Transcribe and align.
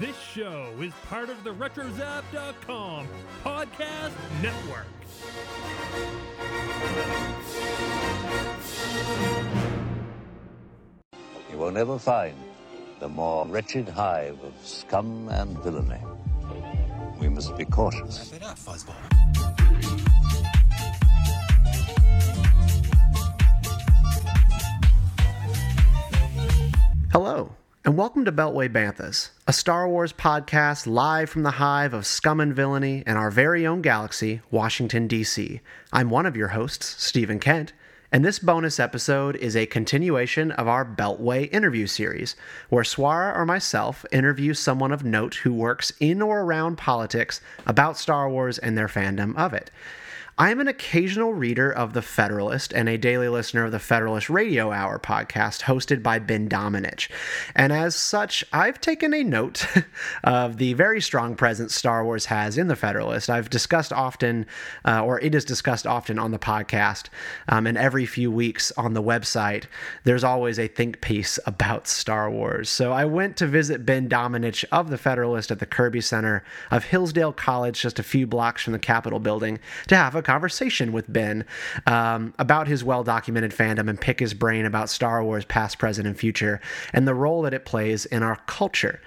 This 0.00 0.16
show 0.32 0.72
is 0.80 0.92
part 1.08 1.28
of 1.28 1.42
the 1.42 1.52
RetroZap.com 1.52 3.08
podcast 3.42 4.12
network. 4.40 4.86
You 11.50 11.58
will 11.58 11.72
never 11.72 11.98
find 11.98 12.36
the 13.00 13.08
more 13.08 13.44
wretched 13.46 13.88
hive 13.88 14.38
of 14.44 14.54
scum 14.62 15.28
and 15.30 15.58
villainy. 15.64 16.00
We 17.20 17.28
must 17.28 17.56
be 17.56 17.64
cautious. 17.64 18.32
it 18.32 18.44
up, 18.44 18.56
Fuzzball. 18.56 18.94
Hello, 27.10 27.50
and 27.84 27.96
welcome 27.96 28.24
to 28.24 28.32
Beltway 28.32 28.68
Banthas, 28.68 29.30
a 29.46 29.52
Star 29.52 29.88
Wars 29.88 30.12
podcast 30.12 30.86
live 30.86 31.30
from 31.30 31.44
the 31.44 31.52
hive 31.52 31.94
of 31.94 32.06
scum 32.06 32.40
and 32.40 32.54
villainy 32.54 33.04
in 33.06 33.16
our 33.16 33.30
very 33.30 33.66
own 33.66 33.82
galaxy, 33.82 34.40
Washington, 34.50 35.06
D.C. 35.06 35.60
I'm 35.92 36.10
one 36.10 36.26
of 36.26 36.36
your 36.36 36.48
hosts, 36.48 37.02
Stephen 37.02 37.38
Kent, 37.38 37.72
and 38.10 38.24
this 38.24 38.40
bonus 38.40 38.80
episode 38.80 39.36
is 39.36 39.54
a 39.54 39.66
continuation 39.66 40.50
of 40.52 40.66
our 40.66 40.84
Beltway 40.84 41.52
interview 41.52 41.86
series, 41.86 42.34
where 42.68 42.84
Swara 42.84 43.34
or 43.36 43.46
myself 43.46 44.04
interview 44.10 44.54
someone 44.54 44.92
of 44.92 45.04
note 45.04 45.36
who 45.36 45.52
works 45.52 45.92
in 46.00 46.20
or 46.20 46.40
around 46.40 46.78
politics 46.78 47.40
about 47.64 47.96
Star 47.96 48.28
Wars 48.28 48.58
and 48.58 48.76
their 48.76 48.88
fandom 48.88 49.36
of 49.36 49.54
it. 49.54 49.70
I 50.40 50.52
am 50.52 50.60
an 50.60 50.68
occasional 50.68 51.34
reader 51.34 51.68
of 51.68 51.94
The 51.94 52.00
Federalist 52.00 52.72
and 52.72 52.88
a 52.88 52.96
daily 52.96 53.28
listener 53.28 53.64
of 53.64 53.72
the 53.72 53.80
Federalist 53.80 54.30
Radio 54.30 54.70
Hour 54.70 55.00
podcast 55.00 55.62
hosted 55.62 56.00
by 56.00 56.20
Ben 56.20 56.48
Domenech. 56.48 57.10
And 57.56 57.72
as 57.72 57.96
such, 57.96 58.44
I've 58.52 58.80
taken 58.80 59.12
a 59.12 59.24
note 59.24 59.66
of 60.22 60.58
the 60.58 60.74
very 60.74 61.00
strong 61.00 61.34
presence 61.34 61.74
Star 61.74 62.04
Wars 62.04 62.26
has 62.26 62.56
in 62.56 62.68
The 62.68 62.76
Federalist. 62.76 63.28
I've 63.28 63.50
discussed 63.50 63.92
often, 63.92 64.46
uh, 64.84 65.04
or 65.04 65.20
it 65.20 65.34
is 65.34 65.44
discussed 65.44 65.88
often 65.88 66.20
on 66.20 66.30
the 66.30 66.38
podcast, 66.38 67.06
um, 67.48 67.66
and 67.66 67.76
every 67.76 68.06
few 68.06 68.30
weeks 68.30 68.70
on 68.76 68.94
the 68.94 69.02
website, 69.02 69.64
there's 70.04 70.22
always 70.22 70.60
a 70.60 70.68
think 70.68 71.00
piece 71.00 71.40
about 71.46 71.88
Star 71.88 72.30
Wars. 72.30 72.68
So 72.68 72.92
I 72.92 73.06
went 73.06 73.36
to 73.38 73.48
visit 73.48 73.84
Ben 73.84 74.08
Domenech 74.08 74.64
of 74.70 74.88
The 74.88 74.98
Federalist 74.98 75.50
at 75.50 75.58
the 75.58 75.66
Kirby 75.66 76.00
Center 76.00 76.44
of 76.70 76.84
Hillsdale 76.84 77.32
College, 77.32 77.82
just 77.82 77.98
a 77.98 78.04
few 78.04 78.24
blocks 78.24 78.62
from 78.62 78.72
the 78.72 78.78
Capitol 78.78 79.18
building, 79.18 79.58
to 79.88 79.96
have 79.96 80.14
a 80.14 80.27
conversation 80.28 80.92
with 80.92 81.10
Ben 81.10 81.46
um, 81.86 82.34
about 82.38 82.68
his 82.68 82.84
well 82.84 83.02
documented 83.02 83.50
fandom 83.50 83.88
and 83.88 83.98
pick 83.98 84.20
his 84.20 84.34
brain 84.34 84.66
about 84.66 84.90
Star 84.90 85.24
Wars, 85.24 85.46
past, 85.46 85.78
present, 85.78 86.06
and 86.06 86.18
future, 86.18 86.60
and 86.92 87.08
the 87.08 87.14
role 87.14 87.40
that 87.42 87.54
it 87.54 87.64
plays 87.64 88.04
in 88.04 88.22
our 88.22 88.36
culture. 88.46 89.00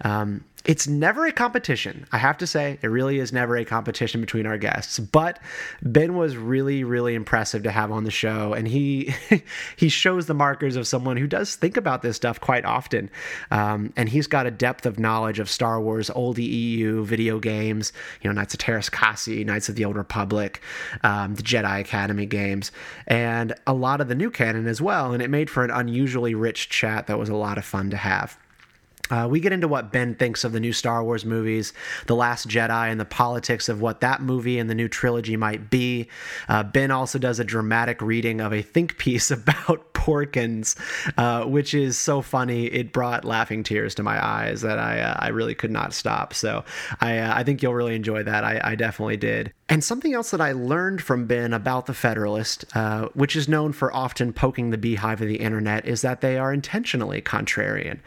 Um, 0.00 0.44
it's 0.64 0.86
never 0.86 1.26
a 1.26 1.32
competition. 1.32 2.06
I 2.12 2.18
have 2.18 2.38
to 2.38 2.46
say, 2.46 2.78
it 2.82 2.86
really 2.86 3.18
is 3.18 3.32
never 3.32 3.56
a 3.56 3.64
competition 3.64 4.20
between 4.20 4.46
our 4.46 4.56
guests. 4.56 4.98
But 4.98 5.40
Ben 5.82 6.14
was 6.14 6.36
really, 6.36 6.84
really 6.84 7.14
impressive 7.14 7.64
to 7.64 7.70
have 7.72 7.90
on 7.90 8.04
the 8.04 8.10
show, 8.10 8.52
and 8.52 8.68
he 8.68 9.14
he 9.76 9.88
shows 9.88 10.26
the 10.26 10.34
markers 10.34 10.76
of 10.76 10.86
someone 10.86 11.16
who 11.16 11.26
does 11.26 11.56
think 11.56 11.76
about 11.76 12.02
this 12.02 12.16
stuff 12.16 12.40
quite 12.40 12.64
often. 12.64 13.10
Um, 13.50 13.92
and 13.96 14.08
he's 14.08 14.26
got 14.26 14.46
a 14.46 14.50
depth 14.50 14.86
of 14.86 14.98
knowledge 14.98 15.38
of 15.38 15.50
Star 15.50 15.80
Wars, 15.80 16.10
old 16.10 16.38
EU 16.38 17.04
video 17.04 17.38
games, 17.40 17.92
you 18.20 18.30
know, 18.30 18.34
Knights 18.34 18.54
of 18.54 18.60
Teräs 18.60 18.90
Käsi, 18.90 19.44
Knights 19.44 19.68
of 19.68 19.74
the 19.74 19.84
Old 19.84 19.96
Republic, 19.96 20.62
um, 21.02 21.34
the 21.34 21.42
Jedi 21.42 21.80
Academy 21.80 22.26
games, 22.26 22.70
and 23.08 23.52
a 23.66 23.72
lot 23.72 24.00
of 24.00 24.08
the 24.08 24.14
new 24.14 24.30
canon 24.30 24.68
as 24.68 24.80
well. 24.80 25.12
And 25.12 25.22
it 25.22 25.30
made 25.30 25.50
for 25.50 25.64
an 25.64 25.70
unusually 25.70 26.34
rich 26.34 26.68
chat 26.68 27.08
that 27.08 27.18
was 27.18 27.28
a 27.28 27.36
lot 27.36 27.58
of 27.58 27.64
fun 27.64 27.90
to 27.90 27.96
have. 27.96 28.38
Uh, 29.12 29.28
we 29.28 29.40
get 29.40 29.52
into 29.52 29.68
what 29.68 29.92
Ben 29.92 30.14
thinks 30.14 30.42
of 30.42 30.52
the 30.52 30.60
new 30.60 30.72
Star 30.72 31.04
Wars 31.04 31.26
movies, 31.26 31.74
The 32.06 32.16
Last 32.16 32.48
Jedi, 32.48 32.90
and 32.90 32.98
the 32.98 33.04
politics 33.04 33.68
of 33.68 33.82
what 33.82 34.00
that 34.00 34.22
movie 34.22 34.58
and 34.58 34.70
the 34.70 34.74
new 34.74 34.88
trilogy 34.88 35.36
might 35.36 35.68
be. 35.68 36.08
Uh, 36.48 36.62
ben 36.62 36.90
also 36.90 37.18
does 37.18 37.38
a 37.38 37.44
dramatic 37.44 38.00
reading 38.00 38.40
of 38.40 38.54
a 38.54 38.62
think 38.62 38.96
piece 38.96 39.30
about 39.42 39.92
Porkins, 39.92 40.76
uh, 41.18 41.44
which 41.44 41.74
is 41.74 41.98
so 41.98 42.22
funny. 42.22 42.66
It 42.66 42.92
brought 42.92 43.24
laughing 43.24 43.62
tears 43.62 43.94
to 43.96 44.02
my 44.02 44.24
eyes 44.24 44.62
that 44.62 44.78
I 44.78 45.00
uh, 45.00 45.16
I 45.18 45.28
really 45.28 45.54
could 45.54 45.70
not 45.70 45.92
stop. 45.92 46.34
So 46.34 46.64
I 47.00 47.18
uh, 47.18 47.32
I 47.36 47.44
think 47.44 47.62
you'll 47.62 47.74
really 47.74 47.94
enjoy 47.94 48.22
that. 48.24 48.42
I, 48.42 48.60
I 48.64 48.74
definitely 48.74 49.18
did. 49.18 49.52
And 49.68 49.82
something 49.82 50.12
else 50.12 50.32
that 50.32 50.40
I 50.40 50.52
learned 50.52 51.02
from 51.02 51.26
Ben 51.26 51.52
about 51.52 51.86
the 51.86 51.94
Federalist, 51.94 52.64
uh, 52.76 53.08
which 53.14 53.36
is 53.36 53.48
known 53.48 53.72
for 53.72 53.94
often 53.94 54.32
poking 54.32 54.70
the 54.70 54.76
beehive 54.76 55.22
of 55.22 55.28
the 55.28 55.36
internet, 55.36 55.86
is 55.86 56.02
that 56.02 56.20
they 56.20 56.36
are 56.36 56.52
intentionally 56.52 57.22
contrarian. 57.22 58.00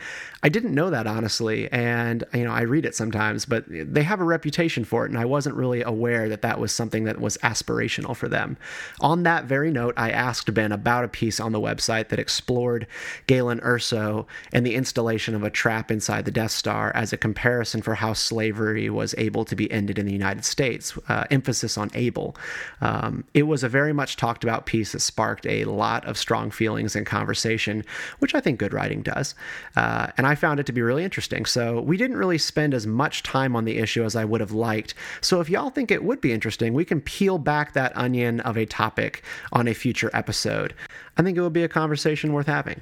I 0.44 0.50
didn't 0.50 0.76
know 0.76 0.92
that 0.92 0.95
honestly, 1.08 1.72
and 1.72 2.24
you 2.34 2.44
know 2.44 2.52
I 2.52 2.62
read 2.62 2.86
it 2.86 2.96
sometimes, 2.96 3.46
but 3.46 3.66
they 3.68 4.04
have 4.04 4.20
a 4.20 4.24
reputation 4.24 4.84
for 4.84 5.06
it, 5.06 5.10
and 5.10 5.20
I 5.20 5.26
wasn't 5.26 5.56
really 5.56 5.82
aware 5.82 6.28
that 6.30 6.42
that 6.42 6.60
was 6.60 6.74
something 6.74 7.04
that 7.04 7.20
was 7.20 7.38
aspirational 7.38 8.16
for 8.16 8.28
them. 8.28 8.58
On 9.02 9.24
that 9.24 9.46
very 9.46 9.72
note, 9.72 9.94
I 9.98 10.12
asked 10.12 10.54
Ben 10.54 10.72
about 10.72 11.04
a 11.04 11.10
piece 11.10 11.40
on 11.40 11.52
the 11.52 11.62
website 11.62 12.10
that 12.10 12.20
explored 12.20 12.88
Galen 13.28 13.60
Erso 13.60 14.26
and 14.52 14.66
the 14.66 14.76
installation 14.76 15.36
of 15.36 15.44
a 15.44 15.50
trap 15.50 15.92
inside 15.92 16.26
the 16.26 16.32
Death 16.32 16.52
Star 16.52 16.92
as 16.96 17.14
a 17.14 17.18
comparison 17.18 17.82
for 17.82 17.96
how 17.96 18.14
slavery 18.14 18.90
was 18.90 19.14
able 19.18 19.46
to 19.46 19.56
be 19.56 19.72
ended 19.72 20.00
in 20.00 20.06
the 20.06 20.14
United 20.14 20.46
States. 20.46 20.98
Uh, 21.08 21.26
emphasis 21.32 21.78
on 21.78 21.92
able. 21.94 22.36
Um, 22.82 23.26
it 23.34 23.44
was 23.44 23.64
a 23.64 23.70
very 23.70 23.94
much 23.94 24.16
talked 24.16 24.44
about 24.44 24.66
piece 24.66 24.94
that 24.94 25.02
sparked 25.02 25.46
a 25.46 25.66
lot 25.66 26.06
of 26.06 26.18
strong 26.18 26.50
feelings 26.52 26.96
and 26.96 27.06
conversation, 27.06 27.84
which 28.20 28.34
I 28.34 28.40
think 28.40 28.60
good 28.60 28.74
writing 28.74 29.02
does. 29.02 29.36
Uh, 29.76 30.08
and 30.18 30.26
I 30.26 30.36
found 30.36 30.60
it 30.60 30.66
to 30.68 30.72
be 30.72 30.82
really 30.86 31.04
interesting. 31.04 31.46
So 31.46 31.82
we 31.82 31.98
didn't 31.98 32.18
really 32.18 32.38
spend 32.38 32.74
as 32.74 32.88
much 32.88 33.24
time 33.24 33.56
on 33.56 33.66
the 33.66 33.78
issue 33.78 34.04
as 34.04 34.16
I 34.16 34.26
would 34.26 34.42
have 34.42 34.52
liked. 34.52 34.94
So 35.22 35.42
if 35.42 35.50
y'all 35.50 35.70
think 35.70 35.92
it 35.92 36.04
would 36.04 36.22
be 36.22 36.32
interesting, 36.32 36.74
we 36.74 36.86
can 36.86 37.02
peel 37.02 37.38
back 37.38 37.74
that 37.74 37.96
onion 37.98 38.40
of 38.42 38.58
a 38.58 38.66
topic 38.66 39.24
on 39.52 39.68
a 39.68 39.74
future 39.74 40.10
episode. 40.14 40.74
I 41.18 41.24
think 41.24 41.38
it 41.38 41.42
would 41.42 41.54
be 41.54 41.64
a 41.64 41.70
conversation 41.70 42.34
worth 42.34 42.48
having. 42.48 42.82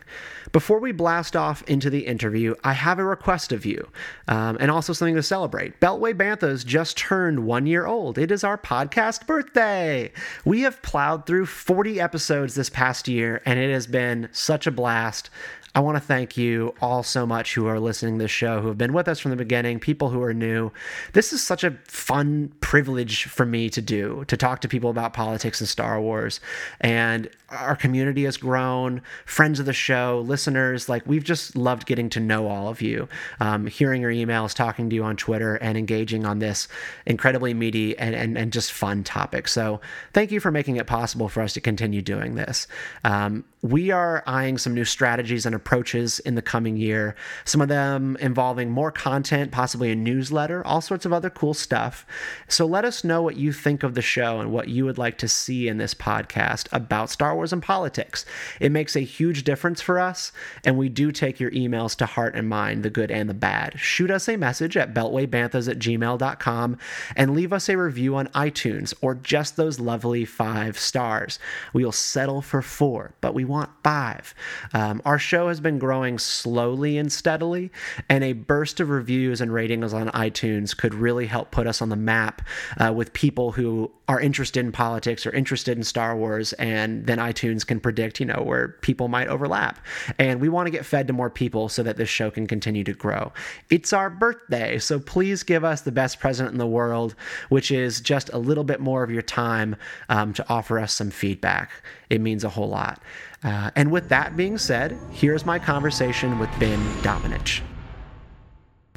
Before 0.52 0.80
we 0.80 0.92
blast 0.92 1.36
off 1.36 1.62
into 1.63 1.90
the 1.90 2.08
interview, 2.08 2.56
I 2.63 2.74
have 2.74 2.97
a 2.97 3.03
request 3.03 3.52
of 3.52 3.66
you, 3.66 3.88
um, 4.28 4.58
and 4.59 4.72
also 4.72 4.92
something 4.94 5.16
to 5.16 5.24
celebrate. 5.24 5.80
Beltway 5.80 6.13
Banthas 6.13 6.66
just 6.66 6.97
turned 6.97 7.46
one 7.46 7.68
year 7.68 7.86
old. 7.86 8.18
It 8.18 8.31
is 8.31 8.44
our 8.44 8.58
podcast 8.58 9.28
birthday. 9.28 10.12
We 10.46 10.62
have 10.62 10.81
plowed 10.81 11.25
through 11.25 11.46
40 11.46 12.02
episodes 12.02 12.56
this 12.56 12.69
past 12.69 13.08
year, 13.08 13.42
and 13.46 13.59
it 13.59 13.72
has 13.72 13.86
been 13.86 14.30
such 14.31 14.66
a 14.66 14.72
blast. 14.72 15.30
I 15.76 15.80
want 15.80 15.96
to 15.96 16.02
thank 16.02 16.38
you 16.38 16.76
all 16.82 17.02
so 17.02 17.26
much 17.26 17.56
who 17.56 17.66
are 17.66 17.80
listening 17.80 18.20
to 18.20 18.24
this 18.26 18.32
show, 18.32 18.62
who 18.62 18.68
have 18.68 18.78
been 18.78 18.94
with 18.94 19.08
us 19.08 19.20
from 19.20 19.32
the 19.32 19.38
beginning, 19.38 19.80
people 19.80 20.10
who 20.10 20.22
are 20.22 20.34
new. 20.34 20.72
This 21.14 21.34
is 21.34 21.42
such 21.44 21.64
a 21.64 21.72
fun 21.88 22.54
privilege 22.60 23.24
for 23.24 23.44
me 23.44 23.72
to 23.72 23.82
do, 23.82 24.24
to 24.28 24.38
talk 24.38 24.62
to 24.62 24.68
people 24.68 24.92
about 24.92 25.14
politics 25.14 25.60
and 25.62 25.68
Star 25.68 26.00
Wars. 26.00 26.40
And 26.80 27.28
our 27.50 27.76
community 27.76 28.26
has 28.26 28.38
grown, 28.38 29.02
friends 29.26 29.60
of 29.60 29.66
the 29.66 29.74
show, 29.74 30.24
listeners. 30.28 30.90
Like, 30.90 31.08
we've 31.08 31.24
just 31.24 31.56
loved 31.56 31.88
getting 31.88 32.08
to 32.10 32.20
know 32.20 32.48
all 32.48 32.68
of 32.68 32.80
you, 32.80 33.08
um, 33.40 33.66
hearing 33.66 34.04
your 34.04 34.12
emails, 34.12 34.54
talking 34.54 34.92
to 34.92 34.96
you 34.96 35.04
on 35.04 35.18
Twitter, 35.18 35.56
and 35.56 35.76
engaging 35.76 36.24
on 36.24 36.38
this 36.38 36.68
incredibly 37.08 37.56
meaty 37.56 37.98
and, 37.98 38.14
and, 38.14 38.38
and 38.38 38.54
just 38.54 38.72
fun 38.72 39.04
topic. 39.04 39.48
So, 39.48 39.82
thank 40.14 40.32
you 40.32 40.40
for 40.40 40.52
making 40.52 40.76
it 40.76 40.86
possible 40.86 41.30
for 41.30 41.42
us 41.42 41.54
to 41.54 41.62
continue 41.62 42.04
doing 42.04 42.36
this. 42.36 42.68
Um, 43.04 43.44
we 43.63 43.91
are 43.91 44.22
eyeing 44.28 44.57
some 44.57 44.74
new 44.74 44.84
strategies 44.84 45.46
and 45.46 45.56
approaches 45.56 46.19
in 46.19 46.35
the 46.35 46.41
coming 46.41 46.75
year, 46.75 47.16
some 47.46 47.62
of 47.62 47.69
them 47.69 48.18
involving 48.19 48.69
more 48.69 48.91
content, 48.91 49.53
possibly 49.53 49.90
a 49.90 49.96
newsletter, 49.96 50.68
all 50.68 50.81
sorts 50.81 51.06
of 51.06 51.13
other 51.13 51.29
cool 51.29 51.53
stuff. 51.53 52.06
So 52.50 52.66
let 52.66 52.84
us 52.84 53.06
know 53.06 53.22
what 53.22 53.38
you 53.38 53.53
think 53.53 53.84
of 53.84 53.96
the 53.96 54.01
show 54.01 54.41
and 54.41 54.51
what 54.51 54.68
you 54.68 54.84
would 54.84 54.97
like 54.97 55.18
to 55.19 55.29
see 55.29 55.69
in 55.69 55.78
this 55.78 55.94
podcast 55.94 56.68
about 56.74 57.09
Star 57.09 57.35
Wars 57.35 57.53
and 57.53 57.63
politics. 57.63 58.25
It 58.59 58.74
makes 58.74 58.97
a 58.97 59.00
huge 59.00 59.46
difference 59.46 59.80
for 59.80 59.97
us, 59.97 60.34
and 60.66 60.78
we 60.78 60.90
do 60.90 61.13
take 61.13 61.40
your 61.40 61.51
emails 61.51 61.95
to 62.00 62.06
heart 62.06 62.35
and 62.35 62.50
mind, 62.50 62.84
the 62.84 62.90
good 62.90 63.12
and 63.12 63.30
the 63.30 63.34
bad. 63.34 63.80
Shoot 63.80 64.12
us 64.12 64.28
a 64.28 64.35
message 64.35 64.75
at 64.75 64.94
beltwaybanthas 64.94 65.69
at 65.69 65.80
gmail.com 65.80 66.77
and 67.16 67.33
leave 67.33 67.54
us 67.54 67.69
a 67.69 67.77
review 67.77 68.18
on 68.18 68.27
iTunes 68.27 68.94
or 69.00 69.16
just 69.16 69.56
those 69.56 69.80
lovely 69.80 70.25
five 70.25 70.77
stars. 70.77 71.39
We'll 71.71 71.94
settle 71.94 72.42
for 72.42 72.62
four, 72.62 73.13
but 73.21 73.33
we 73.33 73.53
want 73.54 73.70
five. 73.84 74.34
Um, 74.74 75.02
our 75.06 75.20
show 75.20 75.48
has 75.48 75.60
been 75.60 75.80
growing 75.80 76.20
slowly 76.20 76.98
and 76.98 77.12
steadily, 77.12 77.72
and 78.10 78.24
a 78.24 78.34
burst 78.34 78.80
of 78.80 78.90
reviews 78.90 79.40
and 79.40 79.54
ratings 79.54 79.94
on 79.94 80.10
iTunes 80.10 80.76
could 80.76 80.94
really 80.94 81.28
help 81.28 81.52
put 81.52 81.68
us 81.68 81.82
on 81.82 81.90
the 81.90 81.96
map 81.96 82.42
uh, 82.80 82.92
with 82.92 83.14
people 83.14 83.52
who 83.52 83.92
are 84.08 84.20
interested 84.20 84.66
in 84.66 84.72
politics 84.72 85.26
or 85.26 85.32
interested 85.32 85.78
in 85.78 85.84
Star 85.84 86.18
Wars, 86.18 86.54
and 86.54 87.06
then 87.06 87.20
iTunes 87.20 87.66
can 87.66 87.80
predict, 87.80 88.20
you 88.20 88.26
know, 88.26 88.42
where 88.44 88.70
people 88.82 89.08
might 89.08 89.28
overlap. 89.28 89.80
And 90.20 90.42
we 90.42 90.50
want 90.50 90.68
to 90.68 90.72
get 90.72 90.86
fed 90.86 91.08
to 91.08 91.14
more 91.14 91.30
people 91.30 91.70
so 91.70 91.84
that 91.84 91.96
this 91.98 92.10
show 92.10 92.30
can 92.30 92.48
continue 92.48 92.84
to 92.84 92.94
grow. 92.94 93.32
It's 93.70 93.94
our 93.94 94.10
birthday, 94.10 94.80
so 94.80 95.00
please 95.00 95.44
give 95.44 95.64
us 95.64 95.82
the 95.82 95.92
best 95.92 96.20
present 96.20 96.52
in 96.52 96.58
the 96.58 96.68
world, 96.68 97.16
which 97.50 97.72
is 97.72 98.02
just 98.02 98.30
a 98.34 98.38
little 98.38 98.64
bit 98.66 98.82
more 98.82 99.04
of 99.04 99.12
your 99.12 99.22
time 99.22 99.76
um, 100.10 100.34
to 100.34 100.46
offer 100.50 100.80
us 100.80 100.94
some 100.94 101.12
feedback. 101.12 101.72
It 102.10 102.20
means 102.22 102.44
a 102.44 102.50
whole 102.50 102.70
lot. 102.70 103.02
Uh, 103.44 103.72
and 103.75 103.92
with 103.92 104.10
that 104.10 104.38
being 104.38 104.57
said, 104.57 104.98
here's 105.12 105.45
my 105.45 105.60
conversation 105.60 106.40
with 106.40 106.50
Ben 106.60 106.80
Domenech. 107.01 107.62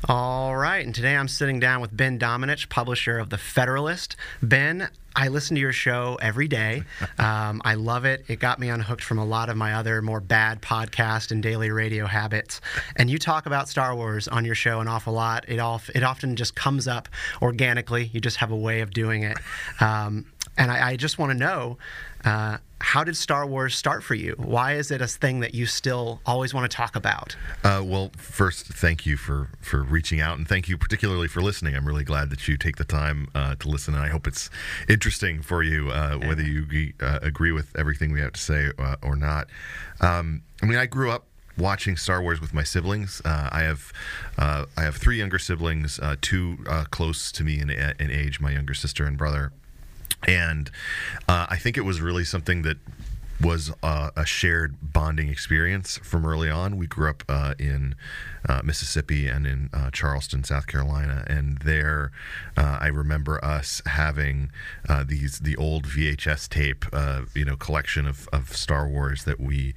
All 0.09 0.55
right, 0.57 0.85
and 0.85 0.95
today 0.95 1.17
I'm 1.17 1.27
sitting 1.27 1.59
down 1.59 1.81
with 1.81 1.97
Ben 1.97 2.19
Domenech, 2.19 2.69
publisher 2.69 3.19
of 3.19 3.31
The 3.31 3.39
Federalist. 3.39 4.15
Ben, 4.43 4.89
I 5.17 5.29
listen 5.29 5.55
to 5.57 5.61
your 5.61 5.73
show 5.73 6.19
every 6.21 6.49
day. 6.49 6.83
Um, 7.19 7.63
I 7.65 7.75
love 7.75 8.05
it. 8.05 8.25
It 8.29 8.41
got 8.41 8.61
me 8.61 8.69
unhooked 8.69 9.03
from 9.03 9.19
a 9.19 9.25
lot 9.25 9.49
of 9.49 9.57
my 9.57 9.75
other 9.75 10.03
more 10.03 10.21
bad 10.21 10.61
podcast 10.61 11.31
and 11.31 11.43
daily 11.43 11.71
radio 11.71 12.07
habits. 12.07 12.61
And 12.95 13.09
you 13.09 13.19
talk 13.19 13.47
about 13.47 13.69
Star 13.69 13.97
Wars 13.97 14.29
on 14.29 14.45
your 14.45 14.55
show 14.55 14.81
an 14.81 14.87
awful 14.87 15.15
lot. 15.15 15.45
It 15.49 15.59
all 15.59 15.81
it 15.95 16.03
often 16.03 16.37
just 16.37 16.55
comes 16.55 16.87
up 16.87 17.09
organically. 17.41 18.11
You 18.13 18.21
just 18.21 18.37
have 18.37 18.51
a 18.51 18.57
way 18.57 18.81
of 18.81 18.91
doing 18.91 19.23
it. 19.23 19.39
Um, 19.81 20.27
and 20.59 20.71
I, 20.71 20.91
I 20.91 20.97
just 20.97 21.19
want 21.19 21.33
to 21.33 21.39
know. 21.39 21.79
Uh, 22.27 22.59
how 22.81 23.05
did 23.05 23.17
Star 23.17 23.47
Wars 23.47 23.77
start 23.77 24.03
for 24.03 24.15
you? 24.15 24.35
Why 24.37 24.75
is 24.75 24.91
it 24.91 25.01
a 25.01 25.07
thing 25.07 25.41
that 25.41 25.55
you 25.55 25.65
still 25.65 26.21
always 26.27 26.53
want 26.53 26.71
to 26.71 26.77
talk 26.77 26.95
about? 26.95 27.37
Uh, 27.65 27.83
well, 27.85 28.11
first, 28.19 28.67
thank 28.67 29.07
you 29.07 29.17
for 29.17 29.49
for 29.61 29.83
reaching 29.83 30.21
out, 30.21 30.37
and 30.37 30.47
thank 30.47 30.69
you 30.69 30.77
particularly 30.77 31.29
for 31.29 31.41
listening. 31.41 31.75
I'm 31.75 31.87
really 31.87 32.05
glad 32.05 32.31
that 32.31 32.47
you 32.49 32.57
take 32.57 32.77
the 32.77 32.85
time 32.85 33.29
uh, 33.35 33.55
to 33.57 33.69
listen, 33.69 33.95
and 33.95 34.03
I 34.03 34.09
hope 34.09 34.27
it's 34.27 34.51
interesting 34.89 35.41
for 35.41 35.63
you, 35.63 35.91
uh, 35.91 36.19
whether 36.19 36.43
you 36.43 36.63
agree, 36.63 36.95
uh, 37.01 37.21
agree, 37.23 37.53
with 37.53 37.75
everything 37.77 38.13
we 38.13 38.21
have 38.21 38.33
to 38.33 38.41
say 38.41 38.71
uh, 38.79 38.97
or 39.03 39.17
not. 39.17 39.49
Um, 40.01 40.43
I 40.63 40.67
mean, 40.67 40.79
I 40.79 40.87
grew 40.87 41.11
up 41.11 41.27
watching 41.57 41.97
Star 41.97 42.21
Wars 42.21 42.41
with 42.41 42.53
my 42.53 42.63
siblings. 42.63 43.23
Uh, 43.25 43.49
I 43.53 43.63
have 43.63 43.93
uh, 44.37 44.67
I 44.77 44.83
have 44.83 44.97
three 44.97 45.19
younger 45.19 45.39
siblings, 45.39 45.99
uh, 46.01 46.17
two 46.21 46.59
close 46.91 47.33
to 47.33 47.45
me 47.45 47.61
in, 47.61 47.71
in, 47.71 48.11
age, 48.11 48.41
my 48.41 48.51
younger 48.51 48.75
sister 48.75 49.05
and 49.05 49.17
brother, 49.17 49.53
and 50.25 50.71
uh, 51.29 51.47
I 51.49 51.57
think 51.57 51.77
it 51.77 51.83
was 51.83 52.01
really 52.01 52.25
something 52.25 52.63
that 52.63 52.77
was 53.41 53.73
uh, 53.83 54.11
a 54.17 54.25
shared 54.25 54.77
bonding 54.81 55.29
experience 55.29 55.99
from 55.99 56.27
early 56.27 56.51
on. 56.51 56.77
We 56.77 56.87
grew 56.87 57.11
up 57.11 57.23
uh, 57.29 57.55
in 57.59 57.95
uh, 58.49 58.61
Mississippi 58.65 59.27
and 59.27 59.47
in 59.47 59.71
uh, 59.73 59.91
Charleston, 59.91 60.45
South 60.45 60.67
Carolina, 60.67 61.25
and 61.27 61.59
there 61.59 62.13
uh, 62.57 62.79
I 62.81 62.87
remember 62.87 63.45
us 63.45 63.83
having 63.87 64.51
uh, 64.89 65.05
these 65.07 65.41
the 65.41 65.57
old 65.57 65.85
VHS 65.85 66.49
tape, 66.49 66.85
you 67.35 67.45
know, 67.45 67.57
collection 67.57 68.07
of, 68.07 68.29
of 68.33 68.57
Star 68.57 68.89
Wars 68.89 69.25
that 69.25 69.41
we 69.41 69.75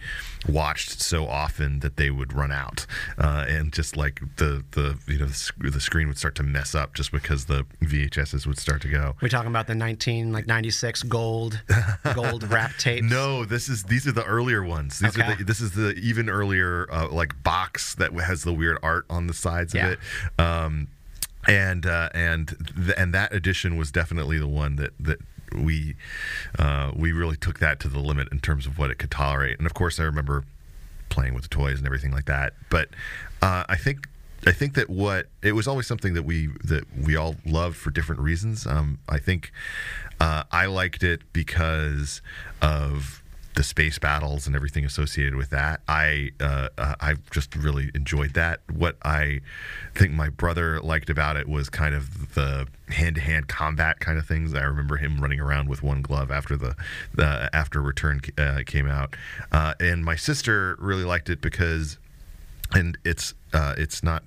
watched 0.47 1.01
so 1.01 1.27
often 1.27 1.79
that 1.79 1.97
they 1.97 2.09
would 2.09 2.33
run 2.33 2.51
out, 2.51 2.85
and 3.17 3.73
just 3.73 3.97
like 3.97 4.21
the 4.37 4.63
the 4.71 4.97
you 5.07 5.17
know 5.17 5.25
the, 5.25 5.71
the, 5.71 5.81
screen 5.81 6.07
would 6.07 6.17
start 6.17 6.35
to 6.35 6.43
mess 6.43 6.75
up 6.75 6.93
just 6.93 7.11
because 7.11 7.45
the 7.45 7.65
VHSs 7.81 8.45
would 8.45 8.59
start 8.59 8.81
to 8.83 8.89
go. 8.89 9.15
We're 9.21 9.29
talking 9.29 9.49
about 9.49 9.67
the 9.67 9.75
nineteen 9.75 10.31
like 10.31 10.47
ninety 10.47 10.69
six 10.69 11.03
gold 11.03 11.61
gold 12.13 12.49
wrap 12.51 12.77
tape. 12.77 13.03
No, 13.03 13.45
this 13.49 13.69
is 13.69 13.83
these 13.83 14.07
are 14.07 14.11
the 14.11 14.25
earlier 14.25 14.63
ones. 14.63 14.99
These 14.99 15.17
okay. 15.17 15.33
are 15.33 15.35
the, 15.35 15.43
this 15.43 15.59
is 15.59 15.71
the 15.71 15.93
even 15.95 16.29
earlier 16.29 16.87
uh, 16.91 17.09
like 17.09 17.41
box 17.43 17.95
that 17.95 18.13
has 18.13 18.43
the 18.43 18.53
weird 18.53 18.77
art 18.81 19.05
on 19.09 19.27
the 19.27 19.33
sides 19.33 19.73
yeah. 19.73 19.87
of 19.87 19.91
it. 19.93 19.99
Um, 20.39 20.87
and 21.47 21.85
uh, 21.85 22.09
and 22.13 22.55
th- 22.75 22.95
and 22.97 23.13
that 23.13 23.33
edition 23.33 23.77
was 23.77 23.91
definitely 23.91 24.37
the 24.37 24.47
one 24.47 24.75
that 24.77 24.91
that 24.99 25.19
we 25.53 25.95
uh, 26.57 26.91
we 26.95 27.11
really 27.11 27.37
took 27.37 27.59
that 27.59 27.79
to 27.81 27.89
the 27.89 27.99
limit 27.99 28.27
in 28.31 28.39
terms 28.39 28.65
of 28.65 28.77
what 28.77 28.91
it 28.91 28.99
could 28.99 29.11
tolerate. 29.11 29.57
And 29.57 29.65
of 29.65 29.73
course, 29.73 29.99
I 29.99 30.03
remember 30.03 30.45
playing 31.09 31.33
with 31.33 31.43
the 31.43 31.49
toys 31.49 31.77
and 31.77 31.85
everything 31.85 32.11
like 32.11 32.25
that. 32.25 32.53
But 32.69 32.89
uh, 33.41 33.63
I 33.67 33.75
think 33.75 34.07
I 34.45 34.51
think 34.51 34.75
that 34.75 34.89
what 34.89 35.27
it 35.41 35.53
was 35.53 35.67
always 35.67 35.87
something 35.87 36.13
that 36.13 36.23
we 36.23 36.47
that 36.63 36.85
we 36.95 37.15
all 37.15 37.35
loved 37.45 37.77
for 37.77 37.91
different 37.91 38.21
reasons. 38.21 38.65
Um, 38.65 38.99
I 39.07 39.17
think 39.19 39.51
uh, 40.19 40.43
I 40.51 40.65
liked 40.65 41.03
it 41.03 41.21
because 41.33 42.21
of 42.61 43.23
the 43.55 43.63
space 43.63 43.99
battles 43.99 44.47
and 44.47 44.55
everything 44.55 44.85
associated 44.85 45.35
with 45.35 45.49
that. 45.49 45.81
I 45.87 46.31
uh, 46.39 46.69
uh, 46.77 46.95
I 46.99 47.15
just 47.31 47.55
really 47.55 47.91
enjoyed 47.93 48.33
that. 48.33 48.61
What 48.71 48.97
I 49.03 49.41
think 49.95 50.13
my 50.13 50.29
brother 50.29 50.79
liked 50.79 51.09
about 51.09 51.35
it 51.35 51.47
was 51.47 51.69
kind 51.69 51.95
of 51.95 52.35
the 52.35 52.67
hand 52.89 53.15
to 53.15 53.21
hand 53.21 53.47
combat 53.47 53.99
kind 53.99 54.17
of 54.17 54.25
things. 54.25 54.53
I 54.53 54.61
remember 54.61 54.97
him 54.97 55.19
running 55.19 55.39
around 55.39 55.69
with 55.69 55.83
one 55.83 56.01
glove 56.01 56.31
after 56.31 56.55
the, 56.55 56.75
the 57.13 57.49
after 57.53 57.81
Return 57.81 58.21
uh, 58.37 58.61
came 58.65 58.87
out, 58.87 59.15
uh, 59.51 59.73
and 59.79 60.05
my 60.05 60.15
sister 60.15 60.75
really 60.79 61.03
liked 61.03 61.29
it 61.29 61.41
because, 61.41 61.97
and 62.71 62.97
it's 63.03 63.33
uh, 63.53 63.73
it's 63.77 64.03
not 64.03 64.23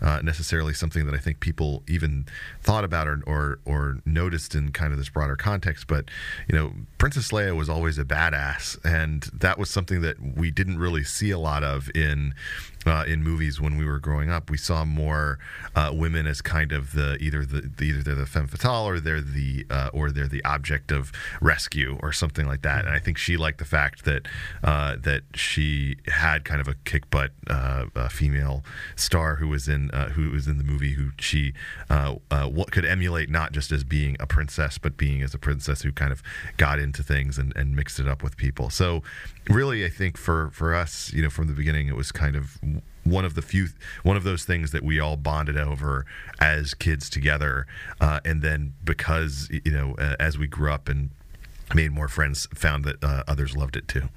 uh, 0.00 0.20
necessarily 0.22 0.74
something 0.74 1.06
that 1.06 1.14
I 1.14 1.18
think 1.18 1.40
people 1.40 1.82
even 1.88 2.26
thought 2.62 2.84
about 2.84 3.06
or, 3.06 3.22
or, 3.26 3.58
or 3.64 3.98
noticed 4.04 4.54
in 4.54 4.72
kind 4.72 4.92
of 4.92 4.98
this 4.98 5.08
broader 5.08 5.36
context. 5.36 5.86
But 5.86 6.06
you 6.48 6.56
know, 6.56 6.72
Princess 6.98 7.30
Leia 7.30 7.56
was 7.56 7.68
always 7.68 7.98
a 7.98 8.04
badass, 8.04 8.78
and 8.84 9.22
that 9.32 9.58
was 9.58 9.70
something 9.70 10.00
that 10.02 10.36
we 10.36 10.50
didn't 10.50 10.78
really 10.78 11.04
see 11.04 11.30
a 11.30 11.38
lot 11.38 11.62
of 11.62 11.90
in 11.94 12.34
uh, 12.86 13.04
in 13.06 13.22
movies 13.22 13.60
when 13.60 13.76
we 13.76 13.84
were 13.84 13.98
growing 13.98 14.30
up. 14.30 14.50
We 14.50 14.56
saw 14.56 14.84
more 14.84 15.38
uh, 15.74 15.90
women 15.92 16.26
as 16.26 16.40
kind 16.40 16.72
of 16.72 16.92
the 16.92 17.16
either 17.20 17.44
the, 17.44 17.62
the, 17.62 17.84
either 17.84 18.02
they're 18.02 18.14
the 18.14 18.26
femme 18.26 18.46
fatale 18.46 18.86
or 18.86 19.00
they're 19.00 19.20
the 19.20 19.66
uh, 19.70 19.90
or 19.92 20.10
they're 20.10 20.28
the 20.28 20.44
object 20.44 20.90
of 20.90 21.12
rescue 21.40 21.98
or 22.02 22.12
something 22.12 22.46
like 22.46 22.62
that. 22.62 22.84
And 22.84 22.94
I 22.94 22.98
think 22.98 23.18
she 23.18 23.36
liked 23.36 23.58
the 23.58 23.64
fact 23.64 24.04
that 24.04 24.26
uh, 24.62 24.96
that 25.02 25.22
she 25.34 25.96
had 26.06 26.44
kind 26.44 26.60
of 26.60 26.68
a 26.68 26.74
kick 26.84 27.10
butt 27.10 27.32
uh, 27.48 27.86
female 28.08 28.64
star 28.96 29.36
who 29.36 29.48
was 29.48 29.68
in 29.68 29.90
uh, 29.90 30.10
who 30.10 30.30
was 30.30 30.46
in 30.46 30.58
the 30.58 30.64
movie 30.64 30.92
who 30.92 31.10
she 31.18 31.54
what 32.54 32.70
could 32.70 32.84
emulate 32.84 33.30
not 33.30 33.52
just 33.52 33.72
as 33.72 33.84
being 33.84 34.16
a 34.20 34.26
princess 34.26 34.78
but 34.78 34.96
being 34.96 35.22
as 35.22 35.34
a 35.34 35.38
princess 35.38 35.82
who 35.82 35.92
kind 35.92 36.12
of 36.12 36.22
got 36.56 36.78
into 36.78 37.02
things 37.02 37.38
and, 37.38 37.54
and 37.56 37.74
mixed 37.74 37.98
it 37.98 38.08
up 38.08 38.22
with 38.22 38.36
people. 38.36 38.70
So 38.70 39.02
really, 39.48 39.84
I 39.84 39.88
think 39.88 40.16
for 40.16 40.50
for 40.50 40.74
us, 40.74 41.12
you 41.12 41.22
know, 41.22 41.30
from 41.30 41.46
the 41.46 41.52
beginning, 41.52 41.88
it 41.88 41.96
was 41.96 42.12
kind 42.12 42.36
of 42.36 42.58
one 43.04 43.24
of 43.24 43.34
the 43.34 43.42
few 43.42 43.68
one 44.02 44.16
of 44.16 44.24
those 44.24 44.44
things 44.44 44.72
that 44.72 44.82
we 44.82 44.98
all 44.98 45.16
bonded 45.16 45.56
over 45.56 46.04
as 46.40 46.74
kids 46.74 47.08
together. 47.08 47.66
Uh, 48.00 48.20
and 48.24 48.42
then 48.42 48.74
because 48.82 49.48
you 49.50 49.72
know 49.72 49.94
uh, 49.98 50.16
as 50.18 50.38
we 50.38 50.46
grew 50.46 50.72
up 50.72 50.88
and 50.88 51.10
made 51.74 51.92
more 51.92 52.08
friends 52.08 52.46
found 52.54 52.84
that 52.84 53.02
uh, 53.02 53.22
others 53.26 53.56
loved 53.56 53.76
it 53.76 53.88
too 53.88 54.08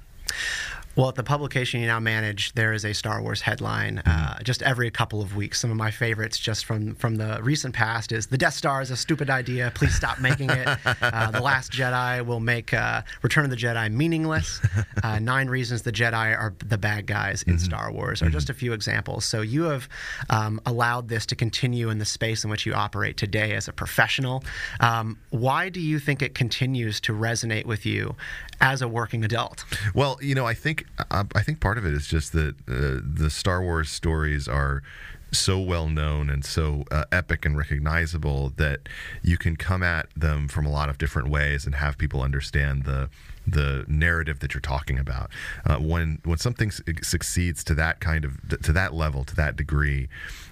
well, 0.98 1.08
at 1.08 1.14
the 1.14 1.22
publication 1.22 1.80
you 1.80 1.86
now 1.86 2.00
manage, 2.00 2.52
there 2.54 2.72
is 2.72 2.84
a 2.84 2.92
Star 2.92 3.22
Wars 3.22 3.40
headline 3.40 3.98
uh, 3.98 4.02
mm-hmm. 4.02 4.42
just 4.42 4.64
every 4.64 4.90
couple 4.90 5.22
of 5.22 5.36
weeks. 5.36 5.60
Some 5.60 5.70
of 5.70 5.76
my 5.76 5.92
favorites, 5.92 6.40
just 6.40 6.64
from 6.64 6.96
from 6.96 7.14
the 7.14 7.38
recent 7.40 7.72
past, 7.72 8.10
is 8.10 8.26
the 8.26 8.36
Death 8.36 8.54
Star 8.54 8.82
is 8.82 8.90
a 8.90 8.96
stupid 8.96 9.30
idea. 9.30 9.70
Please 9.76 9.94
stop 9.94 10.18
making 10.18 10.50
it. 10.50 10.66
uh, 10.84 11.30
the 11.30 11.40
Last 11.40 11.70
Jedi 11.70 12.26
will 12.26 12.40
make 12.40 12.74
uh, 12.74 13.02
Return 13.22 13.44
of 13.44 13.50
the 13.50 13.56
Jedi 13.56 13.90
meaningless. 13.92 14.60
Uh, 15.04 15.18
nine 15.18 15.48
reasons 15.48 15.82
the 15.82 15.92
Jedi 15.92 16.36
are 16.36 16.54
the 16.66 16.76
bad 16.76 17.06
guys 17.06 17.44
in 17.44 17.54
mm-hmm. 17.54 17.64
Star 17.64 17.92
Wars 17.92 18.20
are 18.20 18.26
mm-hmm. 18.26 18.32
just 18.32 18.50
a 18.50 18.54
few 18.54 18.72
examples. 18.72 19.24
So 19.24 19.42
you 19.42 19.64
have 19.64 19.88
um, 20.28 20.60
allowed 20.66 21.08
this 21.08 21.24
to 21.26 21.36
continue 21.36 21.88
in 21.88 21.98
the 21.98 22.04
space 22.04 22.42
in 22.42 22.50
which 22.50 22.66
you 22.66 22.74
operate 22.74 23.16
today 23.16 23.54
as 23.54 23.68
a 23.68 23.72
professional. 23.72 24.42
Um, 24.80 25.18
why 25.30 25.68
do 25.68 25.80
you 25.80 26.00
think 26.00 26.20
it 26.20 26.34
continues 26.34 27.00
to 27.02 27.12
resonate 27.12 27.64
with 27.64 27.86
you 27.86 28.16
as 28.60 28.82
a 28.82 28.88
working 28.88 29.24
adult? 29.24 29.64
Well, 29.94 30.18
you 30.20 30.34
know, 30.34 30.46
I 30.46 30.54
think 30.54 30.86
I, 31.10 31.24
I 31.34 31.42
think 31.42 31.60
part 31.60 31.78
of 31.78 31.86
it 31.86 31.94
is 31.94 32.06
just 32.06 32.32
that 32.32 32.54
uh, 32.68 33.00
the 33.02 33.30
Star 33.30 33.62
Wars 33.62 33.90
stories 33.90 34.48
are 34.48 34.82
so 35.30 35.58
well 35.60 35.88
known 35.88 36.30
and 36.30 36.44
so 36.44 36.84
uh, 36.90 37.04
epic 37.12 37.44
and 37.44 37.56
recognizable 37.56 38.50
that 38.56 38.88
you 39.22 39.36
can 39.36 39.56
come 39.56 39.82
at 39.82 40.08
them 40.16 40.48
from 40.48 40.64
a 40.64 40.70
lot 40.70 40.88
of 40.88 40.98
different 40.98 41.28
ways 41.28 41.66
and 41.66 41.74
have 41.74 41.98
people 41.98 42.22
understand 42.22 42.84
the 42.84 43.10
the 43.46 43.84
narrative 43.88 44.40
that 44.40 44.52
you're 44.52 44.60
talking 44.60 44.98
about. 44.98 45.30
Uh, 45.64 45.76
when 45.76 46.20
when 46.24 46.38
something 46.38 46.70
su- 46.70 46.82
succeeds 47.02 47.64
to 47.64 47.74
that 47.74 48.00
kind 48.00 48.24
of 48.24 48.62
to 48.62 48.72
that 48.72 48.94
level 48.94 49.24
to 49.24 49.34
that 49.34 49.56
degree, 49.56 50.08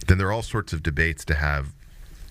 then 0.06 0.18
there 0.18 0.28
are 0.28 0.32
all 0.32 0.42
sorts 0.42 0.72
of 0.72 0.82
debates 0.82 1.24
to 1.24 1.34
have 1.34 1.74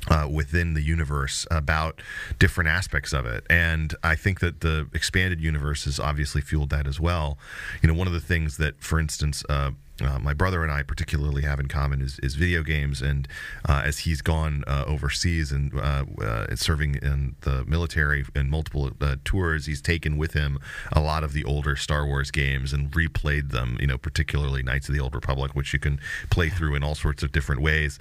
uh, 0.09 0.27
within 0.31 0.73
the 0.73 0.81
universe 0.81 1.47
about 1.49 2.01
different 2.39 2.69
aspects 2.69 3.13
of 3.13 3.25
it. 3.25 3.45
And 3.49 3.95
I 4.03 4.15
think 4.15 4.39
that 4.39 4.61
the 4.61 4.87
expanded 4.93 5.41
universe 5.41 5.85
has 5.85 5.99
obviously 5.99 6.41
fueled 6.41 6.69
that 6.69 6.87
as 6.87 6.99
well. 6.99 7.37
You 7.81 7.87
know, 7.87 7.95
one 7.95 8.07
of 8.07 8.13
the 8.13 8.19
things 8.19 8.57
that, 8.57 8.81
for 8.81 8.99
instance, 8.99 9.43
uh, 9.49 9.71
uh, 10.01 10.19
my 10.19 10.33
brother 10.33 10.63
and 10.63 10.71
I 10.71 10.83
particularly 10.83 11.43
have 11.43 11.59
in 11.59 11.67
common 11.67 12.01
is, 12.01 12.19
is 12.19 12.35
video 12.35 12.63
games. 12.63 13.01
And 13.01 13.27
uh, 13.67 13.83
as 13.85 13.99
he's 13.99 14.21
gone 14.21 14.63
uh, 14.67 14.83
overseas 14.87 15.51
and 15.51 15.73
uh, 15.77 16.05
uh, 16.21 16.55
serving 16.55 16.95
in 16.95 17.35
the 17.41 17.63
military 17.65 18.25
in 18.35 18.49
multiple 18.49 18.91
uh, 18.99 19.15
tours, 19.23 19.65
he's 19.65 19.81
taken 19.81 20.17
with 20.17 20.33
him 20.33 20.59
a 20.91 20.99
lot 20.99 21.23
of 21.23 21.33
the 21.33 21.43
older 21.45 21.75
Star 21.75 22.05
Wars 22.05 22.31
games 22.31 22.73
and 22.73 22.91
replayed 22.91 23.51
them. 23.51 23.77
You 23.79 23.87
know, 23.87 23.97
particularly 23.97 24.63
Knights 24.63 24.89
of 24.89 24.95
the 24.95 25.01
Old 25.01 25.15
Republic, 25.15 25.55
which 25.55 25.73
you 25.73 25.79
can 25.79 25.99
play 26.29 26.49
through 26.49 26.75
in 26.75 26.83
all 26.83 26.95
sorts 26.95 27.23
of 27.23 27.31
different 27.31 27.61
ways. 27.61 27.99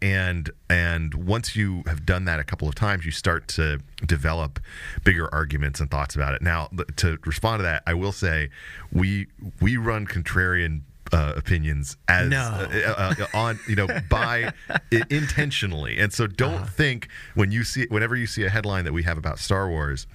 and 0.00 0.50
and 0.70 1.14
once 1.14 1.56
you 1.56 1.82
have 1.86 2.04
done 2.04 2.24
that 2.26 2.40
a 2.40 2.44
couple 2.44 2.68
of 2.68 2.74
times, 2.74 3.06
you 3.06 3.10
start 3.10 3.48
to 3.48 3.80
develop 4.04 4.60
bigger 5.02 5.32
arguments 5.32 5.80
and 5.80 5.90
thoughts 5.90 6.14
about 6.14 6.34
it. 6.34 6.42
Now, 6.42 6.68
to 6.96 7.18
respond 7.24 7.60
to 7.60 7.62
that, 7.64 7.82
I 7.86 7.94
will 7.94 8.12
say 8.12 8.50
we 8.92 9.26
we 9.60 9.76
run 9.76 10.06
contrarian 10.06 10.82
uh, 11.12 11.32
opinions 11.36 11.96
as 12.08 12.28
no. 12.28 12.38
uh, 12.38 12.94
uh, 12.98 13.14
uh 13.20 13.36
on 13.36 13.58
you 13.68 13.76
know 13.76 13.86
by 14.08 14.52
intentionally 15.10 15.98
and 15.98 16.12
so 16.12 16.26
don't 16.26 16.54
uh-huh. 16.54 16.66
think 16.66 17.08
when 17.34 17.50
you 17.50 17.64
see 17.64 17.86
whenever 17.88 18.16
you 18.16 18.26
see 18.26 18.44
a 18.44 18.50
headline 18.50 18.84
that 18.84 18.92
we 18.92 19.02
have 19.02 19.18
about 19.18 19.38
Star 19.38 19.68
Wars 19.68 20.06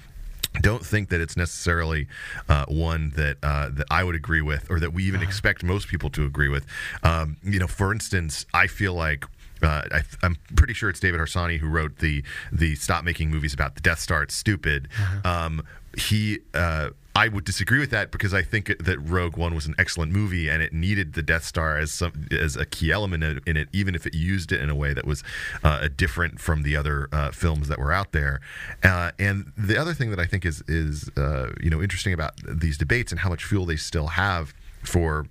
don't 0.61 0.85
think 0.85 1.09
that 1.09 1.19
it's 1.19 1.35
necessarily 1.35 2.07
uh, 2.47 2.65
one 2.67 3.11
that 3.15 3.37
uh, 3.41 3.69
that 3.71 3.87
I 3.89 4.03
would 4.03 4.15
agree 4.15 4.41
with, 4.41 4.69
or 4.69 4.79
that 4.79 4.93
we 4.93 5.03
even 5.05 5.21
uh-huh. 5.21 5.27
expect 5.27 5.63
most 5.63 5.87
people 5.87 6.09
to 6.11 6.25
agree 6.25 6.49
with. 6.49 6.65
Um, 7.01 7.37
you 7.43 7.59
know, 7.59 7.67
for 7.67 7.91
instance, 7.91 8.45
I 8.53 8.67
feel 8.67 8.93
like 8.93 9.25
uh, 9.63 9.83
I, 9.91 10.03
am 10.25 10.37
pretty 10.55 10.73
sure 10.73 10.89
it's 10.89 10.99
David 10.99 11.19
Harsanyi 11.19 11.57
who 11.59 11.67
wrote 11.67 11.99
the 11.99 12.23
the 12.51 12.75
stop 12.75 13.03
making 13.03 13.29
movies 13.29 13.53
about 13.53 13.75
the 13.75 13.81
Death 13.81 13.99
Star. 13.99 14.23
It's 14.23 14.35
stupid. 14.35 14.89
Uh-huh. 14.99 15.29
Um, 15.29 15.63
he 15.97 16.39
uh, 16.53 16.89
I 17.15 17.27
would 17.27 17.43
disagree 17.43 17.79
with 17.79 17.91
that 17.91 18.11
because 18.11 18.33
I 18.33 18.41
think 18.41 18.75
that 18.79 18.97
Rogue 18.97 19.37
One 19.37 19.53
was 19.53 19.67
an 19.67 19.75
excellent 19.77 20.11
movie 20.11 20.49
and 20.49 20.63
it 20.63 20.73
needed 20.73 21.13
the 21.13 21.21
Death 21.21 21.43
Star 21.43 21.77
as 21.77 21.91
some 21.91 22.27
as 22.31 22.55
a 22.55 22.65
key 22.65 22.91
element 22.91 23.23
in 23.45 23.55
it, 23.55 23.69
even 23.71 23.93
if 23.93 24.07
it 24.07 24.15
used 24.15 24.51
it 24.51 24.59
in 24.59 24.69
a 24.69 24.75
way 24.75 24.93
that 24.93 25.05
was 25.05 25.23
uh, 25.63 25.89
different 25.95 26.39
from 26.39 26.63
the 26.63 26.75
other 26.75 27.09
uh, 27.11 27.29
films 27.31 27.67
that 27.67 27.77
were 27.77 27.91
out 27.91 28.13
there. 28.13 28.41
Uh, 28.83 29.11
and 29.19 29.51
the 29.55 29.77
other 29.77 29.93
thing 29.93 30.09
that 30.09 30.19
I 30.19 30.25
think 30.25 30.43
is 30.43 30.63
is 30.67 31.09
uh, 31.15 31.51
you 31.61 31.69
know 31.69 31.81
interesting 31.81 32.13
about 32.13 32.33
these 32.47 32.77
debates 32.77 33.11
and 33.11 33.19
how 33.19 33.29
much 33.29 33.43
fuel 33.43 33.65
they 33.65 33.75
still 33.75 34.07
have 34.07 34.53
for 34.83 35.27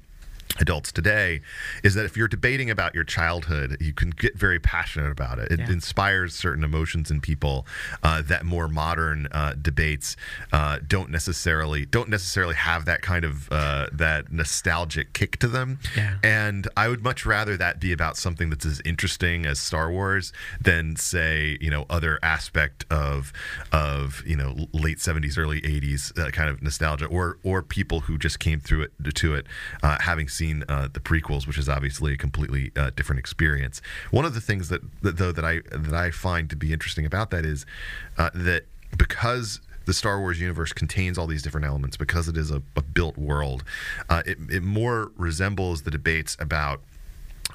adults 0.60 0.92
today 0.92 1.40
is 1.82 1.94
that 1.94 2.04
if 2.04 2.16
you're 2.16 2.28
debating 2.28 2.70
about 2.70 2.94
your 2.94 3.04
childhood, 3.04 3.76
you 3.80 3.92
can 3.92 4.10
get 4.10 4.36
very 4.36 4.58
passionate 4.58 5.10
about 5.10 5.38
it. 5.38 5.50
It 5.50 5.60
yeah. 5.60 5.70
inspires 5.70 6.34
certain 6.34 6.62
emotions 6.62 7.10
in 7.10 7.20
people 7.20 7.66
uh, 8.02 8.22
that 8.22 8.44
more 8.44 8.68
modern 8.68 9.28
uh, 9.32 9.54
debates 9.60 10.16
uh, 10.52 10.78
don't 10.86 11.10
necessarily 11.10 11.86
don't 11.86 12.08
necessarily 12.08 12.54
have 12.54 12.84
that 12.84 13.02
kind 13.02 13.24
of 13.24 13.50
uh, 13.50 13.86
that 13.92 14.32
nostalgic 14.32 15.12
kick 15.12 15.38
to 15.38 15.48
them. 15.48 15.78
Yeah. 15.96 16.18
And 16.22 16.68
I 16.76 16.88
would 16.88 17.02
much 17.02 17.24
rather 17.24 17.56
that 17.56 17.80
be 17.80 17.92
about 17.92 18.16
something 18.16 18.50
that's 18.50 18.66
as 18.66 18.80
interesting 18.84 19.46
as 19.46 19.58
Star 19.58 19.90
Wars 19.90 20.32
than 20.60 20.96
say 20.96 21.56
you 21.60 21.70
know 21.70 21.86
other 21.88 22.18
aspect 22.22 22.84
of 22.90 23.32
of 23.72 24.22
you 24.26 24.36
know 24.36 24.66
late 24.72 24.98
70s 24.98 25.38
early 25.38 25.60
80s 25.60 26.18
uh, 26.18 26.30
kind 26.30 26.50
of 26.50 26.62
nostalgia 26.62 27.06
or 27.06 27.38
or 27.42 27.62
people 27.62 28.00
who 28.00 28.18
just 28.18 28.38
came 28.38 28.60
through 28.60 28.82
it 28.82 29.14
to 29.14 29.34
it 29.34 29.46
uh, 29.82 29.98
having 30.00 30.28
seen 30.32 30.64
uh, 30.68 30.88
the 30.92 31.00
prequels, 31.00 31.46
which 31.46 31.58
is 31.58 31.68
obviously 31.68 32.14
a 32.14 32.16
completely 32.16 32.72
uh, 32.76 32.90
different 32.96 33.18
experience. 33.18 33.80
One 34.10 34.24
of 34.24 34.34
the 34.34 34.40
things 34.40 34.68
that, 34.68 34.80
that, 35.02 35.18
though 35.18 35.32
that 35.32 35.44
I 35.44 35.60
that 35.70 35.94
I 35.94 36.10
find 36.10 36.48
to 36.50 36.56
be 36.56 36.72
interesting 36.72 37.06
about 37.06 37.30
that 37.30 37.44
is 37.44 37.66
uh, 38.18 38.30
that 38.34 38.64
because 38.96 39.60
the 39.84 39.92
Star 39.92 40.20
Wars 40.20 40.40
universe 40.40 40.72
contains 40.72 41.18
all 41.18 41.26
these 41.26 41.42
different 41.42 41.66
elements 41.66 41.96
because 41.96 42.28
it 42.28 42.36
is 42.36 42.50
a, 42.50 42.62
a 42.76 42.82
built 42.82 43.16
world. 43.18 43.64
Uh, 44.08 44.22
it, 44.24 44.38
it, 44.48 44.62
more 44.62 45.10
resembles 45.16 45.82
the 45.82 45.90
debates 45.90 46.36
about 46.38 46.80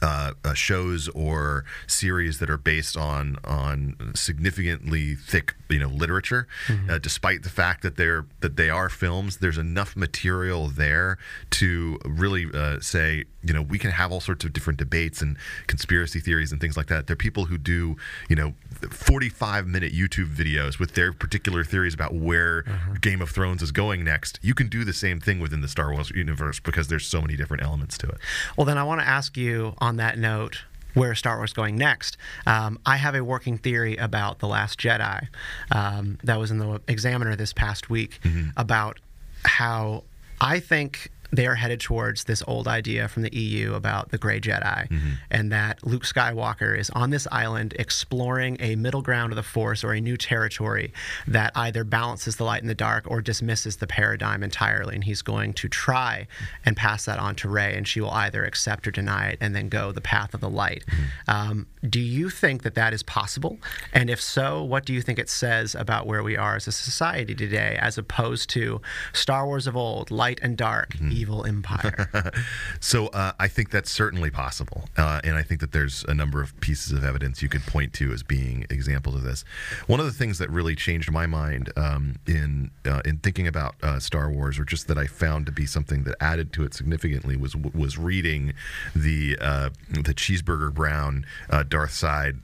uh, 0.02 0.34
uh, 0.44 0.54
shows 0.54 1.08
or 1.10 1.66
series 1.88 2.40
that 2.40 2.50
are 2.50 2.58
based 2.58 2.98
on 2.98 3.38
on 3.44 3.96
significantly 4.16 5.16
thick 5.16 5.56
you 5.70 5.80
know 5.80 5.88
literature 5.88 6.48
mm-hmm. 6.68 6.90
uh, 6.90 6.98
despite 6.98 7.44
the 7.44 7.50
fact 7.50 7.82
that 7.82 7.96
they're 7.96 8.26
that 8.42 8.58
they 8.58 8.70
are 8.70 8.90
films 8.90 9.38
there's 9.38 9.58
enough 9.58 9.96
material 9.96 10.68
there 10.68 11.18
to 11.50 11.98
really 12.06 12.46
uh, 12.54 12.80
say 12.80 13.26
you 13.44 13.54
know 13.54 13.62
we 13.62 13.80
can 13.80 13.92
have 13.92 14.12
all 14.12 14.22
sorts 14.22 14.46
of 14.46 14.54
different 14.54 14.78
debates 14.78 15.22
and 15.22 15.38
conspiracy 15.68 16.20
theories 16.20 16.52
and 16.52 16.62
things 16.62 16.78
like 16.78 16.88
that 16.88 17.08
there 17.08 17.14
are 17.14 17.18
people 17.18 17.46
who 17.46 17.58
do 17.58 17.96
you 18.30 18.36
know 18.36 18.54
45 18.78 19.68
minute 19.68 19.94
YouTube 19.94 20.34
videos 20.34 20.80
with 20.80 20.94
their 20.94 21.14
particular 21.14 21.64
theories 21.64 21.94
about 21.94 22.14
where 22.14 22.64
uh-huh. 22.68 22.96
Game 23.02 23.22
of 23.22 23.30
Thrones 23.30 23.62
is 23.62 23.72
going 23.72 24.04
next 24.04 24.40
you 24.42 24.54
can 24.54 24.68
do 24.68 24.84
the 24.84 24.94
same 24.94 25.20
thing 25.20 25.40
within 25.40 25.62
the 25.62 25.68
Star 25.68 25.92
Wars 25.92 26.12
universe 26.12 26.60
because 26.60 26.88
there's 26.88 27.06
so 27.06 27.22
many 27.22 27.36
different 27.36 27.64
elements 27.64 27.98
to 28.00 28.08
it 28.08 28.18
well 28.56 28.66
then 28.66 28.78
I 28.78 28.84
want 28.84 29.02
to 29.02 29.08
ask 29.08 29.38
you 29.38 29.74
on 29.80 29.98
that 29.98 30.18
note 30.18 30.64
where 30.94 31.14
Star 31.14 31.38
Wars 31.38 31.54
going 31.54 31.78
next. 31.78 32.18
Um, 32.48 32.80
I 32.86 32.98
have 32.98 33.14
a 33.14 33.24
working 33.24 33.60
theory 33.60 33.96
about 33.98 34.40
The 34.40 34.48
Last 34.48 34.80
Jedi 34.80 35.28
um, 35.72 36.18
that 36.24 36.40
was 36.40 36.50
in 36.50 36.58
the 36.58 36.82
Examiner 36.88 37.36
this 37.36 37.54
past 37.54 37.90
week 37.90 38.20
mm-hmm. 38.24 38.50
about 38.58 39.00
how 39.46 40.04
I 40.42 40.60
think 40.60 41.12
they 41.32 41.46
are 41.46 41.56
headed 41.56 41.80
towards 41.80 42.24
this 42.24 42.44
old 42.48 42.68
idea 42.68 43.08
from 43.08 43.24
the 43.24 43.36
EU 43.36 43.74
about 43.74 44.12
the 44.12 44.18
gray 44.18 44.40
Jedi, 44.40 44.88
mm-hmm. 44.88 45.10
and 45.30 45.52
that 45.52 45.86
Luke 45.86 46.04
Skywalker 46.04 46.78
is 46.78 46.90
on 46.92 47.10
this 47.10 47.28
island 47.32 47.74
exploring 47.78 48.58
a 48.60 48.76
middle 48.76 49.02
ground 49.02 49.32
of 49.32 49.36
the 49.36 49.44
Force 49.44 49.84
or 49.84 49.94
a 49.94 50.02
new 50.02 50.18
territory 50.18 50.94
that 51.28 51.52
either 51.56 51.84
balances 51.84 52.38
the 52.38 52.44
light 52.44 52.62
and 52.62 52.70
the 52.70 52.76
dark 52.76 53.10
or 53.10 53.22
dismisses 53.22 53.78
the 53.78 53.88
paradigm 53.88 54.44
entirely. 54.44 54.96
And 54.96 55.04
he's 55.04 55.22
going 55.22 55.54
to 55.54 55.68
try 55.68 56.28
and 56.66 56.78
pass 56.78 57.06
that 57.06 57.20
on 57.20 57.36
to 57.36 57.50
Rey, 57.50 57.76
and 57.76 57.88
she 57.88 58.00
will 58.00 58.12
either 58.12 58.46
accept 58.46 58.88
or 58.88 58.92
deny 58.92 59.30
it 59.30 59.38
and 59.42 59.56
then 59.56 59.70
go 59.70 59.92
the 59.92 60.02
path 60.02 60.34
of 60.34 60.40
the 60.40 60.50
light. 60.50 60.84
Mm-hmm. 60.88 61.04
Um, 61.52 61.68
do 61.88 62.00
you 62.00 62.30
think 62.30 62.64
that 62.64 62.76
that 62.76 62.94
is 62.94 63.04
possible? 63.04 63.60
And 63.94 64.10
if 64.10 64.22
so, 64.22 64.64
what 64.64 64.86
do 64.86 64.94
you 64.94 65.02
think 65.02 65.20
it 65.20 65.30
says 65.30 65.76
about 65.76 66.08
where 66.08 66.24
we 66.24 66.38
are 66.38 66.56
as 66.56 66.68
a 66.68 66.72
society 66.72 67.36
today, 67.36 67.78
as 67.82 67.98
opposed 67.98 68.50
to 68.52 68.82
Star 69.14 69.46
Wars 69.46 69.68
of 69.68 69.76
old, 69.76 70.10
light 70.10 70.40
and 70.42 70.58
dark? 70.58 70.94
Mm-hmm 70.94 71.17
evil 71.18 71.46
empire. 71.46 72.32
so 72.80 73.08
uh, 73.08 73.32
I 73.40 73.48
think 73.48 73.72
that's 73.72 73.92
certainly 73.92 74.30
possible, 74.30 74.88
uh, 74.98 75.22
and 75.24 75.36
I 75.36 75.44
think 75.44 75.62
that 75.62 75.72
there's 75.72 76.04
a 76.08 76.14
number 76.14 76.42
of 76.42 76.60
pieces 76.62 76.94
of 76.94 77.04
evidence 77.04 77.42
you 77.42 77.50
could 77.50 77.66
point 77.66 77.94
to 77.94 78.12
as 78.12 78.24
being 78.24 78.66
examples 78.70 79.16
of 79.16 79.24
this. 79.24 79.44
One 79.88 80.00
of 80.00 80.06
the 80.06 80.12
things 80.12 80.38
that 80.38 80.50
really 80.50 80.76
changed 80.76 81.12
my 81.12 81.26
mind 81.26 81.72
um, 81.76 82.18
in 82.28 82.72
uh, 82.86 83.02
in 83.04 83.18
thinking 83.18 83.48
about 83.48 83.76
uh, 83.82 84.00
Star 84.00 84.32
Wars, 84.32 84.60
or 84.60 84.64
just 84.64 84.88
that 84.88 84.98
I 84.98 85.08
found 85.08 85.46
to 85.48 85.52
be 85.52 85.66
something 85.66 86.04
that 86.04 86.16
added 86.20 86.54
to 86.54 86.64
it 86.64 86.74
significantly, 86.74 87.36
was 87.36 87.56
was 87.56 87.98
reading 87.98 88.54
the 88.96 89.38
uh, 89.42 89.70
the 89.90 90.14
Cheeseburger 90.14 90.74
Brown 90.74 91.26
uh, 91.50 91.64
Darth 91.64 91.94
Side. 91.94 92.38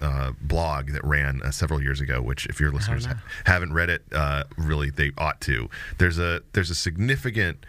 Uh, 0.00 0.32
blog 0.40 0.90
that 0.90 1.04
ran 1.04 1.40
uh, 1.42 1.50
several 1.50 1.80
years 1.80 2.00
ago. 2.00 2.20
Which, 2.20 2.46
if 2.46 2.60
your 2.60 2.72
listeners 2.72 3.06
ha- 3.06 3.22
haven't 3.44 3.72
read 3.72 3.88
it, 3.88 4.02
uh, 4.12 4.42
really 4.58 4.90
they 4.90 5.12
ought 5.16 5.40
to. 5.42 5.70
There's 5.98 6.18
a 6.18 6.42
there's 6.52 6.68
a 6.68 6.74
significant 6.74 7.64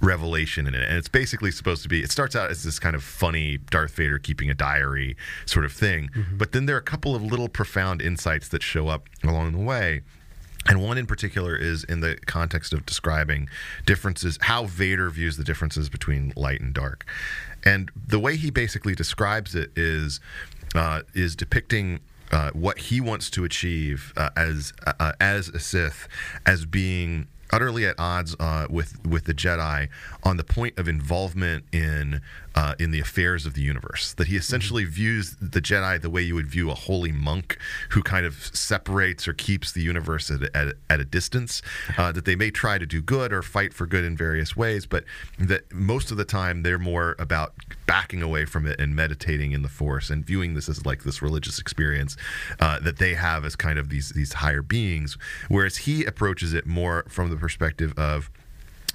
revelation 0.00 0.66
in 0.66 0.74
it. 0.74 0.88
And 0.88 0.96
it's 0.96 1.08
basically 1.08 1.50
supposed 1.50 1.82
to 1.82 1.88
be, 1.88 2.02
it 2.02 2.10
starts 2.10 2.34
out 2.34 2.50
as 2.50 2.62
this 2.62 2.78
kind 2.78 2.96
of 2.96 3.02
funny 3.02 3.58
Darth 3.58 3.94
Vader 3.94 4.18
keeping 4.18 4.50
a 4.50 4.54
diary 4.54 5.16
sort 5.46 5.64
of 5.64 5.72
thing. 5.72 6.08
Mm-hmm. 6.14 6.38
But 6.38 6.52
then 6.52 6.66
there 6.66 6.76
are 6.76 6.80
a 6.80 6.82
couple 6.82 7.14
of 7.14 7.22
little 7.22 7.48
profound 7.48 8.00
insights 8.00 8.48
that 8.48 8.62
show 8.62 8.88
up 8.88 9.08
along 9.22 9.52
the 9.52 9.58
way. 9.58 10.02
And 10.66 10.82
one 10.82 10.98
in 10.98 11.06
particular 11.06 11.56
is 11.56 11.84
in 11.84 12.00
the 12.00 12.16
context 12.26 12.72
of 12.72 12.84
describing 12.84 13.48
differences, 13.86 14.38
how 14.42 14.66
Vader 14.66 15.08
views 15.08 15.36
the 15.36 15.44
differences 15.44 15.88
between 15.88 16.32
light 16.36 16.60
and 16.60 16.74
dark. 16.74 17.06
And 17.64 17.90
the 17.94 18.18
way 18.18 18.36
he 18.36 18.50
basically 18.50 18.94
describes 18.94 19.54
it 19.54 19.70
is 19.76 20.20
uh, 20.74 21.02
is 21.14 21.36
depicting 21.36 22.00
uh, 22.32 22.50
what 22.52 22.78
he 22.78 23.00
wants 23.00 23.28
to 23.30 23.44
achieve 23.44 24.12
uh, 24.16 24.30
as 24.36 24.72
uh, 24.86 25.12
as 25.20 25.48
a 25.48 25.58
Sith 25.58 26.08
as 26.46 26.64
being 26.64 27.26
utterly 27.52 27.84
at 27.86 27.96
odds 27.98 28.36
uh, 28.38 28.66
with 28.70 29.04
with 29.04 29.24
the 29.24 29.34
Jedi 29.34 29.88
on 30.22 30.36
the 30.36 30.44
point 30.44 30.78
of 30.78 30.88
involvement 30.88 31.64
in 31.72 32.20
uh, 32.54 32.74
in 32.78 32.90
the 32.90 33.00
affairs 33.00 33.46
of 33.46 33.54
the 33.54 33.62
universe. 33.62 34.14
That 34.14 34.28
he 34.28 34.36
essentially 34.36 34.84
mm-hmm. 34.84 34.92
views 34.92 35.36
the 35.40 35.60
Jedi 35.60 36.00
the 36.00 36.10
way 36.10 36.22
you 36.22 36.34
would 36.34 36.48
view 36.48 36.70
a 36.70 36.74
holy 36.74 37.12
monk 37.12 37.58
who 37.90 38.02
kind 38.02 38.26
of 38.26 38.50
separates 38.54 39.26
or 39.28 39.32
keeps 39.32 39.72
the 39.72 39.82
universe 39.82 40.30
at, 40.30 40.42
at, 40.54 40.74
at 40.88 41.00
a 41.00 41.04
distance. 41.04 41.62
Uh, 41.96 42.12
that 42.12 42.24
they 42.24 42.36
may 42.36 42.50
try 42.50 42.78
to 42.78 42.86
do 42.86 43.00
good 43.00 43.32
or 43.32 43.42
fight 43.42 43.72
for 43.72 43.86
good 43.86 44.04
in 44.04 44.16
various 44.16 44.56
ways, 44.56 44.86
but 44.86 45.04
that 45.38 45.72
most 45.72 46.10
of 46.10 46.16
the 46.16 46.24
time 46.24 46.62
they're 46.62 46.78
more 46.78 47.16
about 47.18 47.54
backing 47.86 48.22
away 48.22 48.44
from 48.44 48.66
it 48.66 48.80
and 48.80 48.94
meditating 48.94 49.52
in 49.52 49.62
the 49.62 49.68
Force 49.68 50.10
and 50.10 50.24
viewing 50.24 50.54
this 50.54 50.68
as 50.68 50.84
like 50.84 51.04
this 51.04 51.22
religious 51.22 51.58
experience 51.58 52.16
uh, 52.58 52.78
that 52.80 52.98
they 52.98 53.14
have 53.14 53.44
as 53.44 53.56
kind 53.56 53.78
of 53.78 53.88
these 53.88 54.10
these 54.10 54.34
higher 54.34 54.62
beings. 54.62 55.16
Whereas 55.48 55.78
he 55.78 56.04
approaches 56.04 56.52
it 56.52 56.66
more 56.66 57.04
from 57.08 57.30
the 57.30 57.36
perspective 57.36 57.92
of 57.98 58.30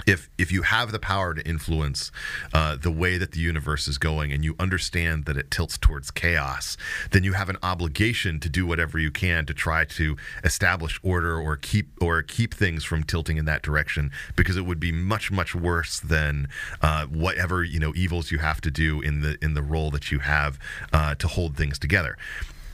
if 0.05 0.29
if 0.37 0.51
you 0.51 0.63
have 0.63 0.91
the 0.91 0.99
power 0.99 1.33
to 1.33 1.45
influence 1.47 2.11
uh, 2.53 2.75
the 2.75 2.91
way 2.91 3.17
that 3.17 3.31
the 3.31 3.39
universe 3.39 3.87
is 3.87 3.97
going 3.97 4.31
and 4.31 4.43
you 4.43 4.55
understand 4.59 5.25
that 5.25 5.37
it 5.37 5.49
tilts 5.49 5.77
towards 5.77 6.11
chaos 6.11 6.77
then 7.11 7.23
you 7.23 7.33
have 7.33 7.49
an 7.49 7.57
obligation 7.63 8.39
to 8.39 8.49
do 8.49 8.65
whatever 8.65 8.99
you 8.99 9.09
can 9.09 9.45
to 9.45 9.53
try 9.53 9.85
to 9.85 10.15
establish 10.43 10.99
order 11.01 11.39
or 11.39 11.55
keep 11.55 11.87
or 12.01 12.21
keep 12.21 12.53
things 12.53 12.83
from 12.83 13.03
tilting 13.03 13.37
in 13.37 13.45
that 13.45 13.61
direction 13.61 14.11
because 14.35 14.57
it 14.57 14.65
would 14.65 14.79
be 14.79 14.91
much 14.91 15.31
much 15.31 15.55
worse 15.55 15.99
than 15.99 16.47
uh, 16.81 17.05
whatever 17.05 17.63
you 17.63 17.79
know 17.79 17.93
evils 17.95 18.31
you 18.31 18.39
have 18.39 18.61
to 18.61 18.71
do 18.71 19.01
in 19.01 19.21
the 19.21 19.37
in 19.41 19.53
the 19.53 19.63
role 19.63 19.91
that 19.91 20.11
you 20.11 20.19
have 20.19 20.59
uh, 20.93 21.15
to 21.15 21.27
hold 21.27 21.55
things 21.55 21.79
together 21.79 22.17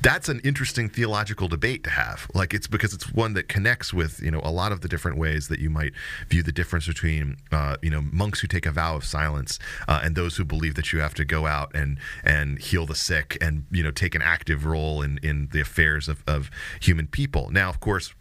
that's 0.02 0.30
an 0.30 0.42
interesting 0.44 0.90
theological 0.90 1.48
debate 1.48 1.84
to 1.84 1.90
have. 1.92 2.28
Like 2.34 2.54
it's 2.54 2.68
because 2.68 2.94
it's 2.94 3.12
one 3.14 3.34
that 3.34 3.48
connects 3.48 3.94
with 3.94 4.20
you 4.22 4.32
know 4.32 4.42
a 4.44 4.52
lot 4.52 4.72
of 4.72 4.82
the 4.82 4.88
different 4.88 5.18
ways 5.18 5.48
that 5.48 5.60
you 5.60 5.70
might 5.70 5.94
view 6.28 6.44
the 6.44 6.52
difference 6.52 6.88
between 6.88 7.38
uh, 7.52 7.78
you 7.82 7.90
know 7.90 8.02
monks 8.02 8.40
who 8.40 8.48
take 8.48 8.66
a 8.66 8.72
vow 8.72 8.96
of 8.96 9.04
silence 9.06 9.60
uh, 9.88 10.02
and 10.04 10.16
those 10.16 10.38
who 10.38 10.46
believe 10.46 10.76
that 10.76 10.92
you 10.92 11.00
have 11.00 11.14
to 11.14 11.26
go 11.26 11.46
out 11.46 11.74
and 11.76 12.00
and 12.24 12.60
heal 12.60 12.86
the 12.86 12.96
sick 12.96 13.38
and 13.42 13.66
you 13.72 13.84
know 13.84 13.92
take 13.92 14.16
an 14.16 14.22
active 14.22 14.66
role 14.66 15.02
in 15.02 15.20
in 15.22 15.50
the 15.52 15.62
affairs 15.62 16.08
of, 16.08 16.24
of 16.28 16.50
human 16.82 17.08
people. 17.08 17.50
Now, 17.52 17.70
of 17.70 17.80
course 17.80 18.14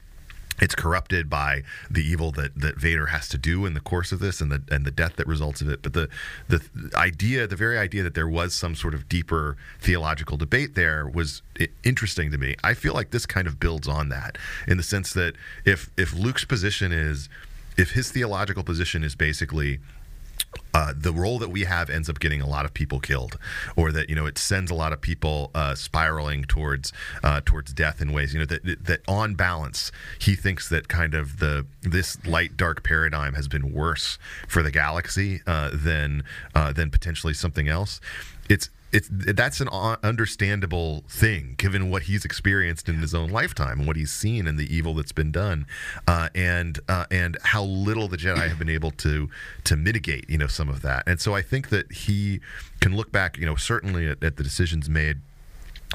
it's 0.61 0.75
corrupted 0.75 1.31
by 1.31 1.63
the 1.91 2.03
evil 2.03 2.31
that, 2.33 2.59
that 2.61 2.77
Vader 2.77 3.07
has 3.07 3.29
to 3.31 3.39
do 3.39 3.67
in 3.67 3.75
the 3.75 3.81
course 3.81 4.13
of 4.13 4.19
this 4.19 4.41
and 4.41 4.51
the 4.53 4.63
and 4.71 4.85
the 4.85 4.91
death 4.91 5.17
that 5.17 5.27
results 5.27 5.61
of 5.61 5.69
it. 5.69 5.83
But 5.83 5.93
the 5.93 6.09
the 6.49 6.63
idea, 6.95 7.47
the 7.47 7.57
very 7.57 7.79
idea 7.79 8.03
that 8.03 8.15
there 8.15 8.29
was 8.29 8.55
some 8.55 8.75
sort 8.75 8.95
of 8.95 9.09
deeper 9.09 9.57
theological 9.81 10.37
debate 10.37 10.75
there 10.75 11.09
was 11.09 11.43
interesting 11.83 12.31
to 12.31 12.39
me. 12.39 12.57
I 12.63 12.75
feel 12.75 12.95
like 12.95 13.11
this 13.11 13.27
kind 13.27 13.47
of 13.47 13.59
builds 13.59 13.89
on 13.89 14.09
that 14.11 14.37
in 14.67 14.77
the 14.77 14.83
sense 14.83 15.13
that 15.15 15.35
if 15.65 15.91
if 15.97 16.15
Luke's 16.15 16.45
position 16.45 16.93
is 16.93 17.29
if 17.77 17.93
his 17.93 18.11
theological 18.11 18.63
position 18.63 19.03
is 19.03 19.15
basically 19.15 19.81
uh, 20.73 20.93
the 20.97 21.13
role 21.13 21.39
that 21.39 21.51
we 21.51 21.65
have 21.65 21.91
ends 21.91 22.09
up 22.09 22.21
getting 22.21 22.41
a 22.41 22.47
lot 22.47 22.65
of 22.65 22.73
people 22.73 23.01
killed, 23.01 23.39
or 23.77 23.93
that 23.93 24.09
you 24.09 24.15
know 24.15 24.27
it 24.27 24.39
sends 24.39 24.71
a 24.71 24.75
lot 24.75 24.93
of 24.93 25.01
people 25.01 25.51
uh, 25.55 25.75
spiraling 25.75 26.45
towards 26.45 26.93
uh, 27.25 27.41
towards 27.45 27.73
death 27.73 28.01
in 28.01 28.13
ways. 28.13 28.33
You 28.33 28.41
know 28.41 28.47
that 28.47 28.85
that 28.85 29.01
on 29.09 29.35
balance, 29.35 29.91
he 30.19 30.35
thinks 30.35 30.69
that 30.69 30.89
kind 30.89 31.15
of 31.15 31.39
the 31.39 31.67
this 31.83 32.25
light 32.25 32.57
dark 32.57 32.83
paradigm 32.83 33.35
has 33.35 33.49
been 33.49 33.73
worse 33.73 34.19
for 34.49 34.63
the 34.63 34.71
galaxy 34.71 35.43
uh, 35.47 35.71
than 35.73 36.23
uh, 36.55 36.73
than 36.73 36.91
potentially 36.91 37.35
something 37.35 37.69
else. 37.69 38.01
It's 38.49 38.71
it's 38.93 39.09
that's 39.11 39.61
an 39.61 39.69
understandable 39.69 41.05
thing 41.09 41.55
given 41.59 41.91
what 41.91 42.05
he's 42.05 42.25
experienced 42.25 42.89
in 42.89 42.97
his 42.97 43.15
own 43.15 43.31
lifetime 43.31 43.79
and 43.79 43.87
what 43.87 43.97
he's 43.97 44.13
seen 44.13 44.47
and 44.47 44.59
the 44.59 44.75
evil 44.75 44.95
that's 44.95 45.13
been 45.13 45.31
done, 45.33 45.67
uh, 46.07 46.29
and 46.35 46.81
uh, 46.89 47.07
and 47.11 47.39
how 47.43 47.63
little 47.63 48.09
the 48.09 48.17
Jedi 48.17 48.49
have 48.49 48.59
been 48.59 48.69
able 48.69 48.91
to 48.93 49.29
to 49.65 49.77
mitigate 49.77 50.29
you 50.29 50.39
know 50.39 50.47
some 50.47 50.69
of 50.69 50.83
that. 50.83 51.05
And 51.07 51.21
so 51.21 51.35
I 51.35 51.43
think 51.43 51.69
that 51.69 51.91
he 51.93 52.41
can 52.81 52.97
look 52.97 53.13
back, 53.13 53.37
you 53.39 53.47
know, 53.47 53.57
certainly 53.57 54.09
at, 54.09 54.23
at 54.25 54.37
the 54.37 54.43
decisions 54.43 54.89
made 54.89 55.21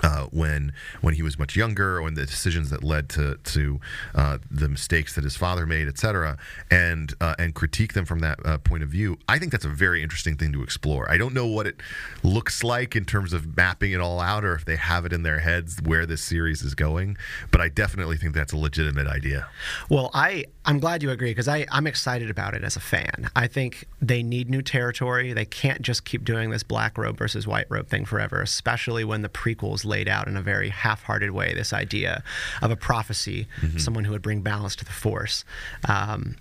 uh, 0.03 0.25
when 0.31 0.73
when 1.01 1.13
he 1.13 1.21
was 1.21 1.39
much 1.39 1.55
younger, 1.55 2.01
when 2.01 2.15
the 2.15 2.25
decisions 2.25 2.69
that 2.69 2.83
led 2.83 3.09
to 3.09 3.37
to 3.43 3.79
uh, 4.13 4.37
the 4.49 4.67
mistakes 4.67 5.15
that 5.15 5.23
his 5.23 5.37
father 5.37 5.65
made, 5.65 5.87
etc., 5.87 6.37
and 6.69 7.13
uh, 7.21 7.35
and 7.39 7.55
critique 7.55 7.93
them 7.93 8.05
from 8.05 8.19
that 8.19 8.39
uh, 8.45 8.57
point 8.57 8.83
of 8.83 8.89
view. 8.89 9.17
I 9.29 9.39
think 9.39 9.51
that's 9.51 9.65
a 9.65 9.69
very 9.69 10.03
interesting 10.03 10.35
thing 10.35 10.51
to 10.53 10.63
explore. 10.63 11.09
I 11.09 11.17
don't 11.17 11.33
know 11.33 11.47
what 11.47 11.67
it 11.67 11.81
looks 12.23 12.63
like 12.63 12.95
in 12.95 13.05
terms 13.05 13.33
of 13.33 13.55
mapping 13.55 13.91
it 13.91 14.01
all 14.01 14.19
out, 14.19 14.43
or 14.43 14.53
if 14.53 14.65
they 14.65 14.75
have 14.75 15.05
it 15.05 15.13
in 15.13 15.23
their 15.23 15.39
heads 15.39 15.81
where 15.81 16.05
this 16.05 16.21
series 16.21 16.61
is 16.61 16.75
going. 16.75 17.17
But 17.51 17.61
I 17.61 17.69
definitely 17.69 18.17
think 18.17 18.33
that's 18.33 18.53
a 18.53 18.57
legitimate 18.57 19.07
idea. 19.07 19.47
Well, 19.89 20.11
I 20.13 20.45
I'm 20.65 20.79
glad 20.79 21.03
you 21.03 21.11
agree 21.11 21.31
because 21.31 21.47
I 21.47 21.65
I'm 21.71 21.87
excited 21.87 22.29
about 22.29 22.53
it 22.53 22.63
as 22.63 22.75
a 22.75 22.81
fan. 22.81 23.29
I 23.35 23.47
think 23.47 23.85
they 24.01 24.23
need 24.23 24.49
new 24.49 24.61
territory. 24.61 25.31
They 25.31 25.45
can't 25.45 25.81
just 25.81 26.03
keep 26.03 26.25
doing 26.25 26.49
this 26.49 26.63
black 26.63 26.97
robe 26.97 27.17
versus 27.17 27.47
white 27.47 27.67
robe 27.69 27.87
thing 27.87 28.03
forever, 28.03 28.41
especially 28.41 29.03
when 29.03 29.21
the 29.21 29.29
prequels 29.29 29.84
laid 29.85 30.07
out 30.07 30.27
in 30.27 30.37
a 30.37 30.41
very 30.41 30.69
half-hearted 30.69 31.31
way 31.31 31.53
this 31.53 31.73
idea 31.73 32.23
of 32.61 32.71
a 32.71 32.75
prophecy, 32.75 33.47
mm-hmm. 33.61 33.77
someone 33.77 34.03
who 34.03 34.11
would 34.11 34.21
bring 34.21 34.41
balance 34.41 34.75
to 34.77 34.85
the 34.85 34.91
force. 34.91 35.45
Um, 35.87 36.35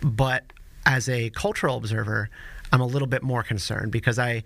but 0.00 0.44
as 0.84 1.08
a 1.08 1.30
cultural 1.30 1.76
observer, 1.76 2.28
I'm 2.72 2.80
a 2.80 2.86
little 2.86 3.08
bit 3.08 3.22
more 3.22 3.42
concerned 3.42 3.92
because 3.92 4.18
I 4.18 4.42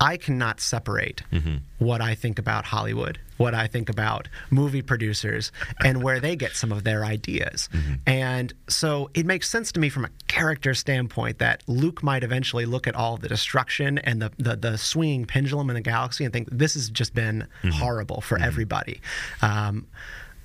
I 0.00 0.16
cannot 0.16 0.60
separate 0.60 1.22
mm-hmm. 1.32 1.56
what 1.78 2.00
I 2.00 2.14
think 2.14 2.38
about 2.38 2.66
Hollywood, 2.66 3.18
what 3.38 3.54
I 3.54 3.66
think 3.66 3.88
about 3.88 4.28
movie 4.50 4.82
producers, 4.82 5.50
and 5.82 6.02
where 6.02 6.20
they 6.20 6.36
get 6.36 6.52
some 6.52 6.72
of 6.72 6.84
their 6.84 7.04
ideas. 7.04 7.68
Mm-hmm. 7.72 7.94
And 8.06 8.52
so 8.68 9.10
it 9.14 9.24
makes 9.24 9.48
sense 9.48 9.72
to 9.72 9.80
me 9.80 9.88
from 9.88 10.04
a 10.04 10.10
character 10.28 10.74
standpoint 10.74 11.38
that 11.38 11.62
Luke 11.66 12.02
might 12.02 12.22
eventually 12.22 12.66
look 12.66 12.86
at 12.86 12.94
all 12.94 13.16
the 13.16 13.28
destruction 13.28 13.98
and 13.98 14.20
the 14.20 14.30
the, 14.38 14.56
the 14.56 14.78
swinging 14.78 15.24
pendulum 15.24 15.70
in 15.70 15.74
the 15.74 15.80
galaxy 15.80 16.24
and 16.24 16.32
think 16.32 16.48
this 16.50 16.74
has 16.74 16.90
just 16.90 17.14
been 17.14 17.46
mm-hmm. 17.62 17.70
horrible 17.70 18.20
for 18.20 18.36
mm-hmm. 18.36 18.44
everybody. 18.44 19.00
Um, 19.40 19.86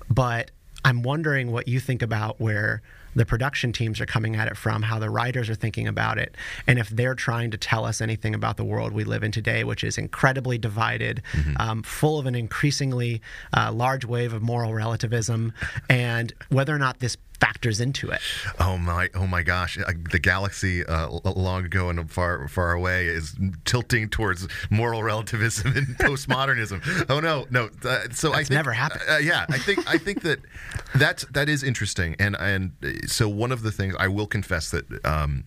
but 0.08 0.50
I'm 0.84 1.02
wondering 1.02 1.50
what 1.50 1.68
you 1.68 1.80
think 1.80 2.00
about 2.00 2.40
where 2.40 2.80
the 3.16 3.26
production 3.26 3.72
teams 3.72 4.00
are 4.00 4.06
coming 4.06 4.36
at 4.36 4.46
it 4.46 4.56
from, 4.56 4.82
how 4.82 4.98
the 4.98 5.10
writers 5.10 5.50
are 5.50 5.54
thinking 5.54 5.88
about 5.88 6.18
it, 6.18 6.36
and 6.66 6.78
if 6.78 6.88
they're 6.90 7.14
trying 7.14 7.50
to 7.50 7.56
tell 7.56 7.84
us 7.84 8.00
anything 8.00 8.34
about 8.34 8.56
the 8.56 8.64
world 8.64 8.92
we 8.92 9.02
live 9.02 9.24
in 9.24 9.32
today, 9.32 9.64
which 9.64 9.82
is 9.82 9.98
incredibly 9.98 10.58
divided, 10.58 11.22
mm-hmm. 11.32 11.54
um, 11.58 11.82
full 11.82 12.18
of 12.18 12.26
an 12.26 12.34
increasingly 12.34 13.20
uh, 13.56 13.72
large 13.72 14.04
wave 14.04 14.32
of 14.32 14.42
moral 14.42 14.74
relativism, 14.74 15.52
and 15.88 16.32
whether 16.50 16.74
or 16.74 16.78
not 16.78 17.00
this 17.00 17.16
factors 17.36 17.80
into 17.80 18.10
it. 18.10 18.20
Oh 18.58 18.76
my! 18.78 19.10
Oh 19.14 19.26
my 19.26 19.42
gosh! 19.42 19.78
The 20.10 20.18
galaxy, 20.18 20.84
uh, 20.84 21.08
long 21.24 21.64
ago 21.64 21.90
and 21.90 22.10
far 22.10 22.48
far 22.48 22.72
away, 22.72 23.06
is 23.06 23.36
tilting 23.64 24.08
towards 24.08 24.48
moral 24.70 25.02
relativism 25.02 25.76
and 25.76 25.86
postmodernism. 25.98 27.06
oh 27.08 27.20
no, 27.20 27.46
no. 27.50 27.70
Uh, 27.84 28.08
so 28.12 28.30
that's 28.30 28.34
I 28.34 28.36
think, 28.36 28.50
never 28.50 28.72
happened. 28.72 29.02
Uh, 29.08 29.18
yeah, 29.18 29.46
I 29.48 29.58
think 29.58 29.88
I 29.88 29.98
think 29.98 30.22
that 30.22 30.40
that's 30.94 31.24
that 31.26 31.48
is 31.48 31.62
interesting, 31.62 32.16
and 32.18 32.36
and 32.38 32.72
so 33.06 33.28
one 33.28 33.52
of 33.52 33.62
the 33.62 33.72
things 33.72 33.94
I 33.98 34.08
will 34.08 34.26
confess 34.26 34.70
that. 34.70 35.04
Um, 35.04 35.44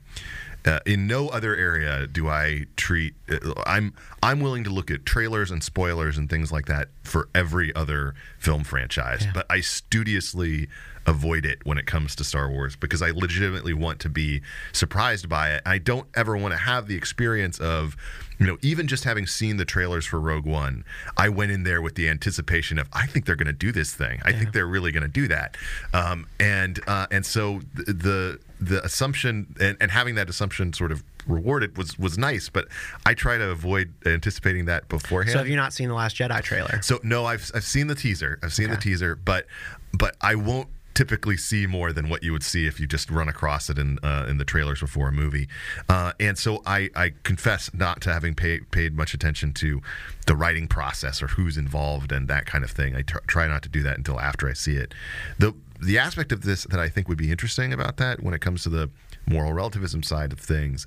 uh, 0.65 0.79
in 0.85 1.07
no 1.07 1.29
other 1.29 1.55
area 1.55 2.05
do 2.05 2.27
I 2.27 2.65
treat. 2.75 3.13
Uh, 3.31 3.53
I'm 3.65 3.93
I'm 4.21 4.41
willing 4.41 4.65
to 4.65 4.69
look 4.69 4.91
at 4.91 5.05
trailers 5.05 5.51
and 5.51 5.63
spoilers 5.63 6.17
and 6.17 6.29
things 6.29 6.51
like 6.51 6.65
that 6.65 6.89
for 7.01 7.29
every 7.33 7.73
other 7.75 8.13
film 8.37 8.65
franchise, 8.65 9.23
yeah. 9.23 9.31
but 9.33 9.45
I 9.49 9.61
studiously 9.61 10.67
avoid 11.09 11.43
it 11.43 11.65
when 11.65 11.77
it 11.79 11.87
comes 11.87 12.15
to 12.15 12.23
Star 12.23 12.49
Wars 12.49 12.75
because 12.75 13.01
I 13.01 13.09
legitimately 13.09 13.73
want 13.73 13.99
to 14.01 14.09
be 14.09 14.41
surprised 14.71 15.27
by 15.27 15.51
it. 15.51 15.63
I 15.65 15.79
don't 15.79 16.07
ever 16.13 16.37
want 16.37 16.53
to 16.53 16.57
have 16.57 16.87
the 16.87 16.95
experience 16.95 17.59
of, 17.59 17.97
you 18.37 18.45
know, 18.45 18.57
even 18.61 18.87
just 18.87 19.03
having 19.05 19.25
seen 19.25 19.57
the 19.57 19.65
trailers 19.65 20.05
for 20.05 20.19
Rogue 20.19 20.45
One, 20.45 20.85
I 21.17 21.29
went 21.29 21.51
in 21.51 21.63
there 21.63 21.81
with 21.81 21.95
the 21.95 22.07
anticipation 22.07 22.77
of 22.77 22.87
I 22.93 23.07
think 23.07 23.25
they're 23.25 23.35
going 23.35 23.47
to 23.47 23.53
do 23.53 23.71
this 23.71 23.93
thing. 23.93 24.21
I 24.23 24.29
yeah. 24.29 24.37
think 24.37 24.53
they're 24.53 24.67
really 24.67 24.91
going 24.91 25.03
to 25.03 25.09
do 25.09 25.27
that, 25.29 25.57
um, 25.93 26.27
and 26.39 26.79
uh, 26.87 27.07
and 27.11 27.25
so 27.25 27.61
the 27.73 28.39
the 28.61 28.83
assumption 28.85 29.55
and, 29.59 29.77
and 29.81 29.89
having 29.89 30.15
that 30.15 30.29
assumption 30.29 30.73
sort 30.73 30.91
of 30.91 31.03
rewarded 31.27 31.77
was 31.77 31.97
was 31.97 32.17
nice, 32.17 32.49
but 32.49 32.67
I 33.05 33.13
try 33.13 33.37
to 33.37 33.49
avoid 33.49 33.93
anticipating 34.05 34.65
that 34.65 34.87
beforehand. 34.89 35.33
So 35.33 35.39
have 35.39 35.47
you 35.47 35.55
not 35.55 35.73
seen 35.73 35.89
the 35.89 35.95
Last 35.95 36.15
Jedi 36.15 36.41
trailer? 36.43 36.81
So 36.81 36.99
no, 37.03 37.25
I've 37.25 37.51
I've 37.55 37.63
seen 37.63 37.87
the 37.87 37.95
teaser. 37.95 38.39
I've 38.43 38.53
seen 38.53 38.67
okay. 38.67 38.75
the 38.75 38.81
teaser, 38.81 39.15
but 39.15 39.47
but 39.93 40.15
I 40.21 40.35
won't 40.35 40.69
typically 40.93 41.37
see 41.37 41.65
more 41.65 41.93
than 41.93 42.09
what 42.09 42.23
you 42.23 42.31
would 42.31 42.43
see 42.43 42.67
if 42.67 42.79
you 42.79 42.87
just 42.87 43.09
run 43.09 43.29
across 43.29 43.69
it 43.69 43.77
in 43.77 43.99
uh, 44.03 44.25
in 44.27 44.37
the 44.37 44.45
trailers 44.45 44.79
before 44.79 45.09
a 45.09 45.11
movie. 45.11 45.47
Uh, 45.87 46.13
and 46.19 46.37
so 46.37 46.61
I, 46.65 46.89
I 46.95 47.13
confess 47.23 47.73
not 47.73 48.01
to 48.01 48.13
having 48.13 48.35
pay, 48.35 48.59
paid 48.59 48.95
much 48.95 49.13
attention 49.13 49.53
to 49.55 49.81
the 50.25 50.35
writing 50.35 50.67
process 50.67 51.21
or 51.21 51.27
who's 51.27 51.57
involved 51.57 52.11
and 52.11 52.27
that 52.27 52.45
kind 52.45 52.63
of 52.63 52.71
thing. 52.71 52.95
I 52.95 53.01
try 53.01 53.47
not 53.47 53.63
to 53.63 53.69
do 53.69 53.81
that 53.83 53.97
until 53.97 54.19
after 54.19 54.49
I 54.49 54.53
see 54.53 54.75
it. 54.75 54.93
The 55.37 55.53
the 55.81 55.97
aspect 55.97 56.31
of 56.31 56.41
this 56.41 56.65
that 56.65 56.79
I 56.79 56.89
think 56.89 57.07
would 57.07 57.17
be 57.17 57.31
interesting 57.31 57.71
about 57.71 57.97
that 57.97 58.21
when 58.21 58.33
it 58.33 58.41
comes 58.41 58.63
to 58.63 58.69
the 58.69 58.89
moral 59.25 59.53
relativism 59.53 60.03
side 60.03 60.33
of 60.33 60.39
things 60.39 60.85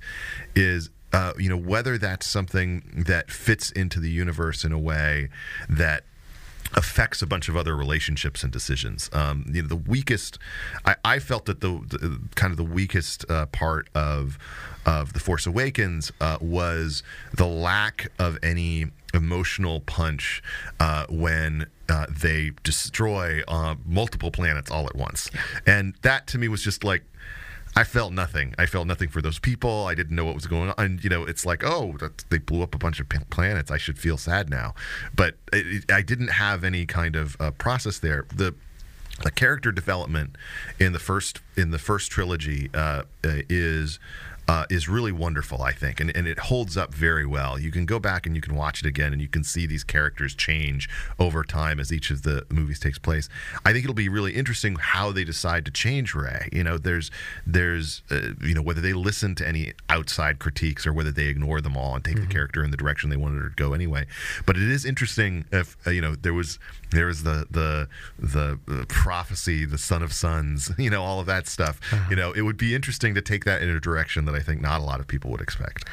is 0.54 0.90
uh, 1.12 1.32
you 1.38 1.48
know 1.48 1.56
whether 1.56 1.98
that's 1.98 2.26
something 2.26 3.04
that 3.06 3.30
fits 3.30 3.70
into 3.70 4.00
the 4.00 4.10
universe 4.10 4.64
in 4.64 4.72
a 4.72 4.78
way 4.78 5.28
that 5.68 6.04
affects 6.74 7.22
a 7.22 7.26
bunch 7.26 7.48
of 7.48 7.56
other 7.56 7.76
relationships 7.76 8.42
and 8.42 8.52
decisions. 8.52 9.10
Um, 9.12 9.44
you 9.48 9.62
know, 9.62 9.68
the 9.68 9.76
weakest, 9.76 10.38
I, 10.84 10.96
I 11.04 11.18
felt 11.18 11.46
that 11.46 11.60
the, 11.60 11.68
the, 11.88 12.20
kind 12.34 12.50
of 12.50 12.56
the 12.56 12.64
weakest 12.64 13.30
uh, 13.30 13.46
part 13.46 13.88
of 13.94 14.38
of 14.84 15.12
the 15.12 15.20
Force 15.20 15.46
Awakens 15.46 16.10
uh, 16.20 16.38
was 16.40 17.04
the 17.32 17.46
lack 17.46 18.10
of 18.18 18.36
any 18.42 18.86
emotional 19.14 19.78
punch 19.78 20.42
uh, 20.80 21.06
when 21.08 21.66
uh, 21.88 22.06
they 22.10 22.50
destroy 22.64 23.42
uh, 23.46 23.76
multiple 23.86 24.32
planets 24.32 24.72
all 24.72 24.86
at 24.86 24.96
once, 24.96 25.30
and 25.66 25.94
that 26.02 26.26
to 26.28 26.38
me 26.38 26.48
was 26.48 26.62
just 26.64 26.82
like 26.82 27.04
I 27.74 27.84
felt 27.84 28.12
nothing. 28.12 28.54
I 28.58 28.66
felt 28.66 28.86
nothing 28.86 29.08
for 29.08 29.22
those 29.22 29.38
people. 29.38 29.86
I 29.86 29.94
didn't 29.94 30.14
know 30.14 30.24
what 30.24 30.34
was 30.34 30.46
going 30.46 30.68
on. 30.70 30.74
And, 30.76 31.02
you 31.02 31.08
know, 31.08 31.24
it's 31.24 31.46
like, 31.46 31.64
oh, 31.64 31.96
they 32.28 32.38
blew 32.38 32.62
up 32.62 32.74
a 32.74 32.78
bunch 32.78 33.00
of 33.00 33.08
planets. 33.30 33.70
I 33.70 33.78
should 33.78 33.98
feel 33.98 34.18
sad 34.18 34.50
now. 34.50 34.74
But 35.14 35.36
it, 35.52 35.66
it, 35.66 35.92
I 35.92 36.02
didn't 36.02 36.28
have 36.28 36.64
any 36.64 36.84
kind 36.84 37.16
of 37.16 37.36
uh, 37.40 37.50
process 37.52 37.98
there. 37.98 38.26
The 38.34 38.54
the 39.22 39.30
character 39.30 39.70
development 39.70 40.36
in 40.80 40.92
the 40.92 40.98
first 40.98 41.40
in 41.56 41.70
the 41.70 41.78
first 41.78 42.10
trilogy 42.10 42.70
uh, 42.74 43.02
is 43.22 43.98
uh, 44.52 44.66
is 44.68 44.86
really 44.86 45.12
wonderful, 45.12 45.62
I 45.62 45.72
think, 45.72 45.98
and, 45.98 46.14
and 46.14 46.28
it 46.28 46.38
holds 46.38 46.76
up 46.76 46.92
very 46.92 47.24
well. 47.24 47.58
You 47.58 47.70
can 47.70 47.86
go 47.86 47.98
back 47.98 48.26
and 48.26 48.36
you 48.36 48.42
can 48.42 48.54
watch 48.54 48.80
it 48.80 48.86
again, 48.86 49.14
and 49.14 49.22
you 49.22 49.28
can 49.28 49.44
see 49.44 49.64
these 49.64 49.82
characters 49.82 50.34
change 50.34 50.90
over 51.18 51.42
time 51.42 51.80
as 51.80 51.90
each 51.90 52.10
of 52.10 52.20
the 52.20 52.44
movies 52.50 52.78
takes 52.78 52.98
place. 52.98 53.30
I 53.64 53.72
think 53.72 53.84
it'll 53.84 53.94
be 53.94 54.10
really 54.10 54.34
interesting 54.34 54.76
how 54.78 55.10
they 55.10 55.24
decide 55.24 55.64
to 55.64 55.70
change 55.70 56.14
Rey. 56.14 56.50
You 56.52 56.64
know, 56.64 56.76
there's 56.76 57.10
there's 57.46 58.02
uh, 58.10 58.34
you 58.42 58.52
know 58.52 58.60
whether 58.60 58.82
they 58.82 58.92
listen 58.92 59.34
to 59.36 59.48
any 59.48 59.72
outside 59.88 60.38
critiques 60.38 60.86
or 60.86 60.92
whether 60.92 61.12
they 61.12 61.28
ignore 61.28 61.62
them 61.62 61.74
all 61.74 61.94
and 61.94 62.04
take 62.04 62.16
mm-hmm. 62.16 62.28
the 62.28 62.34
character 62.34 62.62
in 62.62 62.70
the 62.70 62.76
direction 62.76 63.08
they 63.08 63.16
wanted 63.16 63.40
her 63.40 63.48
to 63.48 63.54
go 63.54 63.72
anyway. 63.72 64.04
But 64.44 64.58
it 64.58 64.68
is 64.68 64.84
interesting 64.84 65.46
if 65.50 65.78
uh, 65.86 65.92
you 65.92 66.02
know 66.02 66.14
there 66.14 66.34
was 66.34 66.58
there 66.92 67.06
was 67.06 67.22
the 67.22 67.46
the 67.50 67.88
the, 68.18 68.58
the 68.66 68.86
prophecy, 68.86 69.64
the 69.64 69.78
son 69.78 70.02
of 70.02 70.12
sons, 70.12 70.70
you 70.78 70.90
know, 70.90 71.02
all 71.02 71.20
of 71.20 71.26
that 71.26 71.48
stuff. 71.48 71.80
Uh-huh. 71.90 72.10
You 72.10 72.16
know, 72.16 72.32
it 72.32 72.42
would 72.42 72.56
be 72.56 72.74
interesting 72.74 73.14
to 73.14 73.22
take 73.22 73.44
that 73.44 73.62
in 73.62 73.68
a 73.68 73.80
direction 73.80 74.24
that 74.26 74.34
I 74.34 74.40
think 74.42 74.60
not 74.60 74.80
a 74.80 74.84
lot 74.84 75.00
of 75.00 75.06
people 75.06 75.30
would 75.30 75.40
expect. 75.40 75.84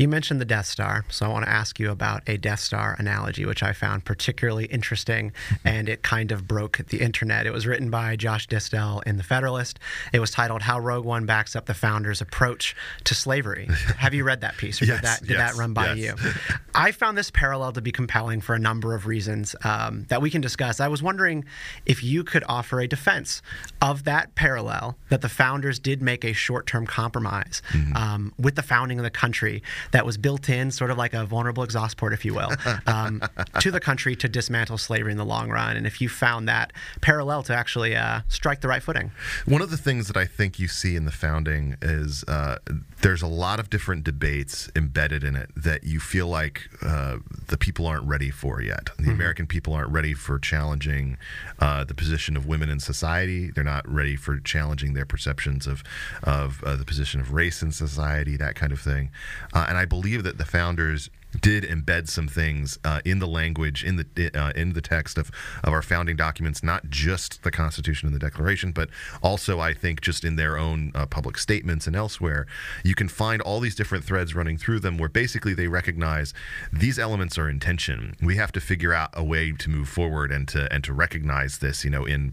You 0.00 0.08
mentioned 0.08 0.40
the 0.40 0.46
Death 0.46 0.64
Star, 0.64 1.04
so 1.10 1.26
I 1.26 1.28
want 1.28 1.44
to 1.44 1.50
ask 1.50 1.78
you 1.78 1.90
about 1.90 2.22
a 2.26 2.38
Death 2.38 2.60
Star 2.60 2.96
analogy, 2.98 3.44
which 3.44 3.62
I 3.62 3.74
found 3.74 4.06
particularly 4.06 4.64
interesting, 4.64 5.32
and 5.62 5.90
it 5.90 6.02
kind 6.02 6.32
of 6.32 6.48
broke 6.48 6.78
the 6.88 7.02
internet. 7.02 7.44
It 7.44 7.52
was 7.52 7.66
written 7.66 7.90
by 7.90 8.16
Josh 8.16 8.48
Distel 8.48 9.02
in 9.04 9.18
The 9.18 9.22
Federalist. 9.22 9.78
It 10.14 10.20
was 10.20 10.30
titled 10.30 10.62
"How 10.62 10.80
Rogue 10.80 11.04
One 11.04 11.26
Backs 11.26 11.54
Up 11.54 11.66
the 11.66 11.74
Founders' 11.74 12.22
Approach 12.22 12.74
to 13.04 13.14
Slavery." 13.14 13.66
Have 13.98 14.14
you 14.14 14.24
read 14.24 14.40
that 14.40 14.56
piece, 14.56 14.80
or 14.80 14.86
yes, 14.86 14.96
did 14.96 15.04
that 15.04 15.20
did 15.20 15.30
yes, 15.32 15.52
that 15.52 15.60
run 15.60 15.74
by 15.74 15.92
yes. 15.92 16.18
you? 16.18 16.30
I 16.74 16.92
found 16.92 17.18
this 17.18 17.30
parallel 17.30 17.72
to 17.72 17.82
be 17.82 17.92
compelling 17.92 18.40
for 18.40 18.54
a 18.54 18.58
number 18.58 18.94
of 18.94 19.06
reasons 19.06 19.54
um, 19.64 20.06
that 20.08 20.22
we 20.22 20.30
can 20.30 20.40
discuss. 20.40 20.80
I 20.80 20.88
was 20.88 21.02
wondering 21.02 21.44
if 21.84 22.02
you 22.02 22.24
could 22.24 22.44
offer 22.48 22.80
a 22.80 22.88
defense 22.88 23.42
of 23.82 24.04
that 24.04 24.34
parallel 24.34 24.96
that 25.10 25.20
the 25.20 25.28
founders 25.28 25.78
did 25.78 26.00
make 26.00 26.24
a 26.24 26.32
short-term 26.32 26.86
compromise 26.86 27.60
Mm-hmm. 27.70 27.96
um, 27.96 28.32
with 28.38 28.54
the 28.54 28.62
founding 28.62 28.98
of 28.98 29.04
the 29.04 29.10
country 29.10 29.62
that 29.92 30.06
was 30.06 30.16
built 30.16 30.48
in, 30.48 30.70
sort 30.70 30.90
of 30.90 30.98
like 30.98 31.14
a 31.14 31.24
vulnerable 31.24 31.62
exhaust 31.62 31.96
port, 31.96 32.12
if 32.12 32.24
you 32.24 32.34
will, 32.34 32.52
um, 32.86 33.22
to 33.60 33.70
the 33.70 33.80
country 33.80 34.16
to 34.16 34.28
dismantle 34.28 34.78
slavery 34.78 35.12
in 35.12 35.18
the 35.18 35.24
long 35.24 35.50
run. 35.50 35.76
And 35.76 35.86
if 35.86 36.00
you 36.00 36.08
found 36.08 36.48
that 36.48 36.72
parallel 37.00 37.42
to 37.44 37.54
actually 37.54 37.96
uh, 37.96 38.20
strike 38.28 38.60
the 38.60 38.68
right 38.68 38.82
footing. 38.82 39.12
One 39.46 39.62
of 39.62 39.70
the 39.70 39.76
things 39.76 40.06
that 40.08 40.16
I 40.16 40.26
think 40.26 40.58
you 40.58 40.68
see 40.68 40.96
in 40.96 41.04
the 41.04 41.12
founding 41.12 41.76
is 41.82 42.24
uh, 42.24 42.58
there's 43.02 43.22
a 43.22 43.26
lot 43.26 43.58
of 43.60 43.70
different 43.70 44.04
debates 44.04 44.70
embedded 44.76 45.24
in 45.24 45.36
it 45.36 45.50
that 45.56 45.84
you 45.84 46.00
feel 46.00 46.26
like 46.26 46.68
uh, 46.82 47.18
the 47.48 47.56
people 47.56 47.86
aren't 47.86 48.06
ready 48.06 48.30
for 48.30 48.60
yet. 48.60 48.90
The 48.98 49.10
American 49.10 49.46
people 49.46 49.72
aren't 49.72 49.90
ready 49.90 50.14
for 50.14 50.38
challenging 50.38 51.16
uh, 51.58 51.84
the 51.84 51.94
position 51.94 52.36
of 52.36 52.46
women 52.46 52.68
in 52.68 52.80
society. 52.80 53.50
They're 53.50 53.64
not 53.64 53.88
ready 53.90 54.16
for 54.16 54.38
challenging 54.38 54.94
their 54.94 55.06
perceptions 55.06 55.66
of 55.66 55.82
of 56.22 56.62
uh, 56.64 56.76
the 56.76 56.84
position 56.84 57.20
of 57.20 57.32
race 57.32 57.62
in 57.62 57.72
society, 57.72 58.36
that 58.36 58.54
kind 58.54 58.72
of 58.72 58.80
thing. 58.80 59.10
Uh, 59.52 59.66
and 59.70 59.78
I 59.78 59.84
believe 59.84 60.24
that 60.24 60.36
the 60.36 60.44
founders 60.44 61.10
did 61.40 61.62
embed 61.62 62.08
some 62.08 62.26
things 62.26 62.76
uh, 62.84 63.00
in 63.04 63.20
the 63.20 63.26
language 63.28 63.84
in 63.84 63.94
the 63.94 64.30
uh, 64.34 64.50
in 64.56 64.72
the 64.72 64.80
text 64.80 65.16
of, 65.16 65.30
of 65.62 65.72
our 65.72 65.80
founding 65.80 66.16
documents, 66.16 66.64
not 66.64 66.90
just 66.90 67.44
the 67.44 67.52
Constitution 67.52 68.08
and 68.08 68.14
the 68.14 68.18
Declaration, 68.18 68.72
but 68.72 68.90
also 69.22 69.60
I 69.60 69.72
think 69.72 70.00
just 70.00 70.24
in 70.24 70.34
their 70.34 70.58
own 70.58 70.90
uh, 70.92 71.06
public 71.06 71.38
statements 71.38 71.86
and 71.86 71.94
elsewhere. 71.94 72.48
You 72.82 72.96
can 72.96 73.08
find 73.08 73.40
all 73.40 73.60
these 73.60 73.76
different 73.76 74.02
threads 74.02 74.34
running 74.34 74.58
through 74.58 74.80
them, 74.80 74.98
where 74.98 75.08
basically 75.08 75.54
they 75.54 75.68
recognize 75.68 76.34
these 76.72 76.98
elements 76.98 77.38
are 77.38 77.48
in 77.48 77.60
tension. 77.60 78.16
We 78.20 78.34
have 78.36 78.50
to 78.52 78.60
figure 78.60 78.92
out 78.92 79.10
a 79.12 79.22
way 79.22 79.52
to 79.52 79.70
move 79.70 79.88
forward 79.88 80.32
and 80.32 80.48
to 80.48 80.70
and 80.72 80.82
to 80.82 80.92
recognize 80.92 81.58
this, 81.58 81.84
you 81.84 81.90
know, 81.90 82.04
in 82.04 82.32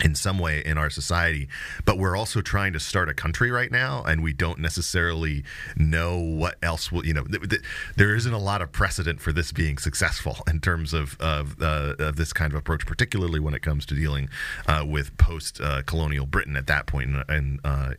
in 0.00 0.14
some 0.14 0.38
way 0.38 0.60
in 0.64 0.78
our 0.78 0.88
society 0.88 1.48
but 1.84 1.98
we're 1.98 2.16
also 2.16 2.40
trying 2.40 2.72
to 2.72 2.80
start 2.80 3.08
a 3.08 3.14
country 3.14 3.50
right 3.50 3.70
now 3.70 4.02
and 4.04 4.22
we 4.22 4.32
don't 4.32 4.58
necessarily 4.58 5.44
know 5.76 6.18
what 6.18 6.56
else 6.62 6.90
will 6.90 7.04
you 7.04 7.12
know 7.12 7.24
th- 7.24 7.48
th- 7.48 7.62
there 7.96 8.14
isn't 8.14 8.32
a 8.32 8.38
lot 8.38 8.62
of 8.62 8.72
precedent 8.72 9.20
for 9.20 9.32
this 9.32 9.52
being 9.52 9.76
successful 9.76 10.38
in 10.50 10.60
terms 10.60 10.94
of 10.94 11.16
of, 11.20 11.60
uh, 11.60 11.94
of 11.98 12.16
this 12.16 12.32
kind 12.32 12.52
of 12.52 12.58
approach 12.58 12.86
particularly 12.86 13.38
when 13.38 13.52
it 13.52 13.60
comes 13.60 13.84
to 13.84 13.94
dealing 13.94 14.28
uh, 14.66 14.84
with 14.86 15.16
post 15.18 15.60
uh, 15.60 15.82
colonial 15.82 16.24
Britain 16.24 16.56
at 16.56 16.66
that 16.66 16.86
point 16.86 17.10
in 17.10 17.22
in, 17.28 17.60
uh, 17.64 17.92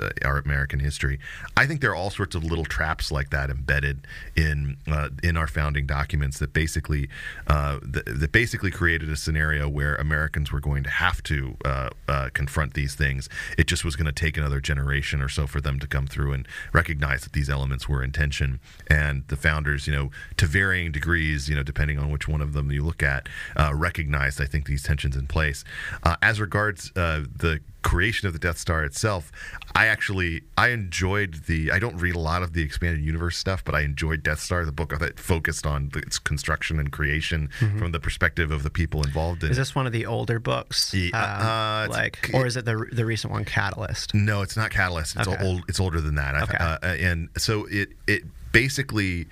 uh, 0.00 0.10
our 0.24 0.38
American 0.38 0.78
history. 0.78 1.18
I 1.56 1.66
think 1.66 1.80
there 1.80 1.90
are 1.90 1.96
all 1.96 2.10
sorts 2.10 2.34
of 2.34 2.44
little 2.44 2.64
traps 2.64 3.10
like 3.10 3.30
that 3.30 3.50
embedded 3.50 4.06
in 4.36 4.76
uh, 4.86 5.08
in 5.22 5.36
our 5.36 5.48
founding 5.48 5.86
documents 5.86 6.38
that 6.38 6.52
basically 6.52 7.08
that, 7.46 8.04
that 8.06 8.32
basically 8.32 8.70
created 8.70 9.10
a 9.10 9.16
scenario 9.16 9.68
where 9.68 9.96
Americans 9.96 10.52
were 10.52 10.60
going 10.60 10.84
to 10.84 10.90
have 10.90 11.22
to 11.24 11.56
uh, 11.64 11.90
uh, 12.08 12.30
confront 12.32 12.74
these 12.74 12.94
things. 12.94 13.28
It 13.58 13.66
just 13.66 13.84
was 13.84 13.96
going 13.96 14.06
to 14.06 14.12
take 14.12 14.36
another 14.36 14.60
generation 14.60 15.20
or 15.20 15.28
so 15.28 15.46
for 15.46 15.60
them 15.60 15.78
to 15.80 15.86
come 15.86 16.06
through 16.06 16.32
and 16.32 16.48
recognize 16.72 17.22
that 17.22 17.32
these 17.32 17.50
elements 17.50 17.88
were 17.88 18.02
intention. 18.02 18.60
And 18.88 19.24
the 19.28 19.36
founders, 19.36 19.86
you 19.86 19.94
know, 19.94 20.10
to 20.36 20.46
varying 20.46 20.92
degrees, 20.92 21.48
you 21.48 21.56
know, 21.56 21.62
depending 21.62 21.98
on 21.98 22.10
which 22.10 22.28
one 22.28 22.40
of 22.40 22.52
them 22.52 22.70
you 22.70 22.84
look 22.84 23.02
at, 23.02 23.28
uh, 23.56 23.72
recognized, 23.74 24.40
I 24.40 24.46
think, 24.46 24.66
these 24.66 24.82
tensions 24.82 25.16
in 25.16 25.26
place. 25.26 25.64
Uh, 26.02 26.16
as 26.22 26.40
regards 26.40 26.90
uh, 26.96 27.24
the 27.36 27.60
creation 27.84 28.26
of 28.26 28.32
the 28.32 28.38
Death 28.40 28.58
Star 28.58 28.82
itself, 28.82 29.30
I 29.76 29.86
actually 29.86 30.42
I 30.58 30.68
enjoyed 30.70 31.44
the. 31.46 31.70
I 31.70 31.78
don't 31.78 31.96
read 31.98 32.16
a 32.16 32.18
lot 32.18 32.42
of 32.42 32.52
the 32.54 32.62
expanded 32.62 33.04
universe 33.04 33.36
stuff, 33.36 33.62
but 33.64 33.74
I 33.76 33.82
enjoyed 33.82 34.22
Death 34.24 34.40
Star, 34.40 34.64
the 34.64 34.72
book 34.72 34.98
that 34.98 35.20
focused 35.20 35.64
on 35.66 35.90
the, 35.92 36.00
its 36.00 36.18
construction 36.18 36.80
and 36.80 36.90
creation 36.90 37.48
from 37.78 37.92
the 37.92 38.00
perspective 38.00 38.50
of 38.50 38.62
the 38.64 38.70
people 38.70 39.04
involved 39.04 39.44
in 39.44 39.50
Is 39.52 39.56
this 39.56 39.74
one 39.74 39.86
of 39.86 39.92
the 39.92 40.06
older 40.06 40.40
books? 40.40 40.92
Yeah, 40.92 41.10
Um, 41.16 41.90
uh, 41.92 41.94
like, 41.94 42.30
or 42.34 42.46
is 42.46 42.56
it 42.56 42.64
the 42.64 42.88
the 42.90 43.04
recent 43.04 43.32
one, 43.32 43.44
Catalyst? 43.44 44.14
No, 44.14 44.42
it's 44.42 44.56
not 44.56 44.70
Catalyst. 44.70 45.16
It's 45.16 45.28
Okay. 45.28 45.44
old. 45.44 45.62
It's 45.68 45.78
older 45.78 46.00
than 46.00 46.16
that. 46.16 46.34
Okay. 46.44 46.56
Uh, 46.58 46.78
and 46.82 47.28
so 47.36 47.66
it 47.70 47.90
it 48.08 48.24
basically. 48.52 49.26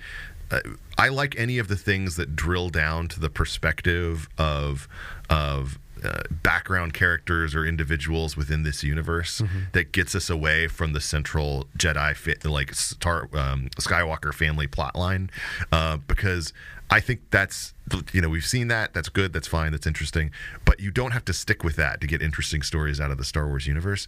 Uh, 0.51 0.59
I 0.99 1.07
like 1.07 1.33
any 1.39 1.57
of 1.57 1.67
the 1.67 1.75
things 1.75 2.15
that 2.17 2.35
drill 2.35 2.69
down 2.69 3.07
to 3.07 3.19
the 3.19 3.29
perspective 3.29 4.29
of 4.37 4.87
of 5.27 5.79
uh, 6.03 6.23
background 6.31 6.93
characters 6.93 7.55
or 7.55 7.65
individuals 7.65 8.35
within 8.37 8.63
this 8.63 8.83
universe 8.83 9.41
Mm-hmm. 9.41 9.59
that 9.73 9.91
gets 9.91 10.15
us 10.15 10.29
away 10.29 10.67
from 10.67 10.93
the 10.93 11.01
central 11.01 11.67
Jedi 11.77 12.13
like 12.49 12.73
Star 12.73 13.29
um, 13.33 13.69
Skywalker 13.77 14.33
family 14.33 14.67
plotline, 14.67 15.29
uh, 15.71 15.97
because 15.97 16.53
I 16.89 16.99
think 16.99 17.21
that's 17.31 17.73
you 18.13 18.21
know 18.21 18.29
we've 18.29 18.45
seen 18.45 18.67
that 18.69 18.93
that's 18.93 19.09
good 19.09 19.33
that's 19.33 19.47
fine 19.47 19.71
that's 19.73 19.85
interesting 19.85 20.31
but 20.63 20.79
you 20.79 20.89
don't 20.89 21.11
have 21.11 21.25
to 21.25 21.33
stick 21.33 21.63
with 21.63 21.75
that 21.75 21.99
to 21.99 22.07
get 22.07 22.21
interesting 22.21 22.61
stories 22.61 23.01
out 23.01 23.11
of 23.11 23.17
the 23.17 23.25
Star 23.25 23.45
Wars 23.47 23.67
universe 23.67 24.07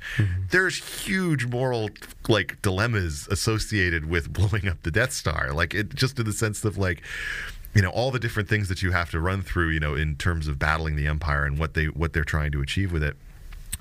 there's 0.52 0.78
huge 1.06 1.46
moral 1.46 1.90
like 2.30 2.62
dilemmas 2.62 3.28
associated 3.30 4.10
with 4.10 4.32
blowing 4.38 4.68
up 4.68 4.82
the 4.84 4.92
Death 4.92 5.12
Star 5.12 5.52
like 5.52 5.74
it 5.74 5.94
just 5.94 6.18
in 6.20 6.26
the 6.26 6.32
sense 6.34 6.64
of 6.64 6.78
like 6.78 7.02
you 7.76 7.82
know 7.82 7.90
all 7.90 8.10
the 8.10 8.20
different 8.20 8.50
things 8.50 8.70
that 8.70 8.82
you 8.82 8.92
have 8.92 9.12
to 9.12 9.20
run 9.20 9.42
through 9.42 9.70
you 9.70 9.80
know 9.80 9.94
in 9.94 10.16
terms 10.16 10.48
of 10.48 10.58
battling 10.58 10.96
the 10.96 11.08
empire 11.08 11.46
and 11.46 11.60
what 11.60 11.74
they 11.74 11.86
what 11.86 12.14
they're 12.14 12.24
trying 12.24 12.52
to 12.52 12.62
achieve 12.62 12.92
with 12.92 13.04
it 13.04 13.16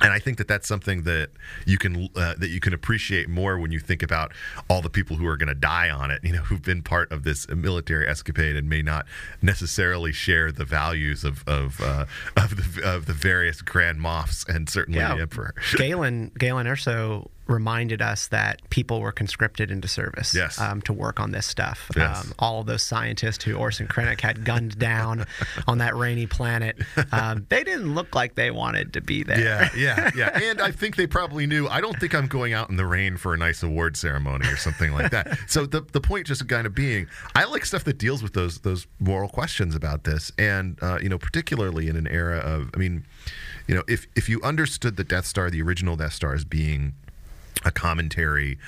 and 0.01 0.13
I 0.13 0.19
think 0.19 0.39
that 0.39 0.49
that's 0.49 0.67
something 0.67 1.03
that 1.03 1.31
you 1.67 1.79
can 1.79 2.09
uh, 2.17 2.35
that 2.39 2.49
you 2.49 2.61
can 2.61 2.75
appreciate 2.75 3.29
more 3.29 3.59
when 3.59 3.71
you 3.71 3.79
think 3.79 4.03
about 4.03 4.33
all 4.69 4.83
the 4.83 4.91
people 4.91 5.17
who 5.17 5.27
are 5.27 5.37
going 5.37 5.49
to 5.49 5.55
die 5.55 5.89
on 5.89 6.11
it. 6.11 6.21
You 6.25 6.33
know, 6.33 6.41
who've 6.41 6.63
been 6.63 6.83
part 6.83 7.13
of 7.13 7.23
this 7.23 7.49
military 7.49 8.09
escapade 8.09 8.57
and 8.57 8.69
may 8.69 8.83
not 8.83 9.07
necessarily 9.41 10.13
share 10.13 10.51
the 10.51 10.65
values 10.65 11.25
of 11.25 11.45
of 11.47 11.81
uh, 11.81 12.07
of 12.37 12.57
the 12.57 12.83
of 12.85 13.07
the 13.07 13.13
various 13.13 13.63
grand 13.63 14.01
moffs 14.01 14.45
and 14.49 14.69
certainly 14.69 14.99
yeah. 14.99 15.15
the 15.15 15.23
emperor. 15.23 15.55
Galen 15.77 16.33
Galen 16.37 16.67
Erso 16.67 17.29
reminded 17.47 18.01
us 18.01 18.29
that 18.29 18.61
people 18.71 19.01
were 19.01 19.13
conscripted 19.13 19.71
into 19.71 19.87
service 19.89 20.35
Yes. 20.35 20.59
um, 20.59 20.81
to 20.83 20.93
work 20.93 21.21
on 21.21 21.31
this 21.33 21.47
stuff. 21.47 21.91
Yes. 21.97 22.25
Um, 22.25 22.35
all 22.39 22.61
of 22.61 22.67
those 22.67 22.83
scientists 22.83 23.45
who 23.45 23.55
Orson 23.55 23.87
Krennic 23.87 24.21
had 24.21 24.45
gunned 24.45 24.79
down 24.79 25.27
on 25.69 25.79
that 25.79 25.95
rainy 25.97 26.27
planet, 26.27 26.77
um, 27.13 27.47
they 27.51 27.63
didn't 27.65 27.95
look 27.95 28.15
like 28.15 28.35
they 28.35 28.51
wanted 28.51 28.93
to 28.95 29.01
be 29.01 29.23
there. 29.23 29.39
Yeah, 29.41 29.69
yeah, 29.77 30.11
yeah. 30.17 30.39
And 30.45 30.61
I 30.61 30.71
think 30.71 30.97
they 30.97 31.07
probably 31.07 31.47
knew. 31.47 31.67
I 31.69 31.81
don't 31.81 31.99
think 32.01 32.15
I'm 32.15 32.27
going 32.27 32.53
out 32.53 32.71
in 32.71 32.77
the 32.77 32.87
rain 32.87 33.17
for 33.17 33.35
a 33.35 33.37
nice 33.37 33.63
award 33.63 33.97
ceremony 33.97 34.47
or 34.49 34.57
something 34.57 34.93
like 34.93 35.11
that. 35.11 35.39
So 35.49 35.67
the 35.67 35.83
the 35.93 36.01
point 36.01 36.27
just 36.27 36.47
kind 36.49 36.67
of 36.67 36.75
being, 36.75 37.07
I 37.35 37.45
like 37.45 37.65
stuff 37.67 37.85
that 37.85 37.99
deals 37.99 38.23
with 38.23 38.33
those 38.33 38.61
those 38.61 38.87
moral 38.99 39.29
questions 39.29 39.75
about 39.75 40.05
this, 40.05 40.33
and 40.39 40.79
uh, 40.83 40.99
you 41.03 41.09
know, 41.09 41.19
particularly 41.19 41.89
in 41.89 41.97
an 41.97 42.07
era 42.07 42.39
of, 42.39 42.71
I 42.75 42.79
mean, 42.79 43.05
you 43.69 43.75
know, 43.75 43.83
if 43.89 44.07
if 44.17 44.29
you 44.29 44.41
understood 44.43 44.97
the 44.97 45.05
Death 45.05 45.27
Star, 45.27 45.51
the 45.51 45.63
original 45.63 45.97
Death 45.97 46.15
Star, 46.15 46.35
as 46.35 46.45
being 46.45 46.95
a 47.65 47.71
commentary 47.71 48.59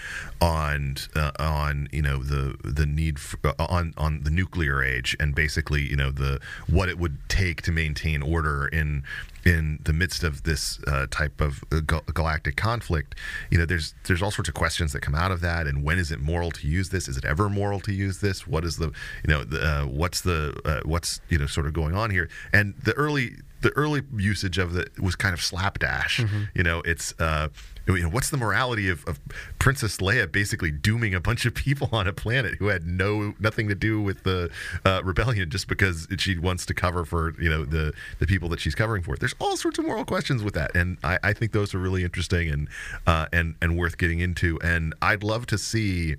on 0.41 0.97
uh, 1.15 1.31
on 1.39 1.89
you 1.93 2.03
know 2.03 2.23
the 2.23 2.57
the 2.65 2.87
need 2.87 3.19
for, 3.19 3.39
uh, 3.45 3.55
on 3.59 3.93
on 3.97 4.23
the 4.23 4.31
nuclear 4.31 4.83
age 4.83 5.17
and 5.19 5.35
basically 5.35 5.83
you 5.83 5.97
know 5.97 6.11
the 6.11 6.41
what 6.69 6.89
it 6.89 6.99
would 6.99 7.19
take 7.29 7.63
to 7.63 7.73
maintain 7.73 8.23
order 8.23 8.67
in 8.69 9.03
in 9.45 9.79
the 9.85 9.93
midst 9.93 10.25
of 10.25 10.43
this 10.43 10.81
uh, 10.89 11.07
type 11.11 11.41
of 11.41 11.63
uh, 11.71 11.81
gal- 11.81 12.03
galactic 12.15 12.57
conflict. 12.57 13.15
You 13.51 13.59
know 13.59 13.67
there's 13.67 13.95
there's 14.05 14.23
all 14.23 14.31
sorts 14.31 14.49
of 14.49 14.55
questions 14.55 14.93
that 14.93 15.01
come 15.01 15.15
out 15.15 15.31
of 15.31 15.41
that 15.41 15.67
and 15.67 15.85
when 15.85 15.99
is 15.99 16.11
it 16.11 16.21
moral 16.21 16.51
to 16.53 16.67
use 16.67 16.91
this? 16.91 17.09
Is 17.09 17.17
it 17.17 17.25
ever 17.25 17.49
moral 17.49 17.81
to 17.81 17.93
use 17.93 18.21
this? 18.21 18.47
What 18.47 18.65
is 18.65 18.77
the 18.77 18.87
you 18.87 19.29
know 19.29 19.45
the, 19.45 19.63
uh, 19.63 19.87
what's 19.87 20.21
the 20.23 20.59
uh, 20.65 20.81
what's 20.85 21.21
you 21.29 21.39
know 21.39 21.47
sort 21.47 21.67
of 21.67 21.73
going 21.73 21.95
on 21.95 22.11
here? 22.11 22.29
And 22.53 22.75
the 22.83 22.93
early 22.93 23.37
the 23.63 23.71
early 23.71 24.03
usage 24.17 24.59
of 24.59 24.77
it 24.77 24.99
was 25.01 25.17
kind 25.17 25.33
of 25.33 25.43
slapdash. 25.43 26.21
You 26.55 26.63
know, 26.63 26.83
it's 26.85 27.15
uh, 27.19 27.49
you 27.95 28.03
know, 28.03 28.09
what's 28.09 28.31
the 28.31 28.37
morality 28.37 28.89
of, 28.89 29.05
of 29.07 29.21
Princess 29.59 29.99
Leia 29.99 30.31
basically 30.31 30.71
dooming 30.71 31.15
a 31.15 31.21
bunch 31.21 31.47
of 31.47 31.55
people 31.55 31.89
on 31.93 32.07
a 32.07 32.13
planet 32.13 32.55
who 32.57 32.67
had 32.67 32.87
no 32.87 33.35
nothing 33.39 33.69
to 33.69 33.75
do 33.75 34.01
with 34.01 34.25
the 34.25 34.51
uh, 34.85 35.01
rebellion 35.05 35.51
just 35.51 35.69
because 35.69 36.09
she 36.19 36.39
wants 36.39 36.67
to 36.67 36.75
cover 36.75 37.05
for 37.05 37.41
you 37.41 37.49
know 37.49 37.65
the 37.65 37.93
the 38.19 38.27
people 38.27 38.49
that 38.49 38.61
she's 38.61 38.75
covering 38.75 39.03
for. 39.03 39.17
There's 39.17 39.35
all 39.39 39.57
sorts 39.57 39.79
of 39.79 39.87
moral 39.87 40.05
questions 40.05 40.43
with 40.43 40.55
that, 40.55 40.75
and 40.75 40.99
I, 41.05 41.19
I 41.23 41.33
think 41.33 41.53
those 41.53 41.75
are 41.75 41.79
really 41.79 42.03
interesting 42.03 42.51
and 42.51 42.69
uh, 43.07 43.27
and 43.33 43.55
and 43.63 43.79
worth 43.79 43.99
getting 43.99 44.21
into. 44.21 44.59
And 44.63 44.95
I'd 45.01 45.23
love 45.23 45.47
to 45.47 45.59
see 45.59 46.17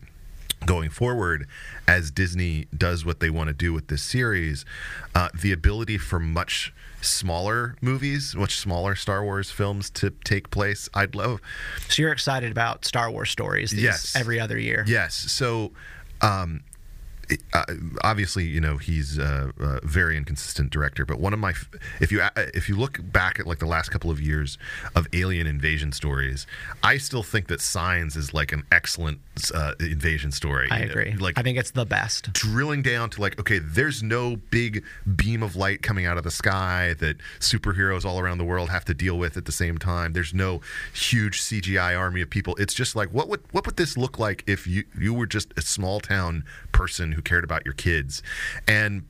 going 0.65 0.89
forward 0.89 1.47
as 1.87 2.11
Disney 2.11 2.67
does 2.75 3.05
what 3.05 3.19
they 3.19 3.29
want 3.29 3.47
to 3.47 3.53
do 3.53 3.73
with 3.73 3.87
this 3.87 4.01
series, 4.01 4.65
uh, 5.13 5.29
the 5.39 5.51
ability 5.51 5.97
for 5.97 6.19
much 6.19 6.73
smaller 7.01 7.75
movies, 7.81 8.35
much 8.35 8.57
smaller 8.57 8.95
Star 8.95 9.23
Wars 9.23 9.49
films 9.51 9.89
to 9.91 10.11
take 10.23 10.49
place. 10.49 10.89
I'd 10.93 11.15
love 11.15 11.39
So 11.89 12.01
you're 12.01 12.11
excited 12.11 12.51
about 12.51 12.85
Star 12.85 13.09
Wars 13.11 13.29
stories 13.29 13.71
these, 13.71 13.81
Yes. 13.83 14.15
every 14.15 14.39
other 14.39 14.57
year. 14.57 14.83
Yes. 14.87 15.13
So 15.15 15.71
um, 16.21 16.63
uh, 17.53 17.65
obviously, 18.03 18.45
you 18.45 18.61
know 18.61 18.77
he's 18.77 19.17
a, 19.17 19.51
a, 19.59 19.85
very 19.85 20.17
inconsistent 20.17 20.71
director. 20.71 21.05
But 21.05 21.19
one 21.19 21.33
of 21.33 21.39
my, 21.39 21.53
if 21.99 22.11
you 22.11 22.21
if 22.35 22.69
you 22.69 22.75
look 22.75 22.99
back 23.03 23.39
at 23.39 23.47
like 23.47 23.59
the 23.59 23.65
last 23.65 23.89
couple 23.89 24.09
of 24.09 24.21
years 24.21 24.57
of 24.95 25.07
alien 25.13 25.47
invasion 25.47 25.91
stories, 25.91 26.47
I 26.83 26.97
still 26.97 27.23
think 27.23 27.47
that 27.47 27.61
Signs 27.61 28.15
is 28.15 28.33
like 28.33 28.51
an 28.51 28.63
excellent 28.71 29.19
uh, 29.53 29.73
invasion 29.79 30.31
story. 30.31 30.67
I 30.71 30.79
agree. 30.79 31.13
Like 31.15 31.37
I 31.37 31.41
think 31.41 31.57
it's 31.57 31.71
the 31.71 31.85
best. 31.85 32.31
Drilling 32.33 32.81
down 32.81 33.09
to 33.11 33.21
like, 33.21 33.39
okay, 33.39 33.59
there's 33.59 34.01
no 34.01 34.37
big 34.37 34.83
beam 35.15 35.43
of 35.43 35.55
light 35.55 35.81
coming 35.81 36.05
out 36.05 36.17
of 36.17 36.23
the 36.23 36.31
sky 36.31 36.95
that 36.99 37.17
superheroes 37.39 38.05
all 38.05 38.19
around 38.19 38.37
the 38.37 38.45
world 38.45 38.69
have 38.69 38.85
to 38.85 38.93
deal 38.93 39.17
with 39.17 39.35
at 39.35 39.45
the 39.45 39.51
same 39.51 39.77
time. 39.77 40.13
There's 40.13 40.33
no 40.33 40.61
huge 40.93 41.41
CGI 41.41 41.97
army 41.97 42.21
of 42.21 42.29
people. 42.29 42.55
It's 42.55 42.73
just 42.73 42.95
like, 42.95 43.09
what 43.09 43.27
would 43.27 43.41
what 43.51 43.65
would 43.65 43.75
this 43.75 43.97
look 43.97 44.17
like 44.17 44.43
if 44.47 44.65
you 44.65 44.85
you 44.97 45.13
were 45.13 45.27
just 45.27 45.53
a 45.57 45.61
small 45.61 45.99
town 45.99 46.45
person 46.71 47.16
who 47.17 47.21
cared 47.23 47.43
about 47.43 47.65
your 47.65 47.73
kids. 47.73 48.21
And 48.67 49.03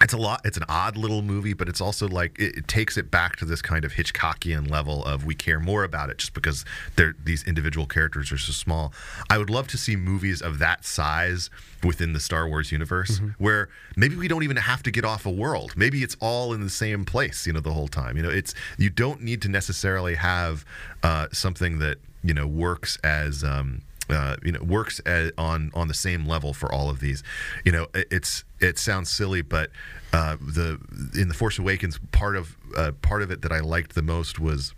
it's 0.00 0.12
a 0.12 0.18
lot 0.18 0.40
it's 0.44 0.56
an 0.56 0.64
odd 0.68 0.96
little 0.96 1.22
movie 1.22 1.52
but 1.52 1.68
it's 1.68 1.80
also 1.80 2.08
like 2.08 2.36
it, 2.38 2.56
it, 2.58 2.68
takes 2.68 2.96
it 2.96 3.12
back 3.12 3.36
to 3.36 3.44
this 3.44 3.62
kind 3.62 3.84
of 3.84 3.92
hitchcockian 3.92 4.68
level 4.68 5.04
of 5.04 5.24
we 5.24 5.36
care 5.36 5.60
more 5.60 5.84
about 5.84 6.10
it 6.10 6.18
just 6.18 6.34
because 6.34 6.64
they're 6.96 7.14
these 7.24 7.44
individual 7.44 7.86
characters 7.86 8.32
are 8.32 8.36
so 8.36 8.52
small 8.52 8.92
i 9.30 9.38
would 9.38 9.50
love 9.50 9.68
to 9.68 9.78
see 9.78 9.94
movies 9.94 10.42
of 10.42 10.58
that 10.58 10.84
size 10.84 11.48
within 11.84 12.12
the 12.12 12.18
star 12.18 12.48
wars 12.48 12.72
universe 12.72 13.18
mm-hmm. 13.18 13.28
where 13.38 13.68
maybe 13.96 14.16
we 14.16 14.26
don't 14.26 14.42
even 14.42 14.56
have 14.56 14.82
to 14.82 14.90
get 14.90 15.04
off 15.04 15.24
a 15.26 15.30
world 15.30 15.72
maybe 15.76 16.02
it's 16.02 16.16
all 16.18 16.52
in 16.52 16.60
the 16.60 16.70
same 16.70 17.04
place 17.04 17.46
you 17.46 17.52
know 17.52 17.60
the 17.60 17.72
whole 17.72 17.88
time 17.88 18.16
you 18.16 18.22
know 18.22 18.30
it's 18.30 18.52
you 18.76 18.90
don't 18.90 19.22
need 19.22 19.40
to 19.40 19.48
necessarily 19.48 20.16
have 20.16 20.64
uh, 21.04 21.28
something 21.30 21.78
that 21.78 21.98
you 22.24 22.34
know 22.34 22.46
works 22.46 22.98
as 23.04 23.44
um, 23.44 23.82
uh, 24.08 24.36
you 24.42 24.52
know 24.52 24.62
works 24.62 25.00
at, 25.06 25.32
on 25.38 25.70
on 25.74 25.88
the 25.88 25.94
same 25.94 26.26
level 26.26 26.52
for 26.52 26.72
all 26.72 26.90
of 26.90 27.00
these. 27.00 27.22
You 27.64 27.72
know, 27.72 27.86
it, 27.94 28.08
it's 28.10 28.44
it 28.60 28.78
sounds 28.78 29.10
silly, 29.10 29.42
but 29.42 29.70
uh, 30.12 30.36
the 30.40 30.78
in 31.14 31.28
the 31.28 31.34
Force 31.34 31.58
Awakens 31.58 31.98
part 32.12 32.36
of 32.36 32.56
uh, 32.76 32.92
part 33.02 33.22
of 33.22 33.30
it 33.30 33.42
that 33.42 33.52
I 33.52 33.60
liked 33.60 33.94
the 33.94 34.02
most 34.02 34.38
was 34.38 34.74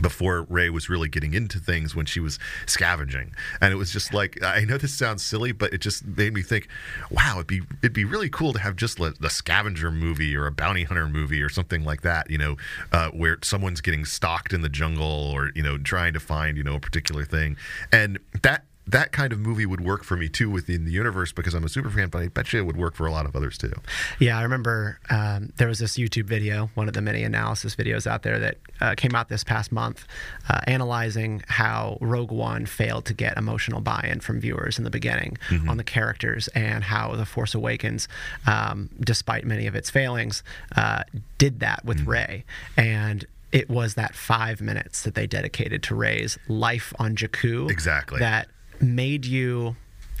before 0.00 0.42
Rey 0.42 0.70
was 0.70 0.88
really 0.88 1.08
getting 1.08 1.34
into 1.34 1.58
things 1.58 1.94
when 1.94 2.06
she 2.06 2.20
was 2.20 2.38
scavenging. 2.66 3.34
And 3.60 3.72
it 3.72 3.76
was 3.76 3.92
just 3.92 4.14
like 4.14 4.42
I 4.42 4.64
know 4.64 4.78
this 4.78 4.94
sounds 4.94 5.22
silly, 5.22 5.52
but 5.52 5.72
it 5.72 5.80
just 5.80 6.04
made 6.06 6.34
me 6.34 6.42
think, 6.42 6.68
wow, 7.10 7.34
it'd 7.34 7.46
be 7.46 7.62
it'd 7.82 7.92
be 7.92 8.04
really 8.04 8.28
cool 8.28 8.52
to 8.52 8.58
have 8.58 8.76
just 8.76 8.98
a, 8.98 9.14
a 9.22 9.30
scavenger 9.30 9.90
movie 9.90 10.36
or 10.36 10.46
a 10.46 10.52
bounty 10.52 10.84
hunter 10.84 11.08
movie 11.08 11.42
or 11.42 11.48
something 11.48 11.84
like 11.84 12.02
that, 12.02 12.30
you 12.30 12.38
know, 12.38 12.56
uh, 12.92 13.10
where 13.10 13.38
someone's 13.42 13.80
getting 13.80 14.04
stalked 14.04 14.52
in 14.52 14.62
the 14.62 14.68
jungle 14.68 15.30
or, 15.32 15.50
you 15.54 15.62
know, 15.62 15.78
trying 15.78 16.12
to 16.12 16.20
find, 16.20 16.56
you 16.56 16.62
know, 16.62 16.76
a 16.76 16.80
particular 16.80 17.24
thing. 17.24 17.56
And 17.90 18.18
that 18.42 18.64
that 18.86 19.12
kind 19.12 19.32
of 19.32 19.38
movie 19.38 19.66
would 19.66 19.80
work 19.80 20.04
for 20.04 20.16
me 20.16 20.28
too 20.28 20.50
within 20.50 20.84
the 20.84 20.90
universe 20.90 21.32
because 21.32 21.54
I'm 21.54 21.64
a 21.64 21.68
super 21.68 21.90
fan, 21.90 22.08
but 22.08 22.22
I 22.22 22.28
bet 22.28 22.52
you 22.52 22.60
it 22.60 22.62
would 22.64 22.76
work 22.76 22.94
for 22.94 23.06
a 23.06 23.12
lot 23.12 23.26
of 23.26 23.36
others 23.36 23.56
too. 23.56 23.72
Yeah, 24.18 24.38
I 24.38 24.42
remember 24.42 24.98
um, 25.08 25.52
there 25.56 25.68
was 25.68 25.78
this 25.78 25.96
YouTube 25.96 26.24
video, 26.24 26.70
one 26.74 26.88
of 26.88 26.94
the 26.94 27.00
many 27.00 27.22
analysis 27.22 27.76
videos 27.76 28.06
out 28.06 28.22
there 28.22 28.38
that 28.38 28.58
uh, 28.80 28.94
came 28.96 29.14
out 29.14 29.28
this 29.28 29.44
past 29.44 29.70
month, 29.70 30.06
uh, 30.48 30.60
analyzing 30.66 31.42
how 31.46 31.98
Rogue 32.00 32.32
One 32.32 32.66
failed 32.66 33.04
to 33.06 33.14
get 33.14 33.36
emotional 33.38 33.80
buy-in 33.80 34.20
from 34.20 34.40
viewers 34.40 34.78
in 34.78 34.84
the 34.84 34.90
beginning 34.90 35.38
mm-hmm. 35.48 35.68
on 35.68 35.76
the 35.76 35.84
characters 35.84 36.48
and 36.48 36.82
how 36.82 37.14
The 37.14 37.26
Force 37.26 37.54
Awakens, 37.54 38.08
um, 38.46 38.90
despite 39.00 39.44
many 39.44 39.66
of 39.66 39.76
its 39.76 39.90
failings, 39.90 40.42
uh, 40.76 41.04
did 41.38 41.60
that 41.60 41.84
with 41.84 42.00
mm-hmm. 42.00 42.10
Rey 42.10 42.44
and 42.76 43.26
it 43.52 43.68
was 43.68 43.94
that 43.94 44.14
five 44.14 44.60
minutes 44.60 45.02
that 45.02 45.14
they 45.14 45.26
dedicated 45.26 45.82
to 45.84 45.94
Rey's 45.94 46.38
life 46.48 46.94
on 46.98 47.14
Jakku. 47.14 47.70
Exactly. 47.70 48.18
That 48.18 48.48
made 48.82 49.24
you 49.24 49.76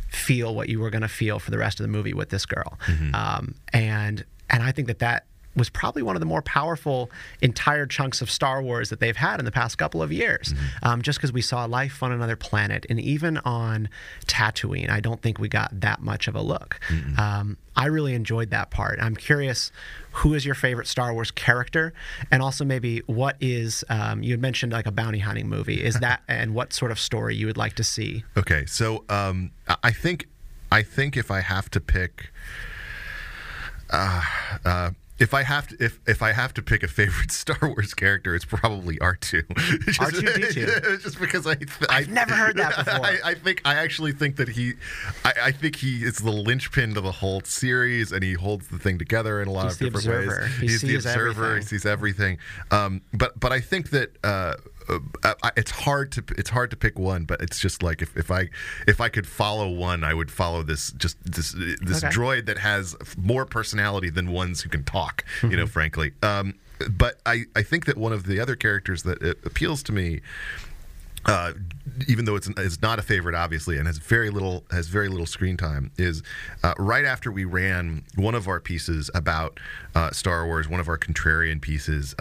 feel 0.08 0.54
what 0.54 0.68
you 0.68 0.78
were 0.78 0.90
going 0.90 1.02
to 1.02 1.08
feel 1.08 1.38
for 1.38 1.50
the 1.50 1.58
rest 1.58 1.80
of 1.80 1.84
the 1.84 1.88
movie 1.88 2.12
with 2.14 2.28
this 2.28 2.46
girl. 2.46 2.78
Mm-hmm. 2.86 3.14
Um, 3.14 3.54
and 3.72 4.24
and 4.50 4.62
I 4.62 4.72
think 4.72 4.88
that 4.88 4.98
that 5.00 5.24
was 5.54 5.68
probably 5.68 6.02
one 6.02 6.16
of 6.16 6.20
the 6.20 6.26
more 6.26 6.42
powerful 6.42 7.10
entire 7.40 7.86
chunks 7.86 8.22
of 8.22 8.30
Star 8.30 8.62
Wars 8.62 8.90
that 8.90 9.00
they've 9.00 9.16
had 9.16 9.38
in 9.38 9.44
the 9.44 9.52
past 9.52 9.78
couple 9.78 10.02
of 10.02 10.12
years. 10.12 10.52
Mm-hmm. 10.52 10.88
Um, 10.88 11.02
just 11.02 11.18
because 11.18 11.32
we 11.32 11.42
saw 11.42 11.64
life 11.64 12.02
on 12.02 12.12
another 12.12 12.36
planet, 12.36 12.86
and 12.88 12.98
even 13.00 13.38
on 13.38 13.88
Tatooine, 14.26 14.90
I 14.90 15.00
don't 15.00 15.20
think 15.20 15.38
we 15.38 15.48
got 15.48 15.80
that 15.80 16.00
much 16.00 16.28
of 16.28 16.34
a 16.34 16.42
look. 16.42 16.80
Mm-hmm. 16.88 17.20
Um, 17.20 17.58
I 17.76 17.86
really 17.86 18.14
enjoyed 18.14 18.50
that 18.50 18.70
part. 18.70 18.98
I'm 19.00 19.16
curious, 19.16 19.72
who 20.12 20.34
is 20.34 20.44
your 20.44 20.54
favorite 20.54 20.86
Star 20.86 21.12
Wars 21.12 21.30
character, 21.30 21.92
and 22.30 22.42
also 22.42 22.64
maybe 22.64 23.00
what 23.06 23.36
is 23.40 23.84
um, 23.88 24.22
you 24.22 24.32
had 24.32 24.40
mentioned 24.40 24.72
like 24.72 24.86
a 24.86 24.92
bounty 24.92 25.18
hunting 25.18 25.48
movie. 25.48 25.82
Is 25.82 26.00
that 26.00 26.22
and 26.28 26.54
what 26.54 26.72
sort 26.72 26.90
of 26.90 26.98
story 26.98 27.34
you 27.34 27.46
would 27.46 27.56
like 27.56 27.74
to 27.74 27.84
see? 27.84 28.24
Okay, 28.36 28.66
so 28.66 29.04
um, 29.08 29.52
I 29.82 29.90
think 29.90 30.28
I 30.70 30.82
think 30.82 31.16
if 31.16 31.30
I 31.30 31.40
have 31.40 31.70
to 31.70 31.80
pick. 31.80 32.30
Uh, 33.90 34.22
uh, 34.64 34.90
if 35.22 35.34
I 35.34 35.44
have 35.44 35.68
to 35.68 35.76
if 35.78 36.00
if 36.06 36.20
I 36.20 36.32
have 36.32 36.52
to 36.54 36.62
pick 36.62 36.82
a 36.82 36.88
favorite 36.88 37.30
Star 37.42 37.56
Wars 37.62 37.94
character, 37.94 38.34
it's 38.34 38.44
probably 38.44 38.98
R 38.98 39.14
two. 39.14 39.44
R 40.00 40.10
two 40.10 40.20
D 40.20 40.52
two. 40.52 40.66
Just 41.02 41.20
because 41.20 41.46
I 41.46 41.54
th- 41.54 41.70
I've 41.88 42.08
I, 42.08 42.12
never 42.12 42.34
heard 42.34 42.56
that 42.56 42.76
before. 42.76 43.06
I, 43.06 43.18
I, 43.24 43.34
think 43.34 43.62
I 43.64 43.76
actually 43.76 44.12
think 44.12 44.36
that 44.36 44.48
he, 44.48 44.74
I, 45.24 45.32
I, 45.44 45.52
think 45.52 45.76
he 45.76 46.02
is 46.02 46.18
the 46.18 46.32
linchpin 46.32 46.94
to 46.94 47.00
the 47.00 47.12
whole 47.12 47.40
series, 47.42 48.10
and 48.10 48.24
he 48.24 48.32
holds 48.32 48.66
the 48.68 48.78
thing 48.78 48.98
together 48.98 49.40
in 49.40 49.46
a 49.46 49.52
lot 49.52 49.64
He's 49.64 49.74
of 49.74 49.78
different 49.92 50.06
observer. 50.06 50.40
ways. 50.42 50.56
He 50.56 50.66
He's 50.66 50.80
the 50.82 50.94
observer. 50.96 51.44
Everything. 51.44 51.62
He 51.62 51.68
sees 51.68 51.86
everything. 51.86 52.38
Um, 52.72 53.02
but 53.14 53.38
but 53.38 53.52
I 53.52 53.60
think 53.60 53.90
that. 53.90 54.16
Uh, 54.24 54.54
uh, 55.22 55.34
it's 55.56 55.70
hard 55.70 56.12
to 56.12 56.24
it's 56.36 56.50
hard 56.50 56.70
to 56.70 56.76
pick 56.76 56.98
one, 56.98 57.24
but 57.24 57.40
it's 57.40 57.58
just 57.58 57.82
like 57.82 58.02
if, 58.02 58.16
if 58.16 58.30
I 58.30 58.48
if 58.86 59.00
I 59.00 59.08
could 59.08 59.26
follow 59.26 59.70
one, 59.70 60.04
I 60.04 60.14
would 60.14 60.30
follow 60.30 60.62
this 60.62 60.92
just 60.92 61.16
this 61.24 61.52
this 61.80 62.04
okay. 62.04 62.14
droid 62.14 62.46
that 62.46 62.58
has 62.58 62.96
more 63.16 63.44
personality 63.46 64.10
than 64.10 64.30
ones 64.30 64.62
who 64.62 64.68
can 64.68 64.84
talk. 64.84 65.24
Mm-hmm. 65.38 65.50
You 65.50 65.56
know, 65.58 65.66
frankly. 65.66 66.12
Um, 66.22 66.54
but 66.90 67.20
I 67.26 67.44
I 67.54 67.62
think 67.62 67.86
that 67.86 67.96
one 67.96 68.12
of 68.12 68.26
the 68.26 68.40
other 68.40 68.56
characters 68.56 69.02
that 69.04 69.22
appeals 69.44 69.82
to 69.84 69.92
me 69.92 70.20
uh, 71.24 71.52
even 72.08 72.24
though 72.24 72.36
it's, 72.36 72.48
it's 72.56 72.82
not 72.82 72.98
a 72.98 73.02
favorite, 73.02 73.34
obviously, 73.34 73.78
and 73.78 73.86
has 73.86 73.98
very 73.98 74.30
little 74.30 74.64
has 74.70 74.88
very 74.88 75.08
little 75.08 75.26
screen 75.26 75.56
time, 75.56 75.90
is 75.96 76.22
uh, 76.64 76.74
right 76.78 77.04
after 77.04 77.30
we 77.30 77.44
ran 77.44 78.04
one 78.16 78.34
of 78.34 78.48
our 78.48 78.60
pieces 78.60 79.10
about 79.14 79.60
uh, 79.94 80.10
Star 80.10 80.46
Wars, 80.46 80.68
one 80.68 80.80
of 80.80 80.88
our 80.88 80.98
contrarian 80.98 81.60
pieces 81.60 82.14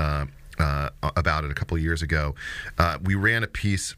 uh, 0.62 0.90
uh, 1.04 1.12
about 1.16 1.44
it 1.44 1.52
a 1.52 1.54
couple 1.54 1.78
years 1.78 2.02
ago. 2.02 2.36
Uh, 2.78 2.98
we 3.04 3.16
ran 3.16 3.44
a 3.44 3.48
piece 3.48 3.96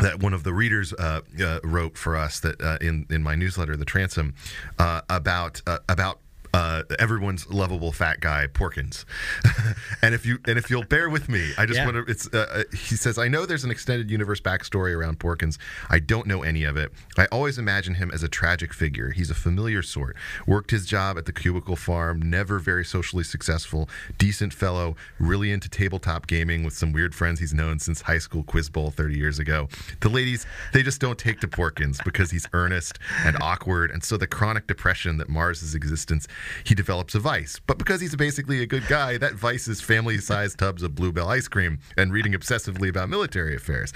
that 0.00 0.20
one 0.20 0.32
of 0.32 0.44
the 0.44 0.52
readers 0.52 0.92
uh, 0.94 1.20
uh, 1.42 1.60
wrote 1.62 1.96
for 1.96 2.16
us 2.16 2.40
that 2.40 2.60
uh, 2.60 2.78
in 2.80 3.06
in 3.10 3.22
my 3.22 3.34
newsletter, 3.34 3.76
the 3.76 3.84
Transom, 3.84 4.34
uh, 4.78 5.02
about 5.08 5.60
about 5.88 6.20
uh, 6.52 6.82
everyone's 6.98 7.48
lovable 7.48 7.92
fat 7.92 8.20
guy 8.20 8.46
Porkins. 8.52 9.04
and 10.02 10.14
if 10.14 10.26
you 10.26 10.38
and 10.46 10.58
if 10.58 10.70
you'll 10.70 10.84
bear 10.84 11.08
with 11.08 11.28
me, 11.28 11.52
I 11.56 11.66
just 11.66 11.78
yeah. 11.78 11.84
want 11.84 12.06
to. 12.06 12.10
It's 12.10 12.28
uh, 12.32 12.46
uh, 12.50 12.76
he 12.76 12.96
says 12.96 13.18
I 13.18 13.28
know 13.28 13.46
there's 13.46 13.64
an 13.64 13.70
extended 13.70 14.10
universe 14.10 14.40
backstory 14.40 14.96
around 14.96 15.18
Porkins. 15.18 15.58
I 15.88 15.98
don't 15.98 16.26
know 16.26 16.42
any 16.42 16.64
of 16.64 16.76
it. 16.76 16.92
I 17.16 17.26
always 17.26 17.58
imagine 17.58 17.94
him 17.94 18.10
as 18.12 18.22
a 18.22 18.28
tragic 18.28 18.72
figure. 18.72 19.10
He's 19.10 19.30
a 19.30 19.34
familiar 19.34 19.82
sort. 19.82 20.16
Worked 20.46 20.70
his 20.70 20.86
job 20.86 21.18
at 21.18 21.26
the 21.26 21.32
cubicle 21.32 21.76
farm. 21.76 22.20
Never 22.22 22.58
very 22.58 22.84
socially 22.84 23.24
successful. 23.24 23.88
Decent 24.18 24.52
fellow. 24.52 24.96
Really 25.18 25.52
into 25.52 25.68
tabletop 25.68 26.26
gaming 26.26 26.64
with 26.64 26.74
some 26.74 26.92
weird 26.92 27.14
friends 27.14 27.40
he's 27.40 27.54
known 27.54 27.78
since 27.78 28.02
high 28.02 28.18
school 28.18 28.42
quiz 28.42 28.68
bowl 28.68 28.90
30 28.90 29.16
years 29.16 29.38
ago. 29.38 29.68
The 30.00 30.08
ladies 30.08 30.46
they 30.72 30.82
just 30.82 31.00
don't 31.00 31.18
take 31.18 31.40
to 31.40 31.48
Porkins 31.48 32.02
because 32.04 32.30
he's 32.30 32.46
earnest 32.52 32.98
and 33.24 33.36
awkward, 33.40 33.90
and 33.90 34.02
so 34.02 34.16
the 34.16 34.26
chronic 34.26 34.66
depression 34.66 35.16
that 35.18 35.28
mars 35.28 35.60
his 35.60 35.74
existence 35.74 36.26
he 36.64 36.74
develops 36.74 37.14
a 37.14 37.20
vice. 37.20 37.60
But 37.66 37.78
because 37.78 38.00
he's 38.00 38.16
basically 38.16 38.62
a 38.62 38.66
good 38.66 38.86
guy, 38.88 39.18
that 39.18 39.34
vice 39.34 39.68
is 39.68 39.80
family 39.80 40.18
sized 40.18 40.58
tubs 40.58 40.82
of 40.82 40.94
Blue 40.94 41.12
Bell 41.12 41.28
ice 41.28 41.48
cream 41.48 41.78
and 41.96 42.12
reading 42.12 42.32
obsessively 42.32 42.88
about 42.88 43.08
military 43.08 43.56
affairs. 43.56 43.92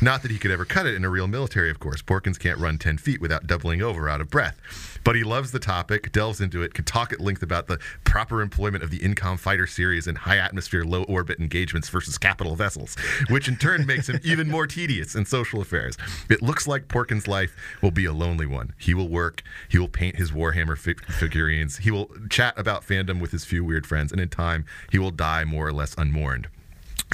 Not 0.00 0.22
that 0.22 0.30
he 0.30 0.38
could 0.38 0.50
ever 0.50 0.64
cut 0.64 0.86
it 0.86 0.94
in 0.94 1.04
a 1.04 1.10
real 1.10 1.28
military, 1.28 1.70
of 1.70 1.78
course. 1.78 2.02
Porkins 2.02 2.38
can't 2.38 2.58
run 2.58 2.78
10 2.78 2.98
feet 2.98 3.20
without 3.20 3.46
doubling 3.46 3.82
over 3.82 4.08
out 4.08 4.20
of 4.20 4.30
breath. 4.30 4.97
But 5.08 5.16
he 5.16 5.24
loves 5.24 5.52
the 5.52 5.58
topic, 5.58 6.12
delves 6.12 6.38
into 6.38 6.60
it, 6.62 6.74
can 6.74 6.84
talk 6.84 7.14
at 7.14 7.20
length 7.20 7.42
about 7.42 7.66
the 7.66 7.78
proper 8.04 8.42
employment 8.42 8.84
of 8.84 8.90
the 8.90 8.98
INCOM 8.98 9.38
fighter 9.38 9.66
series 9.66 10.06
in 10.06 10.16
high 10.16 10.36
atmosphere, 10.36 10.84
low 10.84 11.04
orbit 11.04 11.40
engagements 11.40 11.88
versus 11.88 12.18
capital 12.18 12.56
vessels, 12.56 12.94
which 13.30 13.48
in 13.48 13.56
turn 13.56 13.86
makes 13.86 14.10
him 14.10 14.20
even 14.22 14.50
more 14.50 14.66
tedious 14.66 15.14
in 15.14 15.24
social 15.24 15.62
affairs. 15.62 15.96
It 16.28 16.42
looks 16.42 16.66
like 16.66 16.88
Porkins' 16.88 17.26
life 17.26 17.56
will 17.80 17.90
be 17.90 18.04
a 18.04 18.12
lonely 18.12 18.44
one. 18.44 18.74
He 18.76 18.92
will 18.92 19.08
work, 19.08 19.42
he 19.70 19.78
will 19.78 19.88
paint 19.88 20.16
his 20.16 20.30
Warhammer 20.30 20.76
figurines, 20.76 21.78
he 21.78 21.90
will 21.90 22.10
chat 22.28 22.52
about 22.58 22.86
fandom 22.86 23.18
with 23.18 23.30
his 23.30 23.46
few 23.46 23.64
weird 23.64 23.86
friends, 23.86 24.12
and 24.12 24.20
in 24.20 24.28
time, 24.28 24.66
he 24.90 24.98
will 24.98 25.10
die 25.10 25.44
more 25.44 25.66
or 25.66 25.72
less 25.72 25.94
unmourned. 25.96 26.48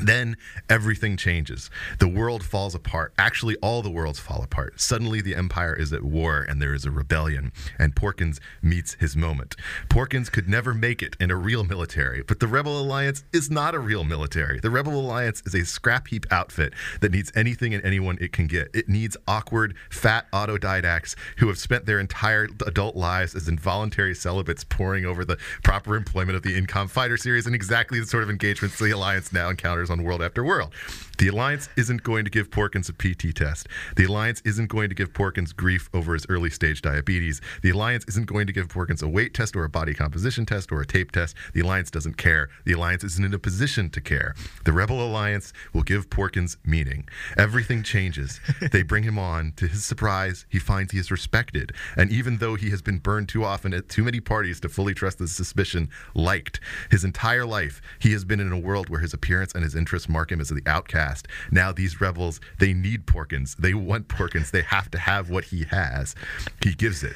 Then 0.02 0.36
everything 0.68 1.16
changes. 1.16 1.70
The 1.98 2.08
world 2.08 2.44
falls 2.44 2.74
apart. 2.74 3.12
Actually, 3.16 3.56
all 3.56 3.80
the 3.80 3.90
worlds 3.90 4.18
fall 4.18 4.42
apart. 4.42 4.80
Suddenly, 4.80 5.20
the 5.20 5.34
Empire 5.36 5.74
is 5.74 5.92
at 5.92 6.02
war 6.02 6.44
and 6.48 6.60
there 6.60 6.74
is 6.74 6.84
a 6.84 6.90
rebellion, 6.90 7.52
and 7.78 7.94
Porkins 7.94 8.40
meets 8.60 8.94
his 8.94 9.16
moment. 9.16 9.56
Porkins 9.88 10.30
could 10.30 10.48
never 10.48 10.74
make 10.74 11.02
it 11.02 11.16
in 11.20 11.30
a 11.30 11.36
real 11.36 11.64
military, 11.64 12.22
but 12.22 12.40
the 12.40 12.46
Rebel 12.48 12.80
Alliance 12.80 13.24
is 13.32 13.50
not 13.50 13.74
a 13.74 13.78
real 13.78 14.04
military. 14.04 14.58
The 14.58 14.70
Rebel 14.70 14.98
Alliance 14.98 15.42
is 15.46 15.54
a 15.54 15.64
scrap 15.64 16.08
heap 16.08 16.26
outfit 16.30 16.72
that 17.00 17.12
needs 17.12 17.30
anything 17.36 17.72
and 17.72 17.84
anyone 17.84 18.18
it 18.20 18.32
can 18.32 18.46
get. 18.46 18.68
It 18.74 18.88
needs 18.88 19.16
awkward, 19.28 19.74
fat 19.90 20.30
autodidacts 20.32 21.14
who 21.38 21.48
have 21.48 21.58
spent 21.58 21.86
their 21.86 22.00
entire 22.00 22.48
adult 22.66 22.96
lives 22.96 23.34
as 23.34 23.48
involuntary 23.48 24.14
celibates 24.14 24.64
poring 24.64 25.04
over 25.04 25.24
the 25.24 25.38
proper 25.62 25.94
employment 25.96 26.36
of 26.36 26.42
the 26.42 26.60
Incom 26.60 26.90
Fighter 26.90 27.16
series 27.16 27.46
and 27.46 27.54
exactly 27.54 28.00
the 28.00 28.06
sort 28.06 28.22
of 28.22 28.30
engagements 28.30 28.78
the 28.78 28.90
Alliance 28.90 29.32
now 29.32 29.48
encounters 29.48 29.83
on 29.90 30.02
World 30.02 30.22
After 30.22 30.44
World. 30.44 30.72
The 31.16 31.28
Alliance 31.28 31.68
isn't 31.76 32.02
going 32.02 32.24
to 32.24 32.30
give 32.30 32.50
Porkins 32.50 32.88
a 32.88 32.92
PT 32.92 33.36
test. 33.36 33.68
The 33.96 34.04
Alliance 34.04 34.42
isn't 34.44 34.66
going 34.66 34.88
to 34.88 34.96
give 34.96 35.12
Porkins 35.12 35.54
grief 35.54 35.88
over 35.94 36.12
his 36.14 36.26
early 36.28 36.50
stage 36.50 36.82
diabetes. 36.82 37.40
The 37.62 37.70
Alliance 37.70 38.04
isn't 38.08 38.26
going 38.26 38.48
to 38.48 38.52
give 38.52 38.66
Porkins 38.66 39.00
a 39.00 39.08
weight 39.08 39.32
test 39.32 39.54
or 39.54 39.62
a 39.64 39.68
body 39.68 39.94
composition 39.94 40.44
test 40.44 40.72
or 40.72 40.80
a 40.80 40.86
tape 40.86 41.12
test. 41.12 41.36
The 41.52 41.60
Alliance 41.60 41.90
doesn't 41.90 42.16
care. 42.16 42.48
The 42.64 42.72
Alliance 42.72 43.04
isn't 43.04 43.24
in 43.24 43.32
a 43.32 43.38
position 43.38 43.90
to 43.90 44.00
care. 44.00 44.34
The 44.64 44.72
Rebel 44.72 45.00
Alliance 45.00 45.52
will 45.72 45.84
give 45.84 46.10
Porkins 46.10 46.56
meaning. 46.64 47.08
Everything 47.38 47.84
changes. 47.84 48.40
they 48.72 48.82
bring 48.82 49.04
him 49.04 49.18
on. 49.18 49.52
To 49.56 49.68
his 49.68 49.84
surprise, 49.84 50.46
he 50.48 50.58
finds 50.58 50.92
he 50.92 50.98
is 50.98 51.12
respected. 51.12 51.72
And 51.96 52.10
even 52.10 52.38
though 52.38 52.56
he 52.56 52.70
has 52.70 52.82
been 52.82 52.98
burned 52.98 53.28
too 53.28 53.44
often 53.44 53.72
at 53.72 53.88
too 53.88 54.02
many 54.02 54.18
parties 54.18 54.58
to 54.60 54.68
fully 54.68 54.94
trust 54.94 55.18
the 55.18 55.28
suspicion, 55.28 55.90
liked. 56.14 56.58
His 56.90 57.04
entire 57.04 57.46
life, 57.46 57.80
he 58.00 58.10
has 58.12 58.24
been 58.24 58.40
in 58.40 58.50
a 58.50 58.58
world 58.58 58.88
where 58.88 59.00
his 59.00 59.14
appearance 59.14 59.52
and 59.54 59.62
his 59.62 59.76
interests 59.76 60.08
mark 60.08 60.32
him 60.32 60.40
as 60.40 60.48
the 60.48 60.62
outcast. 60.66 61.03
Now 61.50 61.72
these 61.72 62.00
rebels, 62.00 62.40
they 62.58 62.72
need 62.72 63.06
Porkins. 63.06 63.56
They 63.56 63.74
want 63.74 64.08
Porkins. 64.08 64.50
They 64.50 64.62
have 64.62 64.90
to 64.92 64.98
have 64.98 65.30
what 65.30 65.44
he 65.44 65.64
has. 65.64 66.14
He 66.62 66.74
gives 66.74 67.02
it. 67.02 67.14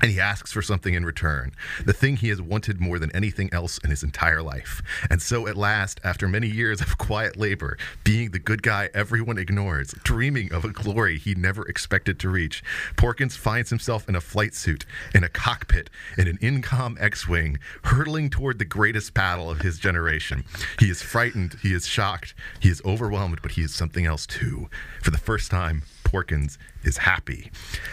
And 0.00 0.10
he 0.10 0.20
asks 0.20 0.52
for 0.52 0.62
something 0.62 0.94
in 0.94 1.04
return, 1.04 1.52
the 1.84 1.92
thing 1.92 2.16
he 2.16 2.28
has 2.28 2.42
wanted 2.42 2.80
more 2.80 2.98
than 2.98 3.14
anything 3.14 3.52
else 3.52 3.78
in 3.78 3.90
his 3.90 4.02
entire 4.02 4.42
life. 4.42 4.82
And 5.10 5.22
so, 5.22 5.46
at 5.46 5.56
last, 5.56 6.00
after 6.04 6.28
many 6.28 6.48
years 6.48 6.80
of 6.80 6.98
quiet 6.98 7.36
labor, 7.36 7.78
being 8.02 8.30
the 8.30 8.38
good 8.38 8.62
guy 8.62 8.90
everyone 8.94 9.38
ignores, 9.38 9.94
dreaming 10.04 10.52
of 10.52 10.64
a 10.64 10.70
glory 10.70 11.18
he 11.18 11.34
never 11.34 11.66
expected 11.66 12.18
to 12.20 12.28
reach, 12.28 12.62
Porkins 12.96 13.36
finds 13.36 13.70
himself 13.70 14.08
in 14.08 14.16
a 14.16 14.20
flight 14.20 14.54
suit, 14.54 14.84
in 15.14 15.24
a 15.24 15.28
cockpit, 15.28 15.90
in 16.18 16.28
an 16.28 16.38
Incom 16.38 17.00
X 17.00 17.28
Wing, 17.28 17.58
hurtling 17.84 18.30
toward 18.30 18.58
the 18.58 18.64
greatest 18.64 19.14
battle 19.14 19.50
of 19.50 19.60
his 19.60 19.78
generation. 19.78 20.44
He 20.78 20.90
is 20.90 21.02
frightened, 21.02 21.56
he 21.62 21.72
is 21.72 21.86
shocked, 21.86 22.34
he 22.60 22.68
is 22.68 22.82
overwhelmed, 22.84 23.40
but 23.42 23.52
he 23.52 23.62
is 23.62 23.74
something 23.74 24.06
else 24.06 24.26
too. 24.26 24.68
For 25.02 25.10
the 25.10 25.18
first 25.18 25.50
time, 25.50 25.82
Porkins 26.14 26.58
is 26.84 26.98
happy. 26.98 27.50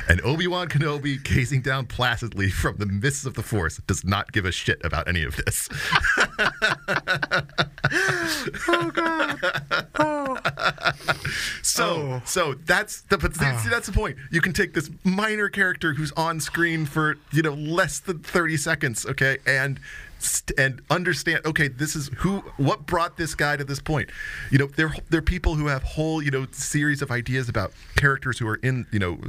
And 0.07 0.21
Obi 0.21 0.45
Wan 0.47 0.67
Kenobi, 0.69 1.23
gazing 1.23 1.61
down 1.61 1.87
placidly 1.87 2.49
from 2.49 2.77
the 2.77 2.85
mists 2.85 3.25
of 3.25 3.33
the 3.33 3.41
Force, 3.41 3.77
does 3.87 4.03
not 4.05 4.31
give 4.31 4.45
a 4.45 4.51
shit 4.51 4.79
about 4.83 5.07
any 5.07 5.23
of 5.23 5.35
this. 5.37 5.69
Oh 8.67 8.91
God. 8.93 9.39
Oh. 9.99 10.37
So, 11.63 11.81
Oh. 11.83 12.21
so 12.25 12.53
that's 12.65 13.01
the 13.01 13.17
but 13.17 13.33
see, 13.35 13.39
see, 13.39 13.45
ah. 13.47 13.67
that's 13.69 13.87
the 13.87 13.93
point. 13.93 14.17
You 14.31 14.41
can 14.41 14.53
take 14.53 14.73
this 14.73 14.89
minor 15.03 15.49
character 15.49 15.93
who's 15.93 16.11
on 16.13 16.39
screen 16.39 16.85
for 16.85 17.17
you 17.31 17.41
know 17.41 17.53
less 17.53 17.99
than 17.99 18.19
thirty 18.19 18.57
seconds, 18.57 19.05
okay, 19.05 19.37
and 19.45 19.79
st- 20.23 20.59
and 20.59 20.81
understand. 20.89 21.45
Okay, 21.45 21.67
this 21.67 21.95
is 21.95 22.09
who 22.17 22.39
what 22.57 22.85
brought 22.85 23.17
this 23.17 23.35
guy 23.35 23.57
to 23.57 23.63
this 23.63 23.79
point. 23.79 24.09
You 24.49 24.57
know, 24.57 24.67
there 24.67 24.93
there 25.09 25.19
are 25.19 25.23
people 25.23 25.55
who 25.55 25.67
have 25.67 25.83
whole 25.83 26.21
you 26.21 26.31
know 26.31 26.47
series 26.51 27.01
of 27.01 27.11
ideas 27.11 27.49
about 27.49 27.71
characters 27.95 28.39
who 28.39 28.47
are 28.47 28.57
in 28.57 28.85
you 28.91 28.99
know 28.99 29.19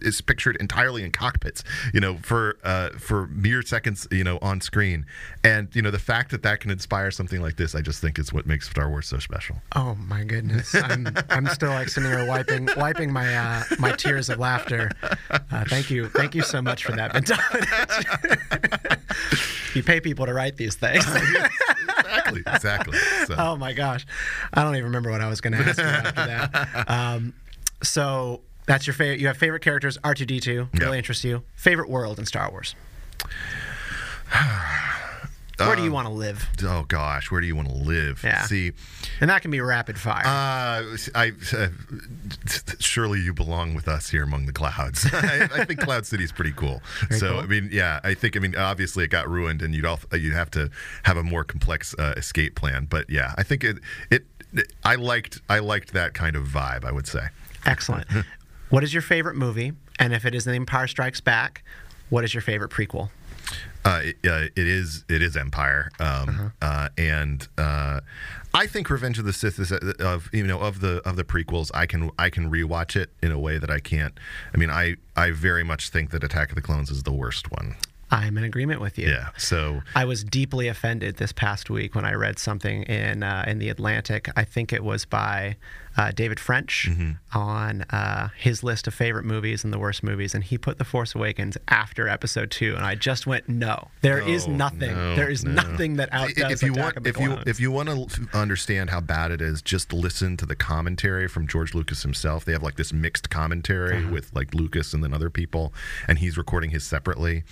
is 0.00 0.20
pictured 0.20 0.56
entirely 0.56 1.04
in 1.04 1.10
cockpits. 1.10 1.62
You 1.92 2.00
know, 2.00 2.18
for 2.22 2.58
uh, 2.64 2.90
for 2.90 3.26
mere 3.28 3.62
seconds 3.62 4.06
you 4.10 4.24
know 4.24 4.38
on 4.42 4.60
screen, 4.60 5.06
and 5.44 5.68
you 5.74 5.82
know 5.82 5.90
the 5.90 5.98
fact 5.98 6.30
that 6.30 6.42
that 6.42 6.60
can 6.60 6.70
inspire 6.70 7.10
something 7.10 7.40
like 7.40 7.56
this, 7.56 7.74
I 7.74 7.80
just 7.80 8.00
think 8.00 8.18
is 8.18 8.32
what 8.32 8.46
makes 8.46 8.68
Star 8.68 8.88
Wars 8.88 9.06
so 9.06 9.18
special. 9.18 9.56
Oh 9.74 9.94
my 9.94 10.24
goodness! 10.24 10.74
I'm 10.74 11.08
I'm 11.30 11.46
still 11.48 11.70
like 11.70 11.88
sitting 11.88 12.10
here 12.10 12.26
wiping 12.26 12.68
wiping 12.76 13.12
my 13.12 13.36
uh, 13.36 13.62
my 13.78 13.92
tears 13.92 14.28
of 14.28 14.38
laughter. 14.38 14.90
Uh, 15.30 15.64
thank 15.68 15.90
you, 15.90 16.08
thank 16.08 16.34
you 16.34 16.42
so 16.42 16.60
much 16.60 16.84
for 16.84 16.92
that, 16.92 17.16
you 19.74 19.82
pay 19.82 20.00
people 20.00 20.25
to 20.26 20.34
write 20.34 20.56
these 20.56 20.74
things. 20.76 21.04
exactly, 21.06 22.42
exactly. 22.46 22.98
So. 23.26 23.34
oh 23.38 23.56
my 23.56 23.72
gosh, 23.72 24.06
I 24.52 24.62
don't 24.62 24.74
even 24.74 24.84
remember 24.86 25.10
what 25.10 25.20
I 25.20 25.28
was 25.28 25.40
going 25.40 25.52
to 25.54 25.58
ask 25.58 25.78
you 25.78 25.84
after 25.84 26.26
that. 26.26 26.88
Um, 26.88 27.34
so 27.82 28.40
that's 28.66 28.86
your 28.86 28.94
favorite. 28.94 29.20
You 29.20 29.26
have 29.28 29.36
favorite 29.36 29.62
characters. 29.62 29.98
R 30.04 30.14
two 30.14 30.26
D 30.26 30.40
two 30.40 30.68
really 30.74 30.92
Yeah. 30.92 30.98
interests 30.98 31.24
you. 31.24 31.42
Favorite 31.54 31.88
world 31.88 32.18
in 32.18 32.26
Star 32.26 32.50
Wars. 32.50 32.74
Where 35.58 35.76
do 35.76 35.82
you 35.82 35.92
want 35.92 36.06
to 36.06 36.12
live? 36.12 36.46
Oh 36.62 36.84
gosh, 36.86 37.30
where 37.30 37.40
do 37.40 37.46
you 37.46 37.56
want 37.56 37.68
to 37.68 37.74
live? 37.74 38.20
Yeah. 38.22 38.42
See, 38.42 38.72
And 39.20 39.30
that 39.30 39.42
can 39.42 39.50
be 39.50 39.60
rapid 39.60 39.98
fire. 39.98 40.24
uh, 40.26 40.96
I 41.14 41.32
uh, 41.56 41.68
surely 42.78 43.20
you 43.20 43.32
belong 43.32 43.74
with 43.74 43.88
us 43.88 44.10
here 44.10 44.22
among 44.22 44.46
the 44.46 44.52
clouds. 44.52 45.06
I, 45.12 45.48
I 45.54 45.64
think 45.64 45.80
Cloud 45.80 46.06
City 46.06 46.24
is 46.24 46.32
pretty 46.32 46.52
cool. 46.52 46.82
so 47.10 47.30
cool. 47.30 47.40
I 47.40 47.46
mean, 47.46 47.70
yeah, 47.72 48.00
I 48.04 48.14
think 48.14 48.36
I 48.36 48.40
mean 48.40 48.54
obviously 48.56 49.04
it 49.04 49.08
got 49.08 49.28
ruined, 49.28 49.62
and 49.62 49.74
you'd 49.74 49.84
all 49.86 49.98
you'd 50.12 50.34
have 50.34 50.50
to 50.52 50.70
have 51.04 51.16
a 51.16 51.22
more 51.22 51.44
complex 51.44 51.94
uh, 51.98 52.14
escape 52.16 52.54
plan. 52.54 52.86
But 52.88 53.08
yeah, 53.08 53.32
I 53.38 53.42
think 53.42 53.64
it, 53.64 53.78
it 54.10 54.26
it 54.52 54.72
I 54.84 54.96
liked 54.96 55.40
I 55.48 55.60
liked 55.60 55.92
that 55.94 56.14
kind 56.14 56.36
of 56.36 56.44
vibe. 56.46 56.84
I 56.84 56.92
would 56.92 57.06
say. 57.06 57.28
Excellent. 57.64 58.06
what 58.70 58.84
is 58.84 58.92
your 58.92 59.02
favorite 59.02 59.36
movie? 59.36 59.72
And 59.98 60.12
if 60.12 60.26
it 60.26 60.34
is 60.34 60.44
The 60.44 60.52
Empire 60.52 60.86
Strikes 60.86 61.20
Back, 61.20 61.64
what 62.10 62.22
is 62.24 62.34
your 62.34 62.42
favorite 62.42 62.70
prequel? 62.70 63.08
Uh, 63.84 64.00
it, 64.04 64.16
uh, 64.26 64.48
it 64.56 64.66
is 64.66 65.04
it 65.08 65.22
is 65.22 65.36
Empire, 65.36 65.90
um, 66.00 66.28
Uh-huh. 66.28 66.48
uh, 66.60 66.88
and 66.98 67.46
uh, 67.56 68.00
I 68.52 68.66
think 68.66 68.90
Revenge 68.90 69.18
of 69.20 69.24
the 69.24 69.32
Sith 69.32 69.58
is 69.60 69.70
uh, 69.70 69.92
of 70.00 70.28
you 70.32 70.44
know 70.46 70.58
of 70.60 70.80
the 70.80 71.00
of 71.08 71.14
the 71.16 71.24
prequels. 71.24 71.70
I 71.72 71.86
can 71.86 72.10
I 72.18 72.28
can 72.30 72.50
rewatch 72.50 72.96
it 72.96 73.10
in 73.22 73.30
a 73.30 73.38
way 73.38 73.58
that 73.58 73.70
I 73.70 73.78
can't. 73.78 74.18
I 74.52 74.56
mean, 74.56 74.70
I 74.70 74.96
I 75.16 75.30
very 75.30 75.62
much 75.62 75.90
think 75.90 76.10
that 76.10 76.24
Attack 76.24 76.48
of 76.50 76.54
the 76.56 76.62
Clones 76.62 76.90
is 76.90 77.04
the 77.04 77.12
worst 77.12 77.52
one. 77.52 77.76
I'm 78.10 78.38
in 78.38 78.44
agreement 78.44 78.80
with 78.80 78.98
you. 78.98 79.08
Yeah. 79.08 79.30
So 79.36 79.82
I 79.96 80.04
was 80.04 80.22
deeply 80.22 80.68
offended 80.68 81.16
this 81.16 81.32
past 81.32 81.70
week 81.70 81.94
when 81.96 82.04
I 82.04 82.12
read 82.14 82.38
something 82.38 82.82
in 82.84 83.22
uh, 83.22 83.44
in 83.46 83.58
the 83.58 83.68
Atlantic. 83.68 84.28
I 84.36 84.44
think 84.44 84.72
it 84.72 84.82
was 84.84 85.04
by 85.04 85.56
uh, 85.96 86.10
David 86.12 86.38
French 86.40 86.88
Mm-hmm. 86.90 87.12
on 87.38 87.82
uh, 87.90 88.28
his 88.38 88.62
list 88.62 88.86
of 88.86 88.94
favorite 88.94 89.24
movies 89.24 89.64
and 89.64 89.72
the 89.72 89.78
worst 89.78 90.02
movies, 90.02 90.34
and 90.34 90.44
he 90.44 90.58
put 90.58 90.78
The 90.78 90.84
Force 90.84 91.14
Awakens 91.14 91.56
after 91.68 92.08
Episode 92.08 92.50
Two, 92.50 92.74
and 92.76 92.84
I 92.84 92.94
just 92.94 93.26
went, 93.26 93.48
"No, 93.48 93.88
there 94.02 94.18
is 94.18 94.46
No, 94.46 94.56
nothing. 94.56 94.94
no, 94.94 95.16
there 95.16 95.30
is 95.30 95.44
no. 95.44 95.52
nothing 95.52 95.96
that 95.96 96.08
outdoes 96.12 96.50
if 96.52 96.62
you 96.62 96.72
Attack 96.72 96.84
want 96.84 96.96
of 96.98 97.02
the 97.04 97.08
if 97.10 97.20
you 97.20 97.26
Clones." 97.28 97.42
if 97.46 97.60
you 97.60 97.70
want 97.70 97.88
to 97.88 98.28
understand 98.38 98.90
how 98.90 99.00
bad 99.00 99.30
it 99.30 99.40
is, 99.40 99.62
just 99.62 99.92
listen 99.92 100.36
to 100.38 100.46
the 100.46 100.56
commentary 100.56 101.28
from 101.28 101.46
George 101.46 101.74
Lucas 101.74 102.02
himself. 102.02 102.44
They 102.44 102.52
have 102.52 102.62
like 102.62 102.76
this 102.76 102.92
mixed 102.92 103.30
commentary 103.30 103.98
Uh-huh. 103.98 104.12
with 104.12 104.34
like 104.34 104.54
Lucas 104.54 104.92
and 104.92 105.02
then 105.02 105.14
other 105.14 105.30
people, 105.30 105.72
and 106.08 106.18
he's 106.18 106.36
recording 106.36 106.70
his 106.70 106.84
separately. 106.84 107.44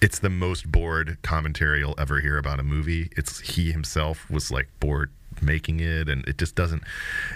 It's 0.00 0.18
the 0.18 0.30
most 0.30 0.70
bored 0.70 1.18
commentary 1.22 1.78
you'll 1.80 1.94
ever 1.98 2.20
hear 2.20 2.36
about 2.38 2.58
a 2.58 2.64
movie. 2.64 3.10
It's 3.16 3.40
he 3.40 3.72
himself 3.72 4.28
was 4.30 4.50
like 4.50 4.68
bored 4.80 5.10
making 5.40 5.80
it 5.80 6.08
and 6.08 6.26
it 6.26 6.38
just 6.38 6.54
doesn't 6.54 6.82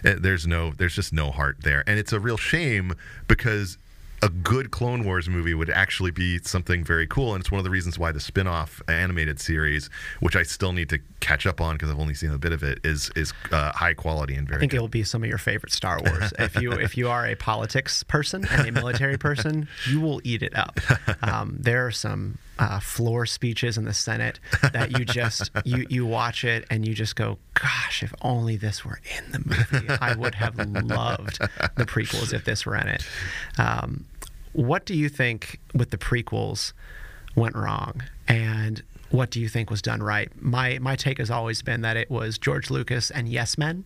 eh, 0.04 0.14
there's 0.18 0.46
no 0.46 0.72
there's 0.72 0.94
just 0.94 1.12
no 1.12 1.30
heart 1.30 1.56
there 1.60 1.84
and 1.86 1.98
it's 1.98 2.12
a 2.12 2.20
real 2.20 2.36
shame 2.36 2.94
because 3.28 3.78
a 4.22 4.28
good 4.28 4.70
Clone 4.70 5.04
Wars 5.04 5.28
movie 5.28 5.54
would 5.54 5.70
actually 5.70 6.10
be 6.10 6.38
something 6.38 6.84
very 6.84 7.06
cool, 7.06 7.34
and 7.34 7.40
it's 7.40 7.50
one 7.50 7.58
of 7.58 7.64
the 7.64 7.70
reasons 7.70 7.98
why 7.98 8.12
the 8.12 8.20
spin-off 8.20 8.82
animated 8.88 9.40
series, 9.40 9.90
which 10.20 10.36
I 10.36 10.42
still 10.42 10.72
need 10.72 10.88
to 10.88 10.98
catch 11.20 11.46
up 11.46 11.60
on 11.60 11.74
because 11.74 11.90
I've 11.90 11.98
only 11.98 12.14
seen 12.14 12.32
a 12.32 12.38
bit 12.38 12.52
of 12.52 12.62
it, 12.62 12.80
is 12.84 13.10
is 13.14 13.32
uh, 13.52 13.72
high 13.72 13.94
quality 13.94 14.34
and 14.34 14.46
very. 14.48 14.58
I 14.58 14.60
think 14.60 14.72
good. 14.72 14.78
it 14.78 14.80
will 14.80 14.88
be 14.88 15.04
some 15.04 15.22
of 15.22 15.28
your 15.28 15.38
favorite 15.38 15.72
Star 15.72 16.00
Wars. 16.02 16.32
if 16.38 16.60
you 16.60 16.72
if 16.72 16.96
you 16.96 17.08
are 17.08 17.26
a 17.26 17.34
politics 17.34 18.02
person 18.04 18.46
and 18.50 18.68
a 18.68 18.72
military 18.72 19.18
person, 19.18 19.68
you 19.88 20.00
will 20.00 20.20
eat 20.24 20.42
it 20.42 20.56
up. 20.56 20.80
Um, 21.22 21.56
there 21.58 21.86
are 21.86 21.90
some 21.90 22.38
uh, 22.58 22.80
floor 22.80 23.26
speeches 23.26 23.76
in 23.76 23.84
the 23.84 23.94
Senate 23.94 24.40
that 24.72 24.98
you 24.98 25.04
just 25.04 25.50
you 25.64 25.86
you 25.88 26.06
watch 26.06 26.44
it 26.44 26.64
and 26.70 26.86
you 26.86 26.94
just 26.94 27.16
go, 27.16 27.38
gosh, 27.54 28.02
if 28.02 28.14
only 28.22 28.56
this 28.56 28.84
were 28.84 29.00
in 29.18 29.32
the 29.32 29.38
movie, 29.38 29.88
I 30.00 30.14
would 30.14 30.34
have 30.34 30.58
loved 30.58 31.38
the 31.76 31.84
prequels 31.84 32.32
if 32.32 32.44
this 32.44 32.66
were 32.66 32.76
in 32.76 32.88
it. 32.88 33.06
Um, 33.58 34.06
what 34.52 34.86
do 34.86 34.94
you 34.94 35.08
think 35.08 35.60
with 35.74 35.90
the 35.90 35.98
prequels 35.98 36.72
went 37.34 37.54
wrong? 37.54 38.02
And 38.26 38.82
what 39.10 39.30
do 39.30 39.40
you 39.40 39.48
think 39.48 39.70
was 39.70 39.82
done 39.82 40.02
right? 40.02 40.30
My 40.40 40.78
my 40.78 40.96
take 40.96 41.18
has 41.18 41.30
always 41.30 41.62
been 41.62 41.82
that 41.82 41.96
it 41.96 42.10
was 42.10 42.38
george 42.38 42.70
lucas 42.70 43.10
and 43.10 43.28
yes 43.28 43.56
men 43.56 43.84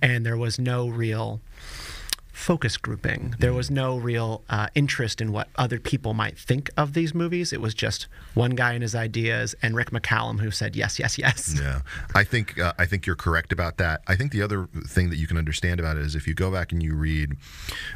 and 0.00 0.24
there 0.24 0.36
was 0.36 0.58
no 0.58 0.88
real 0.88 1.40
focus 2.34 2.76
grouping. 2.76 3.34
There 3.38 3.52
was 3.52 3.70
no 3.70 3.96
real 3.96 4.42
uh, 4.50 4.66
interest 4.74 5.20
in 5.20 5.32
what 5.32 5.48
other 5.56 5.78
people 5.78 6.14
might 6.14 6.36
think 6.36 6.68
of 6.76 6.92
these 6.92 7.14
movies. 7.14 7.52
It 7.52 7.60
was 7.60 7.74
just 7.74 8.08
one 8.34 8.50
guy 8.50 8.72
and 8.72 8.82
his 8.82 8.94
ideas, 8.94 9.54
and 9.62 9.76
Rick 9.76 9.92
McCallum 9.92 10.40
who 10.40 10.50
said 10.50 10.74
yes, 10.74 10.98
yes, 10.98 11.16
yes. 11.16 11.56
Yeah, 11.58 11.82
I 12.14 12.24
think 12.24 12.58
uh, 12.58 12.72
I 12.76 12.86
think 12.86 13.06
you're 13.06 13.16
correct 13.16 13.52
about 13.52 13.78
that. 13.78 14.02
I 14.08 14.16
think 14.16 14.32
the 14.32 14.42
other 14.42 14.68
thing 14.86 15.10
that 15.10 15.16
you 15.16 15.28
can 15.28 15.38
understand 15.38 15.78
about 15.78 15.96
it 15.96 16.04
is 16.04 16.16
if 16.16 16.26
you 16.26 16.34
go 16.34 16.50
back 16.50 16.72
and 16.72 16.82
you 16.82 16.96
read 16.96 17.36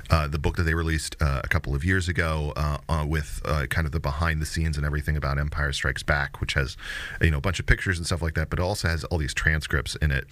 uh, 0.08 0.28
the 0.28 0.38
book 0.38 0.56
that 0.56 0.62
they 0.62 0.74
released 0.74 1.16
uh, 1.20 1.40
a 1.42 1.48
couple 1.48 1.74
of 1.74 1.84
years 1.84 2.08
ago 2.08 2.52
uh, 2.56 2.78
uh, 2.88 3.04
with 3.06 3.42
kind 3.70 3.86
of 3.86 3.92
the 3.92 4.00
behind 4.00 4.40
the 4.40 4.46
scenes 4.46 4.76
and 4.76 4.86
everything 4.86 5.16
about 5.16 5.38
Empire 5.38 5.72
Strikes 5.72 6.04
Back, 6.04 6.40
which 6.40 6.54
has 6.54 6.76
you 7.20 7.32
know 7.32 7.38
a 7.38 7.42
bunch 7.42 7.58
of 7.58 7.66
pictures 7.66 7.98
and 7.98 8.06
stuff 8.06 8.22
like 8.22 8.34
that, 8.34 8.50
but 8.50 8.60
it 8.60 8.62
also 8.62 8.88
has 8.88 9.02
all 9.04 9.18
these 9.18 9.34
transcripts 9.34 9.96
in 9.96 10.12
it 10.12 10.26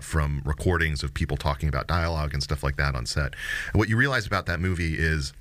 from 0.00 0.42
recordings 0.44 1.04
of 1.04 1.14
people 1.14 1.36
talking 1.36 1.68
about 1.68 1.86
dialogue 1.86 2.34
and 2.34 2.42
stuff 2.42 2.64
like 2.64 2.76
that 2.76 2.96
on 2.96 3.06
set. 3.06 3.34
And 3.72 3.78
what 3.78 3.88
you 3.88 3.96
realize 3.96 4.26
about 4.26 4.46
that 4.46 4.60
movie 4.60 4.94
is 4.98 5.32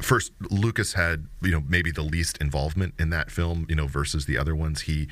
first 0.00 0.32
Lucas 0.50 0.92
had 0.92 1.26
you 1.42 1.50
know 1.50 1.62
maybe 1.68 1.90
the 1.90 2.02
least 2.02 2.38
involvement 2.38 2.94
in 2.98 3.10
that 3.10 3.30
film 3.30 3.66
you 3.68 3.74
know 3.74 3.86
versus 3.86 4.26
the 4.26 4.38
other 4.38 4.54
ones. 4.54 4.82
He 4.82 5.08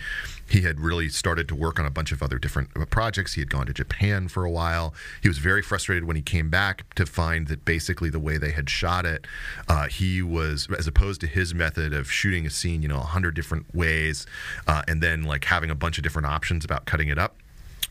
he 0.48 0.62
had 0.62 0.80
really 0.80 1.08
started 1.08 1.48
to 1.48 1.54
work 1.54 1.78
on 1.78 1.86
a 1.86 1.90
bunch 1.90 2.12
of 2.12 2.22
other 2.22 2.38
different 2.38 2.70
uh, 2.76 2.84
projects. 2.86 3.34
He 3.34 3.40
had 3.40 3.50
gone 3.50 3.66
to 3.66 3.72
Japan 3.72 4.28
for 4.28 4.44
a 4.44 4.50
while. 4.50 4.94
He 5.20 5.28
was 5.28 5.38
very 5.38 5.62
frustrated 5.62 6.04
when 6.04 6.16
he 6.16 6.22
came 6.22 6.48
back 6.48 6.94
to 6.94 7.06
find 7.06 7.48
that 7.48 7.64
basically 7.64 8.10
the 8.10 8.20
way 8.20 8.38
they 8.38 8.52
had 8.52 8.70
shot 8.70 9.04
it 9.04 9.26
uh, 9.68 9.88
he 9.88 10.22
was 10.22 10.68
as 10.78 10.86
opposed 10.86 11.20
to 11.22 11.26
his 11.26 11.54
method 11.54 11.92
of 11.92 12.10
shooting 12.10 12.46
a 12.46 12.50
scene 12.50 12.82
you 12.82 12.88
know 12.88 12.98
a 12.98 13.00
hundred 13.00 13.34
different 13.34 13.74
ways 13.74 14.26
uh, 14.66 14.82
and 14.88 15.02
then 15.02 15.24
like 15.24 15.44
having 15.44 15.70
a 15.70 15.74
bunch 15.74 15.98
of 15.98 16.04
different 16.04 16.26
options 16.26 16.64
about 16.64 16.86
cutting 16.86 17.08
it 17.08 17.18
up 17.18 17.36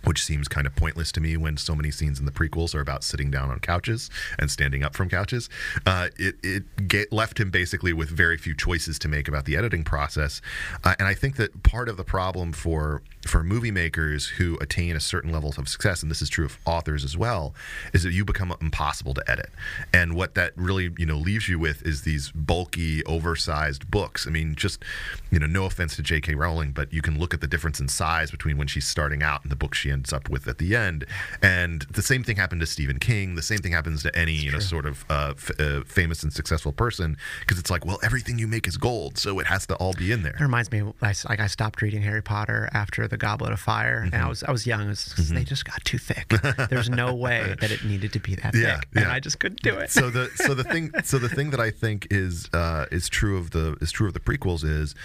which 0.08 0.24
seems 0.24 0.48
kind 0.48 0.66
of 0.66 0.74
pointless 0.76 1.12
to 1.12 1.20
me 1.20 1.36
when 1.36 1.58
so 1.58 1.76
many 1.76 1.92
scenes 1.92 2.18
in 2.18 2.26
the 2.26 2.32
prequels 2.32 2.74
are 2.74 2.80
about 2.80 3.04
sitting 3.04 3.30
down 3.30 3.52
on 3.52 3.60
couches 3.60 4.10
and 4.40 4.50
standing 4.50 4.82
up 4.82 4.96
from 4.96 5.10
couches. 5.10 5.50
Uh, 5.86 6.08
it 6.18 6.36
it 6.42 6.88
get, 6.88 7.12
left 7.12 7.40
him 7.40 7.52
basically 7.52 7.92
with 7.92 8.10
very 8.10 8.38
few 8.38 8.56
choices 8.56 8.98
to 9.00 9.10
make 9.10 9.28
about 9.28 9.44
the 9.44 9.58
editing 9.58 9.84
process, 9.84 10.42
uh, 10.86 10.96
and 10.98 11.08
I 11.08 11.14
think 11.14 11.36
that 11.36 11.62
part 11.64 11.90
of 11.90 11.98
the 11.98 12.06
problem 12.06 12.54
for 12.54 13.02
for 13.28 13.44
movie 13.44 13.72
makers 13.72 14.28
who 14.28 14.58
attain 14.60 14.96
a 14.96 15.00
certain 15.00 15.32
level 15.32 15.54
of 15.58 15.68
success, 15.70 16.02
and 16.02 16.12
this 16.12 16.22
is 16.22 16.30
true 16.30 16.46
of 16.46 16.58
authors 16.66 17.04
as 17.04 17.18
well, 17.18 17.54
is 17.94 18.04
that 18.04 18.12
you 18.12 18.26
become 18.26 18.54
impossible 18.62 19.14
to 19.14 19.24
edit. 19.30 19.50
And 19.94 20.16
what 20.16 20.36
that 20.36 20.54
really, 20.56 20.92
you 20.98 21.06
know, 21.06 21.18
leaves 21.18 21.48
you 21.50 21.60
with 21.60 21.86
is 21.86 22.02
these 22.02 22.32
bulky, 22.32 23.04
oversized 23.06 23.90
books. 23.90 24.28
I 24.28 24.30
mean, 24.30 24.56
just, 24.56 24.84
you 25.32 25.40
know, 25.40 25.46
no 25.46 25.66
offense 25.66 25.96
to 25.98 26.02
J.K. 26.02 26.36
Rowling, 26.36 26.72
but 26.72 26.92
you 26.92 27.02
can 27.02 27.20
look 27.20 27.34
at 27.34 27.42
the 27.42 27.48
difference 27.48 27.80
in 27.80 27.88
size 27.88 28.32
between 28.32 28.58
when 28.58 28.68
she's 28.68 28.88
starting 28.88 29.24
out 29.24 29.44
and 29.44 29.52
the 29.52 29.56
book 29.56 29.74
she 29.74 29.92
ends 29.92 30.12
up 30.14 30.30
with 30.30 30.48
at 30.48 30.58
the 30.58 30.76
end. 30.76 31.06
And 31.42 31.84
the 31.92 32.02
same 32.02 32.24
thing 32.24 32.38
happened 32.38 32.62
to 32.62 32.68
Stephen 32.68 33.00
King. 33.00 33.36
The 33.36 33.42
same 33.42 33.60
thing 33.60 33.72
happens 33.72 34.04
to 34.04 34.18
any, 34.18 34.34
you 34.34 34.52
know, 34.52 34.60
sort 34.60 34.86
of 34.86 35.06
uh, 35.10 35.34
f- 35.36 35.60
uh, 35.60 35.82
famous 35.84 36.24
and 36.24 36.32
successful 36.32 36.72
person 36.72 37.18
because 37.42 37.60
it's 37.60 37.70
like, 37.70 37.86
well, 37.86 38.00
everything 38.04 38.40
you 38.40 38.48
make 38.48 38.68
is 38.68 38.78
gold, 38.78 39.18
so 39.18 39.40
it 39.40 39.48
has 39.48 39.66
to 39.68 39.76
all 39.76 39.94
be 39.94 40.12
in 40.12 40.24
there. 40.24 40.36
It 40.36 40.42
reminds 40.42 40.72
me, 40.72 40.84
like 41.02 41.40
I 41.40 41.48
stopped 41.48 41.82
reading 41.82 42.02
Harry 42.02 42.22
Potter 42.22 42.70
after 42.74 43.08
the 43.08 43.17
the 43.18 43.26
Goblet 43.26 43.52
of 43.52 43.60
Fire, 43.60 43.98
mm-hmm. 43.98 44.06
and 44.06 44.16
I 44.16 44.20
mm-hmm. 44.20 44.30
was 44.30 44.44
I 44.44 44.52
was 44.52 44.68
young. 44.68 44.88
Was, 44.88 45.00
mm-hmm. 45.00 45.36
They 45.36 45.44
just 45.44 45.66
got 45.66 45.84
too 45.84 45.98
thick. 45.98 46.30
There's 46.70 46.90
no 46.90 47.14
way 47.26 47.56
that 47.60 47.72
it 47.72 47.84
needed 47.84 48.14
to 48.14 48.20
be 48.20 48.36
that 48.36 48.54
yeah, 48.56 48.80
thick, 48.80 48.88
yeah. 48.96 49.02
and 49.02 49.12
I 49.12 49.20
just 49.20 49.40
couldn't 49.40 49.62
do 49.62 49.76
it. 49.78 49.90
so 49.90 50.10
the 50.10 50.30
so 50.36 50.54
the 50.54 50.64
thing 50.64 50.92
so 51.04 51.18
the 51.18 51.30
thing 51.30 51.50
that 51.52 51.60
I 51.60 51.72
think 51.72 52.08
is 52.12 52.50
uh, 52.54 52.86
is 52.92 53.10
true 53.10 53.38
of 53.38 53.52
the 53.52 53.78
is 53.82 53.92
true 53.92 54.08
of 54.08 54.14
the 54.14 54.20
prequels 54.20 54.64
is 54.64 54.96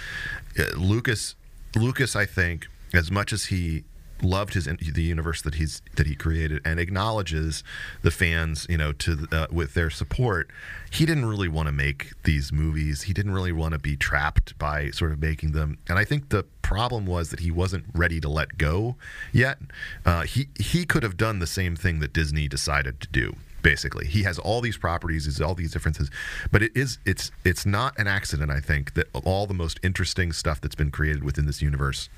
uh, 0.59 0.77
Lucas 0.77 1.35
Lucas 1.75 2.15
I 2.15 2.27
think 2.27 2.69
as 2.93 3.11
much 3.11 3.33
as 3.33 3.47
he 3.47 3.85
loved 4.23 4.55
his 4.55 4.64
the 4.64 5.03
universe 5.03 5.43
that 5.43 5.57
he's 5.57 5.83
that 5.97 6.07
he 6.07 6.14
created 6.14 6.61
and 6.64 6.79
acknowledges 6.79 7.64
the 8.03 8.11
fans 8.11 8.66
you 8.68 8.79
know 8.79 8.93
to 8.93 9.27
uh, 9.33 9.47
with 9.51 9.75
their 9.75 9.91
support 9.91 10.51
he 10.93 11.07
didn't 11.07 11.25
really 11.25 11.49
want 11.49 11.68
to 11.68 11.73
make 11.73 12.12
these 12.25 12.53
movies. 12.53 13.03
He 13.03 13.14
didn't 13.14 13.33
really 13.33 13.53
want 13.53 13.73
to 13.73 13.79
be 13.79 13.97
trapped 13.97 14.59
by 14.59 14.91
sort 14.91 15.11
of 15.11 15.20
making 15.20 15.53
them. 15.53 15.79
And 15.89 15.99
i 15.99 16.05
think 16.05 16.29
the 16.29 16.45
problem 16.61 17.07
was 17.07 17.31
that 17.31 17.41
he 17.41 17.51
wasn't 17.51 17.85
ready 17.95 18.20
to 18.20 18.29
let 18.29 18.59
go 18.59 18.97
yet. 19.33 19.59
Uh, 20.05 20.23
he 20.23 20.49
he 20.59 20.85
could 20.85 21.03
have 21.03 21.16
done 21.16 21.39
the 21.39 21.47
same 21.47 21.77
thing 21.77 22.01
that 22.01 22.12
disney 22.12 22.49
decided 22.49 23.01
to 23.01 23.09
do 23.09 23.35
basically. 23.62 24.07
He 24.07 24.25
has 24.25 24.39
all 24.39 24.61
these 24.61 24.77
properties 24.77 25.25
he's 25.25 25.41
all 25.41 25.55
these 25.55 25.73
differences 25.73 26.11
but 26.51 26.62
it 26.62 26.73
is 26.75 26.99
it's 27.07 27.31
it's 27.45 27.64
not 27.64 27.99
an 27.99 28.07
accident 28.07 28.51
i 28.51 28.61
think 28.61 28.95
that 28.95 29.07
all 29.25 29.47
the 29.47 29.55
most 29.55 29.81
interesting 29.83 30.33
stuff 30.33 30.61
that's 30.61 30.75
been 30.75 30.91
created 30.91 31.25
within 31.25 31.47
this 31.47 31.62
universe 31.62 32.09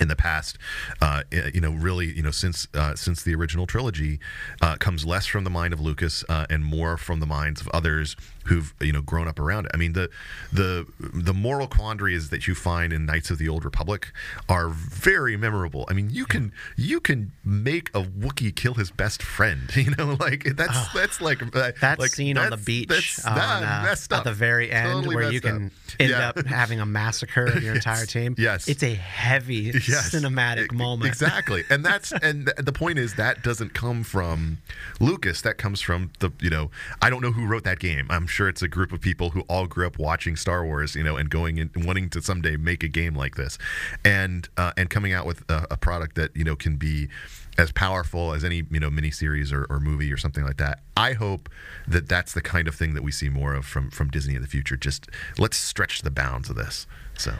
in 0.00 0.08
the 0.08 0.16
past, 0.16 0.58
uh, 1.00 1.22
you 1.30 1.60
know, 1.60 1.72
really, 1.72 2.06
you 2.06 2.22
know, 2.22 2.30
since 2.30 2.66
uh, 2.74 2.94
since 2.94 3.22
the 3.22 3.34
original 3.34 3.66
trilogy, 3.66 4.18
uh, 4.60 4.76
comes 4.76 5.04
less 5.04 5.26
from 5.26 5.44
the 5.44 5.50
mind 5.50 5.72
of 5.72 5.80
Lucas 5.80 6.24
uh, 6.28 6.46
and 6.50 6.64
more 6.64 6.96
from 6.96 7.20
the 7.20 7.26
minds 7.26 7.60
of 7.60 7.68
others 7.68 8.16
who've 8.44 8.74
you 8.80 8.92
know 8.92 9.02
grown 9.02 9.28
up 9.28 9.38
around 9.38 9.66
it. 9.66 9.72
I 9.74 9.76
mean, 9.76 9.92
the 9.92 10.10
the 10.52 10.86
the 10.98 11.34
moral 11.34 11.66
quandaries 11.66 12.30
that 12.30 12.46
you 12.46 12.54
find 12.54 12.92
in 12.92 13.06
Knights 13.06 13.30
of 13.30 13.38
the 13.38 13.48
Old 13.48 13.64
Republic 13.64 14.12
are 14.48 14.68
very 14.68 15.36
memorable. 15.36 15.86
I 15.88 15.94
mean, 15.94 16.10
you 16.10 16.26
can 16.26 16.52
you 16.76 17.00
can 17.00 17.32
make 17.44 17.90
a 17.90 18.02
Wookiee 18.02 18.54
kill 18.54 18.74
his 18.74 18.90
best 18.90 19.22
friend. 19.22 19.70
You 19.84 19.90
know, 19.98 20.16
like 20.18 20.44
that's 20.56 20.70
oh, 20.72 20.90
that's 20.94 21.20
like 21.20 21.42
uh, 21.42 21.72
that 21.82 21.98
like, 21.98 22.10
scene 22.10 22.38
on 22.38 22.48
the 22.48 22.56
beach 22.56 23.20
on, 23.26 23.36
uh, 23.36 23.94
at 24.10 24.24
the 24.24 24.32
very 24.32 24.70
end 24.70 24.94
totally 24.94 25.16
where 25.16 25.30
you 25.30 25.42
can 25.42 25.66
up. 25.66 25.72
end 26.00 26.10
yeah. 26.10 26.28
up 26.28 26.46
having 26.46 26.80
a 26.80 26.86
massacre 26.86 27.44
of 27.44 27.62
your 27.62 27.74
entire 27.84 28.06
team. 28.06 28.34
Yes, 28.38 28.66
it's 28.66 28.82
a 28.82 28.94
heavy 28.94 29.54
yes. 29.74 30.14
cinematic 30.14 30.72
moment. 30.72 31.08
Exactly, 31.08 31.64
and 31.68 31.84
that's 31.84 32.12
and 32.12 32.46
the 32.56 32.72
point 32.72 32.98
is 32.98 33.14
that 33.16 33.42
doesn't 33.42 33.74
come 33.74 34.04
from 34.04 34.58
Lucas. 35.00 35.42
That 35.42 35.58
comes 35.58 35.82
from 35.82 36.12
the 36.20 36.30
you 36.40 36.48
know 36.48 36.70
I 37.02 37.10
don't 37.10 37.20
know 37.20 37.32
who 37.32 37.46
wrote 37.46 37.64
that 37.64 37.78
game. 37.78 38.06
I'm 38.08 38.26
sure 38.34 38.48
it's 38.48 38.62
a 38.62 38.68
group 38.68 38.92
of 38.92 39.00
people 39.00 39.30
who 39.30 39.40
all 39.42 39.66
grew 39.66 39.86
up 39.86 39.98
watching 39.98 40.36
Star 40.36 40.64
Wars, 40.64 40.94
you 40.94 41.02
know, 41.02 41.16
and 41.16 41.30
going 41.30 41.58
and 41.58 41.70
wanting 41.86 42.10
to 42.10 42.20
someday 42.20 42.56
make 42.56 42.82
a 42.82 42.88
game 42.88 43.14
like 43.14 43.36
this, 43.36 43.56
and 44.04 44.48
uh, 44.56 44.72
and 44.76 44.90
coming 44.90 45.12
out 45.12 45.24
with 45.24 45.48
a, 45.48 45.66
a 45.70 45.76
product 45.76 46.16
that 46.16 46.36
you 46.36 46.44
know 46.44 46.56
can 46.56 46.76
be 46.76 47.08
as 47.56 47.70
powerful 47.72 48.34
as 48.34 48.44
any 48.44 48.64
you 48.70 48.80
know 48.80 48.90
miniseries 48.90 49.52
or, 49.52 49.64
or 49.70 49.80
movie 49.80 50.12
or 50.12 50.16
something 50.16 50.44
like 50.44 50.58
that. 50.58 50.80
I 50.96 51.12
hope 51.12 51.48
that 51.88 52.08
that's 52.08 52.34
the 52.34 52.42
kind 52.42 52.68
of 52.68 52.74
thing 52.74 52.94
that 52.94 53.02
we 53.02 53.12
see 53.12 53.28
more 53.28 53.54
of 53.54 53.64
from 53.64 53.90
from 53.90 54.10
Disney 54.10 54.34
in 54.34 54.42
the 54.42 54.48
future. 54.48 54.76
Just 54.76 55.08
let's 55.38 55.56
stretch 55.56 56.02
the 56.02 56.10
bounds 56.10 56.50
of 56.50 56.56
this. 56.56 56.86
So 57.16 57.32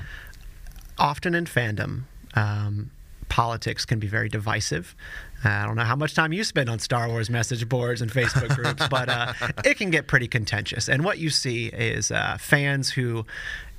often 0.97 1.35
in 1.35 1.45
fandom. 1.45 2.05
Um, 2.35 2.91
politics 3.29 3.85
can 3.85 3.99
be 3.99 4.07
very 4.07 4.29
divisive. 4.29 4.95
I 5.45 5.67
don't 5.67 5.77
know 5.77 5.85
how 5.85 5.97
much 5.97 6.15
time 6.15 6.33
you 6.33 6.45
spend 6.45 6.69
on 6.69 6.79
Star 6.79 7.09
Wars 7.09 7.31
message 7.31 7.69
boards 7.69 8.01
and 8.03 8.11
Facebook 8.11 8.55
groups, 8.55 8.87
but 8.89 9.09
uh, 9.09 9.33
it 9.65 9.77
can 9.77 9.91
get 9.91 10.07
pretty 10.07 10.29
contentious. 10.29 10.89
And 10.89 11.05
what 11.05 11.19
you 11.19 11.31
see 11.31 11.67
is 11.67 12.11
uh, 12.11 12.37
fans 12.39 12.91
who 12.91 13.27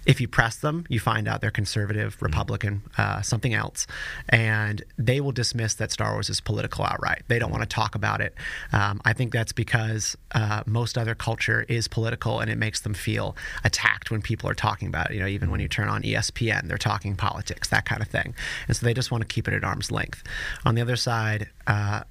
if 0.06 0.22
you 0.22 0.28
press 0.28 0.58
them, 0.58 0.86
you 0.90 1.00
find 1.00 1.28
out 1.28 1.42
they're 1.42 1.52
conservative, 1.52 2.16
mm-hmm. 2.16 2.26
Republican, 2.26 2.84
uh, 2.98 3.22
something 3.22 3.54
else, 3.54 3.88
and 4.30 4.84
they 4.98 5.20
will 5.20 5.32
dismiss 5.32 5.74
that 5.76 5.92
Star 5.92 6.14
Wars 6.14 6.30
is 6.30 6.40
political 6.40 6.86
outright. 6.86 7.24
They 7.28 7.40
don't 7.40 7.52
want 7.52 7.64
to 7.64 7.70
talk 7.70 7.96
about 7.96 8.22
it. 8.22 8.36
Um, 8.72 9.02
I 9.06 9.14
think 9.14 9.34
that's 9.34 9.52
because 9.52 10.16
uh, 10.34 10.64
most 10.66 10.98
other 10.98 11.16
culture 11.16 11.66
is 11.68 11.88
political, 11.88 12.40
and 12.40 12.50
it 12.50 12.58
makes 12.58 12.82
them 12.82 12.94
feel 12.94 13.36
attacked 13.64 14.12
when 14.12 14.22
people 14.22 14.50
are 14.50 14.56
talking 14.56 14.88
about 14.88 15.12
it. 15.12 15.16
You 15.16 15.22
know, 15.22 15.28
even 15.28 15.52
when 15.52 15.60
you 15.60 15.68
turn 15.68 15.90
on 15.90 16.04
ESPN, 16.04 16.68
they're 16.68 16.78
talking 16.78 17.16
politics, 17.16 17.68
that 17.70 17.86
kind 17.86 18.02
of 18.02 18.08
thing, 18.08 18.36
and 18.68 18.76
so 18.76 18.86
they 18.86 18.94
just 18.94 19.12
want 19.12 19.22
to 19.22 19.28
keep 19.28 19.48
it 19.48 19.54
at 19.54 19.64
arm's 19.64 19.92
length. 19.92 20.24
On 20.66 20.76
the 20.76 20.82
other 20.82 20.96
side. 20.96 21.50
Uh, 21.68 22.04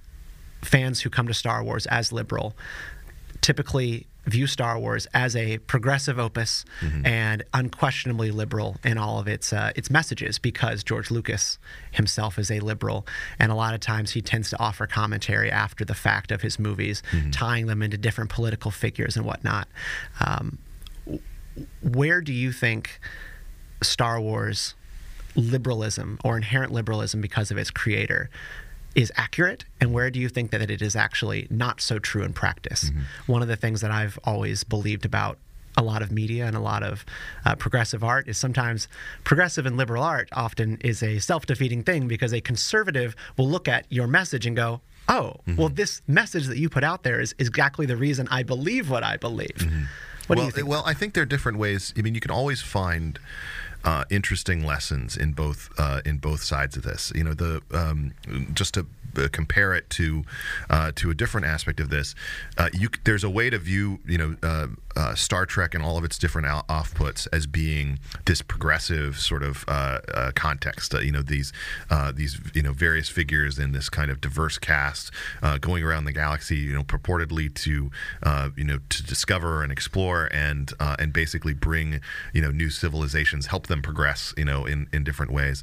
fans 0.62 1.02
who 1.02 1.10
come 1.10 1.26
to 1.28 1.34
Star 1.34 1.62
Wars 1.62 1.84
as 1.86 2.10
liberal 2.10 2.56
typically 3.40 4.06
view 4.26 4.46
Star 4.46 4.78
Wars 4.78 5.06
as 5.12 5.36
a 5.36 5.58
progressive 5.58 6.18
opus 6.18 6.64
mm-hmm. 6.80 7.06
and 7.06 7.42
unquestionably 7.52 8.30
liberal 8.30 8.76
in 8.84 8.98
all 8.98 9.18
of 9.18 9.28
its 9.28 9.52
uh, 9.52 9.72
its 9.76 9.90
messages 9.90 10.38
because 10.38 10.82
George 10.82 11.10
Lucas 11.10 11.58
himself 11.92 12.38
is 12.38 12.50
a 12.50 12.60
liberal, 12.60 13.06
and 13.38 13.52
a 13.52 13.54
lot 13.54 13.74
of 13.74 13.80
times 13.80 14.12
he 14.12 14.20
tends 14.20 14.50
to 14.50 14.58
offer 14.58 14.86
commentary 14.86 15.50
after 15.50 15.84
the 15.84 15.94
fact 15.94 16.32
of 16.32 16.42
his 16.42 16.58
movies, 16.58 17.02
mm-hmm. 17.10 17.30
tying 17.30 17.66
them 17.66 17.82
into 17.82 17.96
different 17.96 18.30
political 18.30 18.70
figures 18.70 19.16
and 19.16 19.26
whatnot. 19.26 19.68
Um, 20.20 20.58
where 21.82 22.20
do 22.20 22.32
you 22.32 22.52
think 22.52 23.00
Star 23.82 24.20
Wars 24.20 24.74
liberalism 25.36 26.18
or 26.24 26.36
inherent 26.36 26.72
liberalism 26.72 27.20
because 27.20 27.50
of 27.50 27.58
its 27.58 27.70
creator 27.70 28.30
is 28.94 29.12
accurate 29.16 29.64
and 29.80 29.92
where 29.92 30.10
do 30.10 30.20
you 30.20 30.28
think 30.28 30.50
that 30.50 30.70
it 30.70 30.80
is 30.80 30.94
actually 30.94 31.46
not 31.50 31.80
so 31.80 31.98
true 31.98 32.22
in 32.22 32.32
practice 32.32 32.84
mm-hmm. 32.90 33.32
one 33.32 33.42
of 33.42 33.48
the 33.48 33.56
things 33.56 33.80
that 33.80 33.90
i've 33.90 34.18
always 34.24 34.64
believed 34.64 35.04
about 35.04 35.38
a 35.76 35.82
lot 35.82 36.02
of 36.02 36.12
media 36.12 36.46
and 36.46 36.56
a 36.56 36.60
lot 36.60 36.82
of 36.82 37.04
uh, 37.44 37.54
progressive 37.56 38.04
art 38.04 38.28
is 38.28 38.38
sometimes 38.38 38.88
progressive 39.24 39.66
and 39.66 39.76
liberal 39.76 40.02
art 40.02 40.28
often 40.32 40.78
is 40.82 41.02
a 41.02 41.18
self-defeating 41.18 41.82
thing 41.82 42.06
because 42.06 42.32
a 42.32 42.40
conservative 42.40 43.16
will 43.36 43.48
look 43.48 43.68
at 43.68 43.84
your 43.90 44.06
message 44.06 44.46
and 44.46 44.56
go 44.56 44.80
oh 45.08 45.34
mm-hmm. 45.46 45.56
well 45.56 45.68
this 45.68 46.00
message 46.06 46.46
that 46.46 46.58
you 46.58 46.68
put 46.68 46.84
out 46.84 47.02
there 47.02 47.20
is, 47.20 47.34
is 47.38 47.48
exactly 47.48 47.86
the 47.86 47.96
reason 47.96 48.28
i 48.30 48.42
believe 48.42 48.90
what 48.90 49.02
i 49.02 49.16
believe 49.16 49.56
mm-hmm. 49.56 49.84
what 50.26 50.38
well, 50.38 50.38
do 50.38 50.44
you 50.46 50.52
think 50.52 50.68
well 50.68 50.82
i 50.86 50.94
think 50.94 51.14
there 51.14 51.22
are 51.22 51.26
different 51.26 51.58
ways 51.58 51.92
i 51.96 52.02
mean 52.02 52.14
you 52.14 52.20
can 52.20 52.30
always 52.30 52.62
find 52.62 53.18
uh, 53.84 54.04
interesting 54.10 54.64
lessons 54.64 55.16
in 55.16 55.32
both 55.32 55.70
uh, 55.78 56.00
in 56.04 56.18
both 56.18 56.42
sides 56.42 56.76
of 56.76 56.82
this. 56.82 57.12
You 57.14 57.24
know, 57.24 57.34
the 57.34 57.62
um, 57.72 58.12
just 58.52 58.74
to 58.74 58.86
uh, 59.16 59.28
compare 59.30 59.74
it 59.74 59.88
to 59.90 60.24
uh, 60.70 60.92
to 60.96 61.10
a 61.10 61.14
different 61.14 61.46
aspect 61.46 61.80
of 61.80 61.90
this, 61.90 62.14
uh, 62.58 62.70
you 62.72 62.88
there's 63.04 63.24
a 63.24 63.30
way 63.30 63.50
to 63.50 63.58
view 63.58 64.00
you 64.06 64.18
know 64.18 64.68
uh, 64.96 65.04
uh, 65.04 65.14
Star 65.14 65.46
Trek 65.46 65.74
and 65.74 65.84
all 65.84 65.98
of 65.98 66.04
its 66.04 66.18
different 66.18 66.46
out- 66.46 66.66
offputs 66.66 67.28
as 67.32 67.46
being 67.46 67.98
this 68.24 68.42
progressive 68.42 69.18
sort 69.18 69.42
of 69.42 69.64
uh, 69.68 70.32
context. 70.34 70.94
you 70.94 71.12
know 71.12 71.22
these 71.22 71.52
these 72.14 72.40
you 72.54 72.62
know 72.62 72.72
various 72.72 73.08
figures 73.08 73.58
in 73.58 73.72
this 73.72 73.88
kind 73.88 74.10
of 74.10 74.20
diverse 74.20 74.58
cast 74.58 75.10
going 75.60 75.84
around 75.84 76.04
the 76.04 76.12
galaxy. 76.12 76.56
You 76.56 76.74
know 76.74 76.82
purportedly 76.82 77.52
to 77.54 77.90
you 78.56 78.64
know 78.64 78.78
to 78.88 79.02
discover 79.02 79.62
and 79.62 79.70
explore 79.70 80.28
and 80.32 80.72
and 80.80 81.12
basically 81.12 81.54
bring 81.54 82.00
you 82.32 82.42
know 82.42 82.50
new 82.50 82.70
civilizations, 82.70 83.46
help 83.46 83.66
them 83.66 83.82
progress. 83.82 84.32
You 84.36 84.44
know 84.46 84.64
in 84.64 84.88
in 84.92 85.04
different 85.04 85.32
ways. 85.32 85.62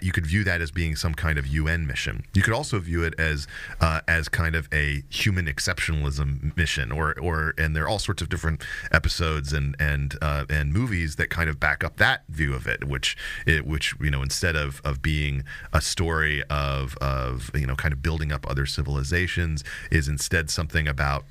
you 0.00 0.12
could 0.12 0.26
view 0.26 0.44
that 0.44 0.60
as 0.60 0.70
being 0.70 0.96
some 0.96 1.14
kind 1.14 1.38
of 1.38 1.46
UN 1.46 1.86
mission. 1.86 2.24
You 2.34 2.42
could 2.42 2.54
also 2.54 2.78
view 2.78 3.02
it 3.04 3.14
as 3.18 3.46
uh, 3.80 4.00
as 4.06 4.28
kind 4.28 4.54
of 4.54 4.68
a 4.72 5.02
human 5.10 5.46
exceptionalism 5.46 6.56
mission, 6.56 6.92
or 6.92 7.18
or 7.18 7.54
and 7.58 7.74
there 7.74 7.84
are 7.84 7.88
all 7.88 7.98
sorts 7.98 8.22
of 8.22 8.28
different 8.28 8.62
episodes 8.90 9.52
and 9.52 9.76
and 9.78 10.16
uh, 10.22 10.44
and 10.48 10.72
movies 10.72 11.16
that 11.16 11.30
kind 11.30 11.48
of 11.48 11.58
back 11.60 11.84
up 11.84 11.96
that 11.96 12.22
view 12.28 12.54
of 12.54 12.66
it, 12.66 12.84
which 12.84 13.16
it, 13.46 13.66
which 13.66 13.94
you 14.00 14.10
know 14.10 14.22
instead 14.22 14.56
of 14.56 14.80
of 14.84 15.02
being 15.02 15.44
a 15.72 15.80
story 15.80 16.42
of 16.50 16.96
of 16.98 17.50
you 17.54 17.66
know 17.66 17.76
kind 17.76 17.92
of 17.92 18.02
building 18.02 18.32
up 18.32 18.48
other 18.48 18.66
civilizations, 18.66 19.64
is 19.90 20.08
instead 20.08 20.50
something 20.50 20.88
about 20.88 21.24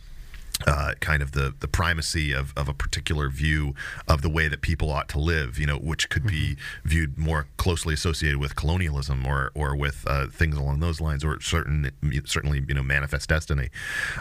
uh, 0.66 0.94
kind 1.00 1.22
of 1.22 1.34
the 1.34 1.54
the 1.60 1.68
primacy 1.68 2.32
of, 2.32 2.54
of 2.56 2.70
a 2.70 2.74
particular 2.74 3.30
view 3.30 3.74
of 4.08 4.22
the 4.22 4.30
way 4.30 4.48
that 4.48 4.62
people 4.62 4.92
ought 4.92 5.10
to 5.10 5.20
live, 5.20 5.60
you 5.60 5.66
know, 5.66 5.78
which 5.78 6.10
could 6.10 6.26
be 6.26 6.56
mm-hmm. 6.56 6.90
viewed 6.90 7.18
more 7.18 7.48
closely 7.58 7.94
associated 7.94 8.40
with 8.40 8.56
colonialism 8.56 9.26
or 9.26 9.52
or 9.54 9.76
with 9.76 10.06
uh, 10.08 10.28
things 10.28 10.56
along 10.56 10.80
those 10.80 11.02
lines, 11.02 11.24
or 11.24 11.40
certain 11.42 11.92
certainly 12.26 12.64
you 12.68 12.74
know 12.74 12.84
manifest 12.84 13.30
destiny. 13.30 13.70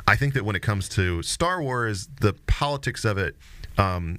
I 0.06 0.16
think 0.16 0.34
that 0.34 0.44
when 0.44 0.56
it 0.56 0.62
comes 0.62 0.88
to 0.90 1.22
Star 1.22 1.62
Wars, 1.62 2.08
the 2.20 2.34
politics 2.46 3.04
of 3.04 3.16
it, 3.16 3.36
um, 3.78 4.18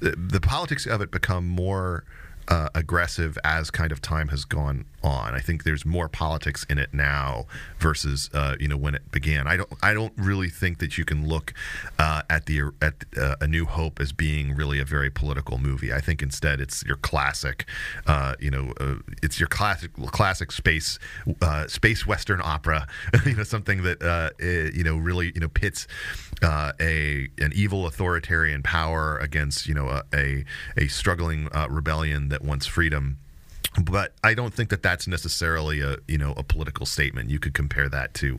the, 0.00 0.14
the 0.16 0.40
politics 0.40 0.86
of 0.86 1.00
it 1.00 1.10
become 1.10 1.48
more 1.48 2.04
uh, 2.48 2.68
aggressive 2.74 3.38
as 3.44 3.70
kind 3.70 3.92
of 3.92 4.00
time 4.00 4.28
has 4.28 4.44
gone 4.44 4.84
on. 5.02 5.34
I 5.34 5.40
think 5.40 5.64
there's 5.64 5.84
more 5.84 6.08
politics 6.08 6.64
in 6.68 6.78
it 6.78 6.92
now 6.92 7.46
versus 7.78 8.30
uh, 8.32 8.56
you 8.58 8.68
know 8.68 8.76
when 8.76 8.94
it 8.94 9.10
began. 9.10 9.46
I 9.46 9.56
don't 9.56 9.68
I 9.82 9.94
don't 9.94 10.12
really 10.16 10.48
think 10.48 10.78
that 10.78 10.98
you 10.98 11.04
can 11.04 11.28
look 11.28 11.54
uh, 11.98 12.22
at 12.28 12.46
the 12.46 12.72
at 12.82 13.04
uh, 13.16 13.36
A 13.40 13.46
New 13.46 13.66
Hope 13.66 14.00
as 14.00 14.12
being 14.12 14.54
really 14.54 14.78
a 14.78 14.84
very 14.84 15.10
political 15.10 15.58
movie. 15.58 15.92
I 15.92 16.00
think 16.00 16.22
instead 16.22 16.60
it's 16.60 16.82
your 16.84 16.96
classic, 16.96 17.66
uh, 18.06 18.34
you 18.40 18.50
know, 18.50 18.72
uh, 18.80 18.96
it's 19.22 19.38
your 19.38 19.48
classic 19.48 19.92
classic 20.06 20.52
space 20.52 20.98
space 21.68 22.06
western 22.06 22.40
opera. 22.42 22.86
you 23.26 23.36
know, 23.36 23.44
something 23.44 23.82
that 23.82 24.32
it, 24.38 24.74
you 24.74 24.84
know 24.84 24.96
really 24.96 25.32
you 25.34 25.40
know 25.40 25.48
pits 25.48 25.86
a 26.42 27.28
an 27.38 27.52
evil 27.54 27.86
authoritarian 27.86 28.62
power 28.62 29.18
against 29.18 29.66
you 29.66 29.74
know 29.74 29.88
a 29.88 30.02
a, 30.14 30.44
a 30.76 30.88
struggling 30.88 31.48
rebellion 31.68 32.33
that 32.34 32.42
wants 32.42 32.66
freedom 32.66 33.16
but 33.82 34.12
I 34.22 34.34
don't 34.34 34.54
think 34.54 34.70
that 34.70 34.82
that's 34.82 35.08
necessarily 35.08 35.80
a 35.80 35.96
you 36.06 36.18
know 36.18 36.32
a 36.36 36.42
political 36.42 36.86
statement. 36.86 37.30
You 37.30 37.38
could 37.40 37.54
compare 37.54 37.88
that 37.88 38.14
to, 38.14 38.38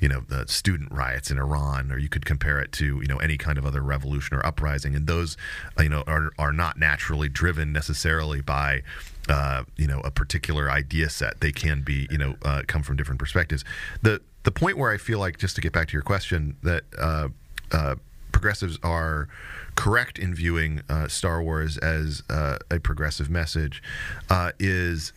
you 0.00 0.08
know, 0.08 0.24
the 0.28 0.46
student 0.48 0.90
riots 0.90 1.30
in 1.30 1.38
Iran, 1.38 1.92
or 1.92 1.98
you 1.98 2.08
could 2.08 2.24
compare 2.24 2.60
it 2.60 2.72
to 2.72 3.00
you 3.00 3.06
know 3.06 3.18
any 3.18 3.36
kind 3.38 3.58
of 3.58 3.66
other 3.66 3.80
revolution 3.80 4.36
or 4.36 4.44
uprising, 4.44 4.96
and 4.96 5.06
those 5.06 5.36
you 5.78 5.88
know 5.88 6.02
are 6.06 6.32
are 6.38 6.52
not 6.52 6.78
naturally 6.78 7.28
driven 7.28 7.72
necessarily 7.72 8.40
by. 8.40 8.82
Uh, 9.28 9.62
you 9.76 9.86
know, 9.86 10.00
a 10.00 10.10
particular 10.10 10.68
idea 10.68 11.08
set. 11.08 11.40
They 11.40 11.52
can 11.52 11.82
be, 11.82 12.08
you 12.10 12.18
know, 12.18 12.34
uh, 12.42 12.62
come 12.66 12.82
from 12.82 12.96
different 12.96 13.20
perspectives. 13.20 13.64
The 14.02 14.20
the 14.42 14.50
point 14.50 14.76
where 14.76 14.90
I 14.90 14.96
feel 14.96 15.20
like, 15.20 15.38
just 15.38 15.54
to 15.54 15.60
get 15.60 15.72
back 15.72 15.86
to 15.86 15.92
your 15.92 16.02
question, 16.02 16.56
that 16.64 16.82
uh, 16.98 17.28
uh 17.70 17.94
progressives 18.32 18.80
are 18.82 19.28
correct 19.74 20.18
in 20.18 20.34
viewing 20.34 20.82
uh, 20.88 21.08
Star 21.08 21.42
Wars 21.42 21.78
as 21.78 22.22
uh, 22.28 22.58
a 22.70 22.78
progressive 22.78 23.30
message 23.30 23.82
uh, 24.30 24.52
is 24.58 25.12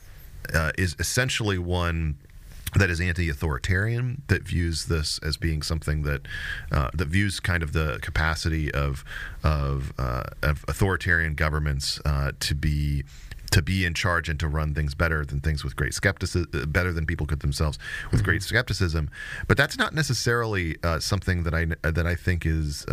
uh, 0.54 0.72
is 0.78 0.96
essentially 1.00 1.58
one 1.58 2.18
that 2.76 2.90
is 2.90 3.00
anti-authoritarian 3.00 4.22
that 4.28 4.44
views 4.44 4.86
this 4.86 5.18
as 5.20 5.38
being 5.38 5.62
something 5.62 6.04
that 6.04 6.22
uh, 6.72 6.90
that 6.94 7.08
views 7.08 7.40
kind 7.40 7.64
of 7.64 7.74
the 7.74 8.00
capacity 8.02 8.72
of 8.74 9.04
of, 9.44 9.94
uh, 9.98 10.24
of 10.44 10.66
authoritarian 10.68 11.36
governments 11.36 12.00
to 12.40 12.56
be 12.56 13.04
to 13.52 13.62
be 13.62 13.86
in 13.86 13.94
charge 13.94 14.28
and 14.28 14.38
to 14.38 14.50
run 14.50 14.74
things 14.74 14.94
better 14.94 15.24
than 15.24 15.40
things 15.40 15.64
with 15.64 15.78
great 15.78 15.94
skepticism, 15.94 16.50
better 16.70 16.92
than 16.92 17.06
people 17.06 17.26
could 17.26 17.40
themselves 17.40 17.80
with 18.12 18.20
mm-hmm. 18.20 18.26
great 18.26 18.44
skepticism. 18.44 19.10
But 19.48 19.56
that's 19.56 19.78
not 19.78 19.94
necessarily 19.94 20.76
uh, 20.84 21.00
something 21.00 21.44
that 21.44 21.54
I 21.54 21.68
that 21.90 22.06
I 22.06 22.16
think 22.16 22.46
is 22.46 22.86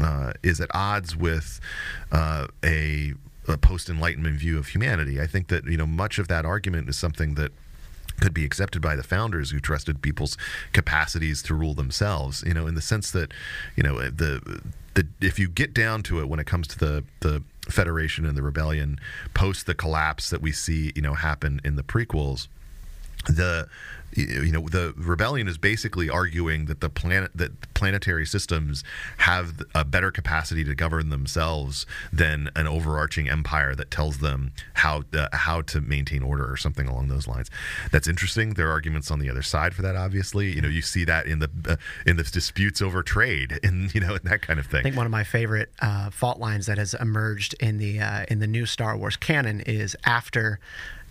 uh, 0.00 0.24
uh, 0.24 0.32
is 0.42 0.60
at 0.60 0.70
odds 0.74 1.16
with 1.16 1.60
uh, 2.10 2.46
a, 2.64 3.12
a 3.48 3.58
post 3.58 3.90
Enlightenment 3.90 4.38
view 4.38 4.58
of 4.58 4.68
humanity. 4.68 5.20
I 5.20 5.26
think 5.26 5.48
that 5.48 5.66
you 5.66 5.76
know 5.76 5.86
much 5.86 6.18
of 6.18 6.28
that 6.28 6.44
argument 6.44 6.88
is 6.88 6.96
something 6.96 7.34
that 7.34 7.52
could 8.20 8.32
be 8.32 8.44
accepted 8.44 8.80
by 8.80 8.96
the 8.96 9.02
founders 9.02 9.50
who 9.50 9.60
trusted 9.60 10.00
people's 10.00 10.36
capacities 10.72 11.42
to 11.42 11.54
rule 11.54 11.74
themselves. 11.74 12.42
You 12.46 12.54
know, 12.54 12.66
in 12.66 12.74
the 12.74 12.80
sense 12.80 13.10
that 13.10 13.32
you 13.76 13.82
know 13.82 13.98
the 14.08 14.62
the 14.94 15.06
if 15.20 15.38
you 15.38 15.48
get 15.48 15.74
down 15.74 16.02
to 16.04 16.20
it 16.20 16.28
when 16.28 16.40
it 16.40 16.46
comes 16.46 16.66
to 16.68 16.78
the 16.78 17.04
the 17.20 17.42
Federation 17.68 18.26
and 18.26 18.36
the 18.36 18.42
rebellion 18.42 19.00
post 19.32 19.66
the 19.66 19.74
collapse 19.74 20.30
that 20.30 20.42
we 20.42 20.52
see 20.52 20.92
you 20.94 21.02
know 21.02 21.14
happen 21.14 21.60
in 21.64 21.76
the 21.76 21.82
prequels 21.82 22.48
the 23.26 23.68
you 24.16 24.52
know 24.52 24.68
the 24.68 24.94
rebellion 24.96 25.48
is 25.48 25.58
basically 25.58 26.08
arguing 26.08 26.66
that 26.66 26.80
the 26.80 26.88
planet 26.88 27.30
that 27.34 27.74
planetary 27.74 28.24
systems 28.24 28.84
have 29.18 29.62
a 29.74 29.84
better 29.84 30.10
capacity 30.10 30.64
to 30.64 30.74
govern 30.74 31.10
themselves 31.10 31.86
than 32.12 32.48
an 32.54 32.66
overarching 32.66 33.28
empire 33.28 33.74
that 33.74 33.90
tells 33.90 34.18
them 34.18 34.52
how 34.74 35.02
uh, 35.14 35.28
how 35.32 35.60
to 35.62 35.80
maintain 35.80 36.22
order 36.22 36.50
or 36.50 36.56
something 36.56 36.86
along 36.86 37.08
those 37.08 37.26
lines. 37.26 37.50
That's 37.90 38.06
interesting. 38.06 38.54
There 38.54 38.68
are 38.68 38.72
arguments 38.72 39.10
on 39.10 39.18
the 39.18 39.28
other 39.28 39.42
side 39.42 39.74
for 39.74 39.82
that. 39.82 39.96
Obviously, 39.96 40.52
you 40.52 40.60
know 40.60 40.68
you 40.68 40.82
see 40.82 41.04
that 41.04 41.26
in 41.26 41.40
the 41.40 41.50
uh, 41.68 41.76
in 42.06 42.16
the 42.16 42.22
disputes 42.24 42.80
over 42.80 43.02
trade 43.02 43.58
and 43.64 43.94
you 43.94 44.00
know 44.00 44.14
and 44.14 44.24
that 44.24 44.42
kind 44.42 44.58
of 44.60 44.66
thing. 44.66 44.80
I 44.80 44.82
think 44.84 44.96
one 44.96 45.06
of 45.06 45.12
my 45.12 45.24
favorite 45.24 45.70
uh, 45.80 46.10
fault 46.10 46.38
lines 46.38 46.66
that 46.66 46.78
has 46.78 46.94
emerged 46.94 47.54
in 47.60 47.78
the 47.78 48.00
uh, 48.00 48.24
in 48.28 48.38
the 48.38 48.46
new 48.46 48.66
Star 48.66 48.96
Wars 48.96 49.16
canon 49.16 49.60
is 49.60 49.96
after 50.04 50.60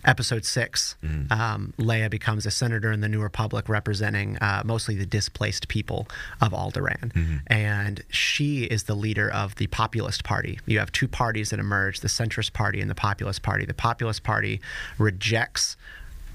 episode 0.04 0.44
6 0.44 0.96
mm-hmm. 1.02 1.32
um, 1.32 1.72
Leia 1.78 2.10
becomes 2.10 2.46
a 2.46 2.50
senator 2.50 2.92
in 2.92 3.00
the 3.00 3.08
New 3.08 3.20
Republic 3.20 3.68
representing 3.68 4.36
uh, 4.38 4.62
mostly 4.64 4.94
the 4.94 5.06
displaced 5.06 5.68
people 5.68 6.06
of 6.40 6.52
Alderaan. 6.52 7.12
Mm-hmm. 7.12 7.36
And 7.46 8.02
she 8.08 8.64
is 8.64 8.84
the 8.84 8.94
leader 8.94 9.30
of 9.30 9.54
the 9.56 9.66
Populist 9.68 10.24
Party. 10.24 10.58
You 10.66 10.78
have 10.78 10.92
two 10.92 11.08
parties 11.08 11.50
that 11.50 11.58
emerge 11.58 12.00
the 12.00 12.08
Centrist 12.08 12.52
Party 12.52 12.80
and 12.80 12.90
the 12.90 12.94
Populist 12.94 13.42
Party. 13.42 13.64
The 13.64 13.74
Populist 13.74 14.22
Party 14.22 14.60
rejects 14.98 15.76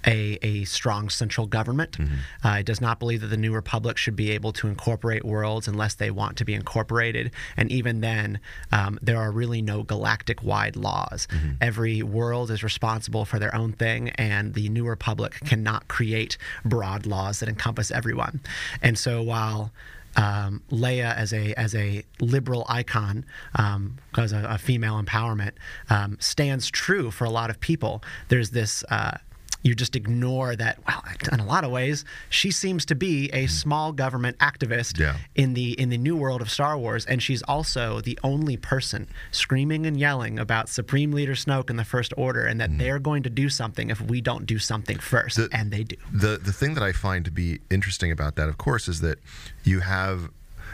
a, 0.06 0.38
a 0.42 0.64
strong 0.66 1.10
central 1.10 1.48
government. 1.48 1.98
Mm-hmm. 1.98 2.48
Uh, 2.48 2.58
it 2.58 2.66
does 2.66 2.82
not 2.82 3.00
believe 3.00 3.22
that 3.22 3.28
the 3.28 3.38
New 3.38 3.54
Republic 3.54 3.98
should 3.98 4.16
be 4.16 4.32
able 4.32 4.52
to 4.54 4.68
incorporate 4.68 5.26
worlds 5.26 5.68
unless 5.68 5.96
they 5.96 6.12
want 6.12 6.38
to 6.38 6.46
be 6.46 6.54
incorporated. 6.54 7.32
And 7.58 7.72
even 7.72 8.02
then, 8.02 8.40
um, 8.72 9.00
there 9.02 9.18
are 9.18 9.32
really 9.32 9.62
no 9.62 9.84
galactic 9.84 10.44
wide 10.44 10.76
laws. 10.76 11.28
Mm-hmm. 11.32 11.52
Every 11.62 12.02
world 12.04 12.52
is 12.52 12.64
responsible 12.64 13.26
for 13.26 13.40
their 13.40 13.54
own 13.56 13.74
thing, 13.74 14.10
and 14.12 14.54
the 14.54 14.70
New 14.70 14.86
Republic 14.86 15.34
cannot 15.46 15.88
create 15.88 16.38
broad 16.64 17.06
laws 17.06 17.40
that 17.40 17.50
encompass 17.50 17.92
everyone. 17.92 18.42
And 18.82 18.98
so 18.98 19.22
while 19.22 19.72
um, 20.16 20.64
Leia 20.72 21.16
as 21.16 21.34
a 21.34 21.54
as 21.54 21.76
a 21.76 22.04
liberal 22.20 22.66
icon, 22.68 23.26
um, 23.56 23.98
because 24.10 24.34
a, 24.34 24.46
a, 24.50 24.58
female 24.58 25.02
empowerment 25.02 25.52
um, 25.90 26.18
stands 26.20 26.70
true 26.70 27.12
for 27.12 27.26
a 27.26 27.30
lot 27.30 27.50
of 27.50 27.60
people. 27.60 28.04
There's 28.30 28.50
this 28.50 28.84
uh, 28.90 29.18
you 29.62 29.76
just 29.76 29.96
ignore 29.96 30.56
that. 30.56 30.80
Well, 30.88 31.04
in 31.32 31.40
a 31.40 31.46
lot 31.46 31.64
of 31.64 31.72
ways, 31.72 32.06
she 32.30 32.52
seems 32.52 32.86
to 32.86 32.96
be 32.96 33.30
a 33.32 33.48
small 33.48 33.92
government 33.92 34.38
activist 34.40 35.00
yeah. 35.00 35.18
in 35.36 35.54
the 35.54 35.80
in 35.80 35.90
the 35.90 35.98
new 35.98 36.16
world 36.16 36.42
of 36.42 36.50
Star 36.50 36.78
Wars, 36.78 37.06
and 37.06 37.22
she's 37.22 37.42
also 37.44 38.02
the 38.02 38.18
only 38.24 38.58
person 38.58 39.08
screaming 39.32 39.86
and 39.86 40.00
yelling 40.00 40.40
about 40.40 40.70
Supreme 40.70 41.12
Leader 41.12 41.34
Snoke 41.34 41.70
and 41.70 41.78
the 41.78 41.84
First 41.84 42.14
Order, 42.16 42.46
and 42.46 42.60
that 42.62 42.70
mm. 42.70 42.78
they're 42.78 43.00
going 43.00 43.24
to 43.24 43.30
do 43.30 43.50
something 43.50 43.90
if 43.90 44.02
we 44.02 44.22
don't 44.22 44.46
do 44.46 44.60
something 44.60 44.98
first, 44.98 45.38
the, 45.38 45.50
and 45.52 45.72
they 45.72 45.84
do. 45.84 45.98
The 46.14 46.38
the 46.38 46.54
thing 46.54 46.74
that 46.76 46.84
I 46.84 46.92
find 46.92 47.26
to 47.26 47.32
be 47.32 47.60
interesting 47.70 48.12
about 48.12 48.36
that, 48.36 48.50
of 48.50 48.58
course, 48.58 48.88
is 48.88 49.02
that 49.02 49.20
you 49.64 49.82
have 49.82 50.30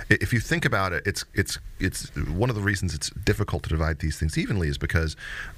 if 0.10 0.34
you 0.34 0.40
think 0.40 0.66
about 0.66 0.94
it, 0.94 1.04
it's 1.06 1.26
it's 1.34 1.60
it's 1.80 2.16
one 2.16 2.50
of 2.50 2.56
the 2.56 2.62
reasons 2.62 2.94
it's 2.94 3.10
difficult 3.10 3.64
to 3.64 3.70
divide 3.70 4.00
these 4.00 4.18
things 4.20 4.38
evenly 4.38 4.68
is 4.68 4.78
because 4.78 5.16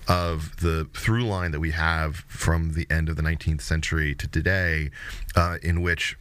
of 0.08 0.58
the 0.58 0.88
through 0.94 1.26
line 1.26 1.52
that 1.52 1.60
we 1.60 1.72
have 1.72 2.18
from 2.28 2.74
the 2.74 2.88
end 2.90 3.10
of 3.10 3.16
the 3.16 3.22
19th 3.22 3.62
century 3.62 4.16
to 4.16 4.28
today, 4.28 4.90
uh, 5.36 5.58
in 5.62 5.82
which 5.82 6.18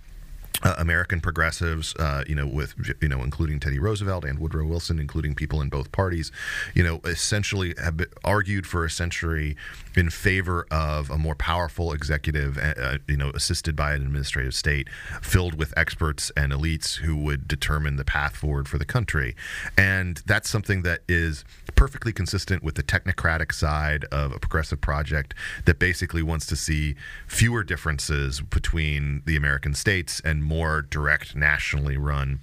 uh, 0.63 0.75
American 0.79 1.21
progressives, 1.21 1.95
uh, 1.97 2.25
you 2.27 2.35
know, 2.35 2.47
with 2.47 2.75
you 3.01 3.09
know, 3.09 3.23
including 3.23 3.61
Teddy 3.61 3.79
Roosevelt 3.79 4.25
and 4.25 4.39
Woodrow 4.39 4.67
Wilson, 4.67 4.99
including 4.99 5.35
people 5.35 5.61
in 5.61 5.69
both 5.69 5.93
parties, 5.93 6.33
you 6.75 6.83
know, 6.83 7.01
essentially 7.05 7.75
have 7.83 8.01
argued 8.25 8.67
for 8.67 8.85
a 8.85 8.91
century 8.91 9.57
in 9.97 10.11
favor 10.11 10.67
of 10.71 11.11
a 11.11 11.19
more 11.19 11.35
powerful 11.35 11.93
executive, 11.93 12.59
uh, 12.59 12.75
uh, 12.81 12.99
you 13.09 13.17
know, 13.17 13.31
assisted 13.31 13.75
by 13.77 13.95
an 13.95 14.03
administrative 14.03 14.55
state 14.55 14.89
filled 15.23 15.59
with 15.59 15.73
experts 15.77 16.31
and 16.37 16.53
elites 16.53 16.97
who 16.97 17.17
would 17.17 17.49
determine 17.49 17.97
the 17.97 18.05
path 18.05 18.37
forward 18.37 18.69
for 18.69 18.79
the 18.79 18.85
country, 18.85 19.35
and 19.77 20.23
that's 20.27 20.49
something 20.49 20.83
that 20.83 21.01
is 21.09 21.45
perfectly 21.75 22.13
consistent 22.13 22.63
with 22.63 22.75
the 22.75 22.83
technocratic 22.83 23.53
side 23.53 24.05
of 24.07 24.33
a 24.33 24.39
progressive 24.39 24.81
project 24.81 25.35
that 25.67 25.79
basically 25.79 26.23
wants 26.23 26.47
to 26.47 26.57
see 26.57 26.95
fewer 27.27 27.63
differences 27.63 28.41
between 28.41 29.23
the 29.27 29.37
American 29.37 29.75
states 29.75 30.21
and 30.25 30.43
more 30.47 30.83
direct 30.83 31.35
nationally 31.37 31.97
run 31.97 32.41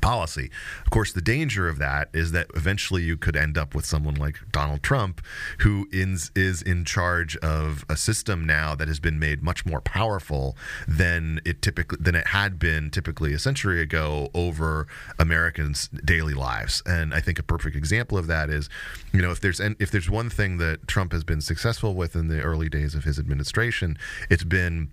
policy. 0.00 0.50
Of 0.84 0.90
course, 0.90 1.12
the 1.12 1.20
danger 1.20 1.68
of 1.68 1.78
that 1.78 2.08
is 2.12 2.32
that 2.32 2.48
eventually 2.54 3.02
you 3.02 3.16
could 3.16 3.36
end 3.36 3.56
up 3.56 3.74
with 3.74 3.86
someone 3.86 4.14
like 4.14 4.38
Donald 4.52 4.82
Trump, 4.82 5.20
who 5.58 5.88
is, 5.92 6.30
is 6.34 6.62
in 6.62 6.84
charge 6.84 7.36
of 7.38 7.84
a 7.88 7.96
system 7.96 8.46
now 8.46 8.74
that 8.74 8.88
has 8.88 9.00
been 9.00 9.18
made 9.18 9.42
much 9.42 9.64
more 9.64 9.80
powerful 9.80 10.56
than 10.86 11.40
it 11.44 11.62
typically 11.62 11.98
than 12.00 12.14
it 12.14 12.28
had 12.28 12.58
been 12.58 12.90
typically 12.90 13.32
a 13.32 13.38
century 13.38 13.80
ago 13.80 14.28
over 14.34 14.86
Americans' 15.18 15.88
daily 16.04 16.34
lives. 16.34 16.82
And 16.86 17.14
I 17.14 17.20
think 17.20 17.38
a 17.38 17.42
perfect 17.42 17.76
example 17.76 18.18
of 18.18 18.26
that 18.26 18.50
is, 18.50 18.68
you 19.12 19.22
know, 19.22 19.30
if 19.30 19.40
there's 19.40 19.60
if 19.60 19.90
there's 19.90 20.10
one 20.10 20.30
thing 20.30 20.58
that 20.58 20.86
Trump 20.86 21.12
has 21.12 21.24
been 21.24 21.40
successful 21.40 21.94
with 21.94 22.16
in 22.16 22.28
the 22.28 22.40
early 22.40 22.68
days 22.68 22.94
of 22.94 23.04
his 23.04 23.18
administration, 23.18 23.96
it's 24.28 24.44
been 24.44 24.90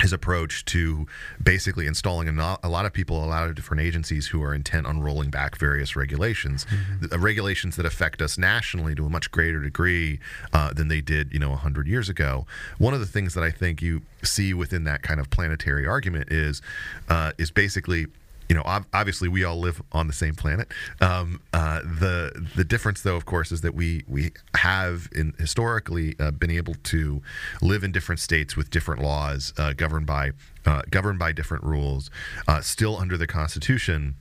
his 0.00 0.12
approach 0.12 0.64
to 0.66 1.06
basically 1.42 1.86
installing 1.86 2.28
a, 2.28 2.58
a, 2.62 2.68
lot 2.68 2.86
of 2.86 2.92
people, 2.92 3.24
a 3.24 3.26
lot 3.26 3.48
of 3.48 3.54
different 3.54 3.82
agencies 3.82 4.28
who 4.28 4.42
are 4.42 4.54
intent 4.54 4.86
on 4.86 5.00
rolling 5.00 5.30
back 5.30 5.56
various 5.56 5.96
regulations, 5.96 6.66
mm-hmm. 6.66 7.22
regulations 7.22 7.76
that 7.76 7.86
affect 7.86 8.22
us 8.22 8.38
nationally 8.38 8.94
to 8.94 9.06
a 9.06 9.10
much 9.10 9.30
greater 9.30 9.60
degree 9.60 10.18
uh, 10.52 10.72
than 10.72 10.88
they 10.88 11.00
did, 11.00 11.32
you 11.32 11.38
know, 11.38 11.54
hundred 11.54 11.86
years 11.86 12.08
ago. 12.08 12.46
One 12.78 12.94
of 12.94 13.00
the 13.00 13.06
things 13.06 13.34
that 13.34 13.44
I 13.44 13.50
think 13.50 13.82
you 13.82 14.02
see 14.22 14.54
within 14.54 14.84
that 14.84 15.02
kind 15.02 15.20
of 15.20 15.30
planetary 15.30 15.86
argument 15.86 16.30
is 16.30 16.62
uh, 17.08 17.32
is 17.38 17.50
basically 17.50 18.06
you 18.50 18.56
know, 18.56 18.64
obviously 18.92 19.28
we 19.28 19.44
all 19.44 19.60
live 19.60 19.80
on 19.92 20.08
the 20.08 20.12
same 20.12 20.34
planet. 20.34 20.66
Um, 21.00 21.40
uh, 21.54 21.82
the 21.82 22.48
the 22.56 22.64
difference, 22.64 23.00
though, 23.00 23.14
of 23.14 23.24
course, 23.24 23.52
is 23.52 23.60
that 23.60 23.76
we 23.76 24.02
we 24.08 24.32
have 24.56 25.08
in 25.14 25.34
historically 25.38 26.16
uh, 26.18 26.32
been 26.32 26.50
able 26.50 26.74
to 26.74 27.22
live 27.62 27.84
in 27.84 27.92
different 27.92 28.20
states 28.20 28.56
with 28.56 28.68
different 28.68 29.00
laws 29.00 29.54
uh, 29.56 29.72
governed 29.72 30.06
by 30.06 30.32
uh, 30.66 30.82
governed 30.90 31.20
by 31.20 31.30
different 31.30 31.62
rules, 31.62 32.10
uh, 32.48 32.60
still 32.60 32.96
under 32.98 33.16
the 33.16 33.28
Constitution 33.28 34.16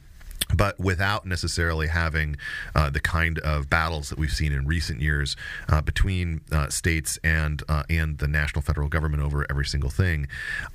but 0.54 0.80
without 0.80 1.26
necessarily 1.26 1.88
having 1.88 2.36
uh, 2.76 2.90
the 2.90 3.00
kind 3.00 3.40
of 3.40 3.70
battles 3.70 4.10
that 4.10 4.18
we've 4.18 4.32
seen 4.32 4.52
in 4.52 4.66
recent 4.66 5.02
years 5.02 5.36
uh, 5.68 5.82
between 5.82 6.42
uh, 6.52 6.68
states 6.70 7.20
and 7.24 7.64
uh, 7.70 7.84
and 7.90 8.18
the 8.18 8.28
national 8.28 8.62
federal 8.62 8.88
government 8.88 9.22
over 9.22 9.46
every 9.50 9.66
single 9.66 9.90
thing. 9.90 10.28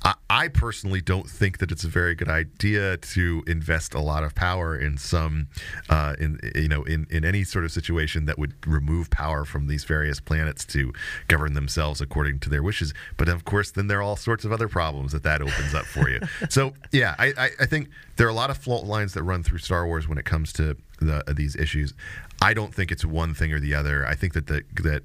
I, 0.03 0.15
I, 0.29 0.47
personally 0.47 1.01
don't 1.01 1.29
think 1.29 1.57
that 1.57 1.71
it's 1.71 1.83
a 1.83 1.89
very 1.89 2.15
good 2.15 2.29
idea 2.29 2.97
to 2.97 3.43
invest 3.47 3.93
a 3.93 3.99
lot 3.99 4.23
of 4.23 4.33
power 4.35 4.77
in 4.77 4.97
some 4.97 5.47
uh, 5.89 6.15
in 6.19 6.39
you 6.55 6.69
know 6.69 6.83
in, 6.83 7.07
in 7.09 7.25
any 7.25 7.43
sort 7.43 7.65
of 7.65 7.71
situation 7.71 8.25
that 8.25 8.39
would 8.39 8.53
remove 8.65 9.09
power 9.09 9.43
from 9.43 9.67
these 9.67 9.83
various 9.83 10.19
planets 10.19 10.63
to 10.65 10.93
govern 11.27 11.53
themselves 11.53 11.99
according 11.99 12.39
to 12.39 12.49
their 12.49 12.63
wishes. 12.63 12.93
But 13.17 13.27
of 13.27 13.43
course, 13.43 13.71
then 13.71 13.87
there 13.87 13.99
are 13.99 14.03
all 14.03 14.15
sorts 14.15 14.45
of 14.45 14.51
other 14.51 14.69
problems 14.69 15.11
that 15.11 15.23
that 15.23 15.41
opens 15.41 15.73
up 15.73 15.85
for 15.85 16.09
you. 16.09 16.21
so 16.49 16.73
yeah, 16.91 17.15
I, 17.17 17.33
I, 17.37 17.49
I 17.61 17.65
think 17.65 17.89
there 18.15 18.27
are 18.27 18.29
a 18.29 18.33
lot 18.33 18.49
of 18.49 18.57
fault 18.57 18.85
lines 18.85 19.13
that 19.13 19.23
run 19.23 19.43
through 19.43 19.54
Star 19.59 19.85
Wars 19.85 20.07
when 20.07 20.17
it 20.17 20.25
comes 20.25 20.53
to 20.53 20.77
the, 20.99 21.23
these 21.35 21.55
issues. 21.55 21.93
I 22.41 22.53
don't 22.53 22.73
think 22.73 22.91
it's 22.91 23.05
one 23.05 23.33
thing 23.33 23.53
or 23.53 23.59
the 23.59 23.73
other. 23.73 24.05
I 24.05 24.15
think 24.15 24.33
that 24.33 24.47
the, 24.47 24.63
that 24.83 25.03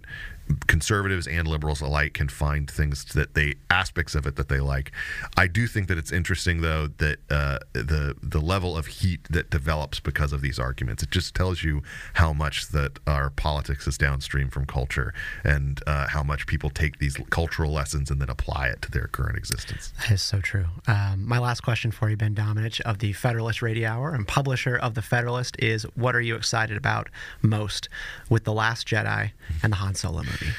conservatives 0.66 1.26
and 1.26 1.46
liberals 1.46 1.80
alike 1.80 2.14
can 2.14 2.28
find 2.28 2.70
things 2.70 3.04
that 3.04 3.34
they 3.34 3.54
aspects 3.70 4.14
of 4.14 4.26
it 4.26 4.36
that 4.36 4.48
they 4.48 4.60
like. 4.60 4.92
I 5.36 5.46
do 5.46 5.66
think 5.66 5.88
that 5.88 5.98
it's 5.98 6.12
interesting 6.12 6.60
though 6.60 6.88
that 6.98 7.18
uh, 7.30 7.58
the 7.72 8.16
the 8.22 8.40
level 8.40 8.76
of 8.76 8.86
heat 8.86 9.26
that 9.30 9.50
develops 9.50 10.00
because 10.00 10.32
of 10.32 10.40
these 10.40 10.58
arguments. 10.58 11.02
It 11.02 11.10
just 11.10 11.34
tells 11.34 11.62
you 11.62 11.82
how 12.14 12.32
much 12.32 12.68
that 12.68 12.98
our 13.06 13.30
politics 13.30 13.86
is 13.86 13.98
downstream 13.98 14.48
from 14.48 14.66
culture 14.66 15.14
and 15.44 15.80
uh, 15.86 16.08
how 16.08 16.22
much 16.22 16.46
people 16.46 16.70
take 16.70 16.98
these 16.98 17.16
cultural 17.30 17.72
lessons 17.72 18.10
and 18.10 18.20
then 18.20 18.30
apply 18.30 18.68
it 18.68 18.82
to 18.82 18.90
their 18.90 19.06
current 19.06 19.36
existence. 19.36 19.92
That 20.00 20.12
is 20.12 20.22
so 20.22 20.40
true. 20.40 20.66
Um, 20.86 21.26
my 21.26 21.38
last 21.38 21.60
question 21.60 21.90
for 21.90 22.10
you, 22.10 22.16
Ben 22.16 22.34
Domenech 22.34 22.80
of 22.82 22.98
the 22.98 23.12
Federalist 23.12 23.62
Radio 23.62 23.88
Hour 23.88 24.14
and 24.14 24.26
publisher 24.26 24.76
of 24.76 24.94
the 24.94 25.02
Federalist, 25.02 25.56
is 25.58 25.84
what 25.94 26.14
are 26.14 26.20
you 26.20 26.34
excited 26.36 26.76
about 26.76 27.08
most 27.42 27.88
with 28.28 28.44
the 28.44 28.52
Last 28.52 28.86
Jedi 28.86 29.32
and 29.62 29.72
the 29.72 29.76
Han 29.76 29.94
Solo 29.94 30.22
movie? 30.22 30.39
Movie? 30.40 30.54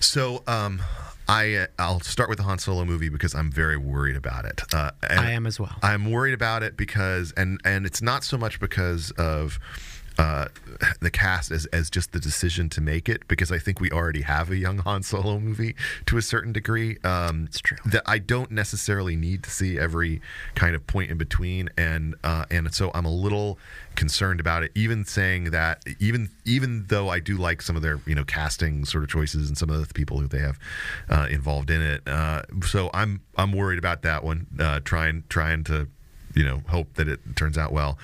So, 0.00 0.42
um, 0.46 0.82
I 1.28 1.54
uh, 1.54 1.66
I'll 1.78 2.00
start 2.00 2.28
with 2.28 2.38
the 2.38 2.44
Han 2.44 2.58
Solo 2.58 2.84
movie 2.84 3.08
because 3.08 3.34
I'm 3.34 3.50
very 3.50 3.76
worried 3.76 4.16
about 4.16 4.44
it. 4.44 4.60
Uh, 4.72 4.90
I 5.02 5.30
am 5.30 5.46
as 5.46 5.58
well. 5.58 5.74
I'm 5.82 6.10
worried 6.10 6.34
about 6.34 6.62
it 6.62 6.76
because 6.76 7.32
and 7.36 7.60
and 7.64 7.86
it's 7.86 8.02
not 8.02 8.24
so 8.24 8.36
much 8.36 8.60
because 8.60 9.10
of 9.12 9.58
uh, 10.18 10.46
the 11.00 11.10
cast 11.10 11.50
as, 11.50 11.66
as 11.66 11.90
just 11.90 12.12
the 12.12 12.20
decision 12.20 12.68
to 12.70 12.80
make 12.80 13.08
it 13.08 13.26
because 13.28 13.50
I 13.50 13.58
think 13.58 13.80
we 13.80 13.90
already 13.90 14.22
have 14.22 14.50
a 14.50 14.56
young 14.56 14.78
Han 14.78 15.02
Solo 15.02 15.38
movie 15.38 15.74
to 16.06 16.16
a 16.16 16.22
certain 16.22 16.52
degree. 16.52 16.98
Um, 17.04 17.44
it's 17.46 17.60
true 17.60 17.78
that 17.86 18.02
I 18.06 18.18
don't 18.18 18.50
necessarily 18.50 19.16
need 19.16 19.42
to 19.44 19.50
see 19.50 19.78
every 19.78 20.20
kind 20.54 20.76
of 20.76 20.86
point 20.86 21.10
in 21.10 21.18
between, 21.18 21.68
and 21.76 22.14
uh, 22.22 22.44
and 22.50 22.72
so 22.74 22.90
I'm 22.94 23.04
a 23.04 23.12
little 23.12 23.58
concerned 23.96 24.40
about 24.40 24.62
it. 24.62 24.72
Even 24.74 25.04
saying 25.04 25.50
that, 25.50 25.82
even 25.98 26.30
even 26.44 26.86
though 26.88 27.08
I 27.08 27.20
do 27.20 27.36
like 27.36 27.62
some 27.62 27.76
of 27.76 27.82
their 27.82 28.00
you 28.06 28.14
know 28.14 28.24
casting 28.24 28.84
sort 28.84 29.04
of 29.04 29.10
choices 29.10 29.48
and 29.48 29.58
some 29.58 29.70
of 29.70 29.86
the 29.86 29.94
people 29.94 30.20
who 30.20 30.28
they 30.28 30.40
have 30.40 30.58
uh, 31.08 31.26
involved 31.30 31.70
in 31.70 31.82
it, 31.82 32.06
uh, 32.06 32.42
so 32.64 32.90
I'm 32.94 33.20
I'm 33.36 33.52
worried 33.52 33.78
about 33.78 34.02
that 34.02 34.22
one. 34.22 34.46
Uh, 34.58 34.80
trying 34.84 35.24
trying 35.28 35.64
to 35.64 35.88
you 36.34 36.44
know 36.44 36.62
hope 36.68 36.94
that 36.94 37.08
it 37.08 37.20
turns 37.36 37.58
out 37.58 37.72
well. 37.72 37.98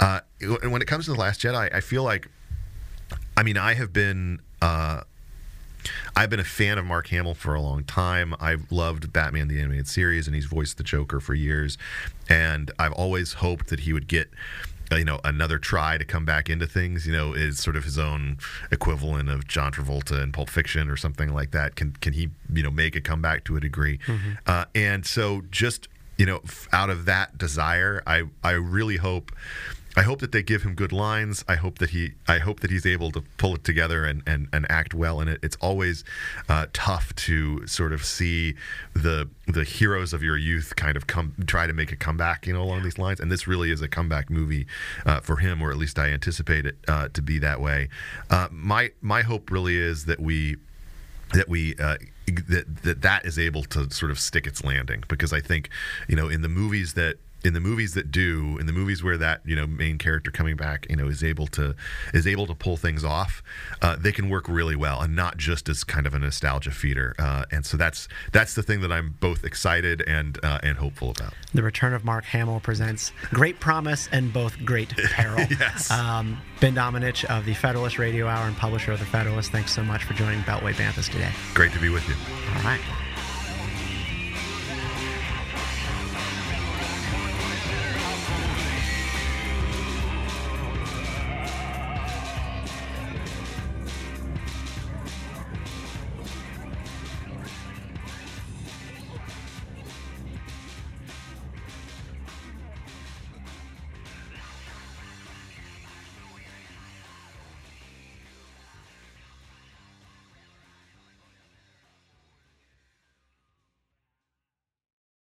Uh, 0.00 0.20
and 0.40 0.72
when 0.72 0.82
it 0.82 0.88
comes 0.88 1.06
to 1.06 1.12
the 1.12 1.18
Last 1.18 1.40
Jedi, 1.40 1.72
I 1.74 1.80
feel 1.80 2.02
like, 2.02 2.28
I 3.36 3.42
mean, 3.42 3.56
I 3.56 3.74
have 3.74 3.92
been. 3.92 4.40
Uh, 4.60 5.02
I've 6.16 6.30
been 6.30 6.40
a 6.40 6.44
fan 6.44 6.78
of 6.78 6.84
Mark 6.84 7.06
Hamill 7.08 7.34
for 7.34 7.54
a 7.54 7.60
long 7.60 7.84
time. 7.84 8.34
I've 8.40 8.72
loved 8.72 9.12
Batman 9.12 9.46
the 9.46 9.60
animated 9.60 9.86
series, 9.86 10.26
and 10.26 10.34
he's 10.34 10.46
voiced 10.46 10.78
the 10.78 10.82
Joker 10.82 11.20
for 11.20 11.32
years. 11.32 11.78
And 12.28 12.72
I've 12.76 12.92
always 12.92 13.34
hoped 13.34 13.68
that 13.68 13.80
he 13.80 13.92
would 13.92 14.08
get 14.08 14.28
you 14.92 15.04
know 15.04 15.20
another 15.24 15.58
try 15.58 15.98
to 15.98 16.04
come 16.04 16.24
back 16.24 16.48
into 16.48 16.66
things 16.66 17.06
you 17.06 17.12
know 17.12 17.32
is 17.32 17.58
sort 17.58 17.76
of 17.76 17.84
his 17.84 17.98
own 17.98 18.38
equivalent 18.70 19.28
of 19.28 19.46
John 19.48 19.72
Travolta 19.72 20.22
in 20.22 20.32
Pulp 20.32 20.48
Fiction 20.48 20.88
or 20.88 20.96
something 20.96 21.32
like 21.32 21.50
that 21.50 21.74
can 21.76 21.92
can 22.00 22.12
he 22.12 22.30
you 22.52 22.62
know 22.62 22.70
make 22.70 22.94
a 22.94 23.00
comeback 23.00 23.44
to 23.44 23.56
a 23.56 23.60
degree 23.60 23.98
mm-hmm. 24.06 24.32
uh, 24.46 24.66
and 24.74 25.04
so 25.04 25.42
just 25.50 25.88
you 26.16 26.26
know, 26.26 26.42
out 26.72 26.90
of 26.90 27.04
that 27.06 27.38
desire, 27.38 28.02
I 28.06 28.24
I 28.42 28.52
really 28.52 28.96
hope 28.96 29.32
I 29.98 30.02
hope 30.02 30.20
that 30.20 30.30
they 30.30 30.42
give 30.42 30.62
him 30.62 30.74
good 30.74 30.92
lines. 30.92 31.42
I 31.48 31.54
hope 31.54 31.78
that 31.78 31.90
he 31.90 32.12
I 32.28 32.38
hope 32.38 32.60
that 32.60 32.70
he's 32.70 32.84
able 32.84 33.10
to 33.12 33.22
pull 33.38 33.54
it 33.54 33.64
together 33.64 34.04
and 34.04 34.22
and, 34.26 34.48
and 34.52 34.70
act 34.70 34.92
well 34.92 35.20
in 35.22 35.28
it. 35.28 35.40
It's 35.42 35.56
always 35.56 36.04
uh, 36.50 36.66
tough 36.74 37.14
to 37.16 37.66
sort 37.66 37.94
of 37.94 38.04
see 38.04 38.54
the 38.92 39.28
the 39.46 39.64
heroes 39.64 40.12
of 40.12 40.22
your 40.22 40.36
youth 40.36 40.76
kind 40.76 40.98
of 40.98 41.06
come 41.06 41.32
try 41.46 41.66
to 41.66 41.72
make 41.72 41.92
a 41.92 41.96
comeback, 41.96 42.46
you 42.46 42.52
know, 42.52 42.62
along 42.62 42.82
these 42.82 42.98
lines. 42.98 43.20
And 43.20 43.32
this 43.32 43.46
really 43.46 43.70
is 43.70 43.80
a 43.80 43.88
comeback 43.88 44.28
movie 44.28 44.66
uh, 45.06 45.20
for 45.20 45.36
him, 45.36 45.62
or 45.62 45.70
at 45.70 45.78
least 45.78 45.98
I 45.98 46.08
anticipate 46.08 46.66
it 46.66 46.76
uh, 46.86 47.08
to 47.14 47.22
be 47.22 47.38
that 47.38 47.60
way. 47.62 47.88
Uh, 48.28 48.48
my 48.50 48.90
my 49.00 49.22
hope 49.22 49.50
really 49.50 49.78
is 49.78 50.04
that 50.04 50.20
we 50.20 50.56
that 51.32 51.48
we 51.48 51.74
uh, 51.76 51.96
that, 52.26 52.82
that 52.82 53.02
that 53.02 53.24
is 53.24 53.38
able 53.38 53.62
to 53.64 53.90
sort 53.90 54.10
of 54.10 54.18
stick 54.18 54.46
its 54.46 54.64
landing. 54.64 55.04
Because 55.08 55.32
I 55.32 55.40
think 55.40 55.70
you 56.08 56.16
know 56.16 56.28
in 56.28 56.42
the 56.42 56.48
movies 56.48 56.94
that 56.94 57.16
in 57.46 57.54
the 57.54 57.60
movies 57.60 57.94
that 57.94 58.10
do 58.10 58.58
in 58.58 58.66
the 58.66 58.72
movies 58.72 59.02
where 59.02 59.16
that 59.16 59.40
you 59.44 59.54
know 59.54 59.66
main 59.66 59.98
character 59.98 60.30
coming 60.30 60.56
back 60.56 60.86
you 60.90 60.96
know 60.96 61.06
is 61.06 61.22
able 61.22 61.46
to 61.46 61.74
is 62.12 62.26
able 62.26 62.46
to 62.46 62.54
pull 62.54 62.76
things 62.76 63.04
off 63.04 63.42
uh, 63.82 63.96
they 63.96 64.12
can 64.12 64.28
work 64.28 64.48
really 64.48 64.76
well 64.76 65.00
and 65.00 65.14
not 65.14 65.36
just 65.36 65.68
as 65.68 65.84
kind 65.84 66.06
of 66.06 66.14
a 66.14 66.18
nostalgia 66.18 66.70
feeder. 66.70 67.14
Uh, 67.18 67.44
and 67.50 67.64
so 67.64 67.76
that's 67.76 68.08
that's 68.32 68.54
the 68.54 68.62
thing 68.62 68.80
that 68.80 68.92
I'm 68.92 69.16
both 69.20 69.44
excited 69.44 70.02
and 70.06 70.38
uh, 70.42 70.60
and 70.62 70.76
hopeful 70.76 71.10
about. 71.10 71.32
The 71.54 71.62
return 71.62 71.94
of 71.94 72.04
Mark 72.04 72.24
Hamill 72.24 72.60
presents 72.60 73.12
great 73.30 73.60
promise 73.60 74.08
and 74.12 74.32
both 74.32 74.62
great 74.64 74.90
peril. 74.96 75.46
Yes. 75.50 75.90
Um, 75.90 76.38
Ben 76.60 76.74
Domenech 76.74 77.24
of 77.26 77.44
the 77.44 77.54
Federalist 77.54 77.98
Radio 77.98 78.26
Hour 78.26 78.46
and 78.46 78.56
publisher 78.56 78.92
of 78.92 78.98
the 78.98 79.06
Federalist 79.06 79.52
thanks 79.52 79.72
so 79.72 79.82
much 79.82 80.04
for 80.04 80.14
joining 80.14 80.40
Beltway 80.40 80.74
Banthas 80.74 81.10
today. 81.10 81.30
Great 81.54 81.72
to 81.72 81.80
be 81.80 81.88
with 81.88 82.06
you. 82.08 82.14
All 82.56 82.62
right 82.62 82.80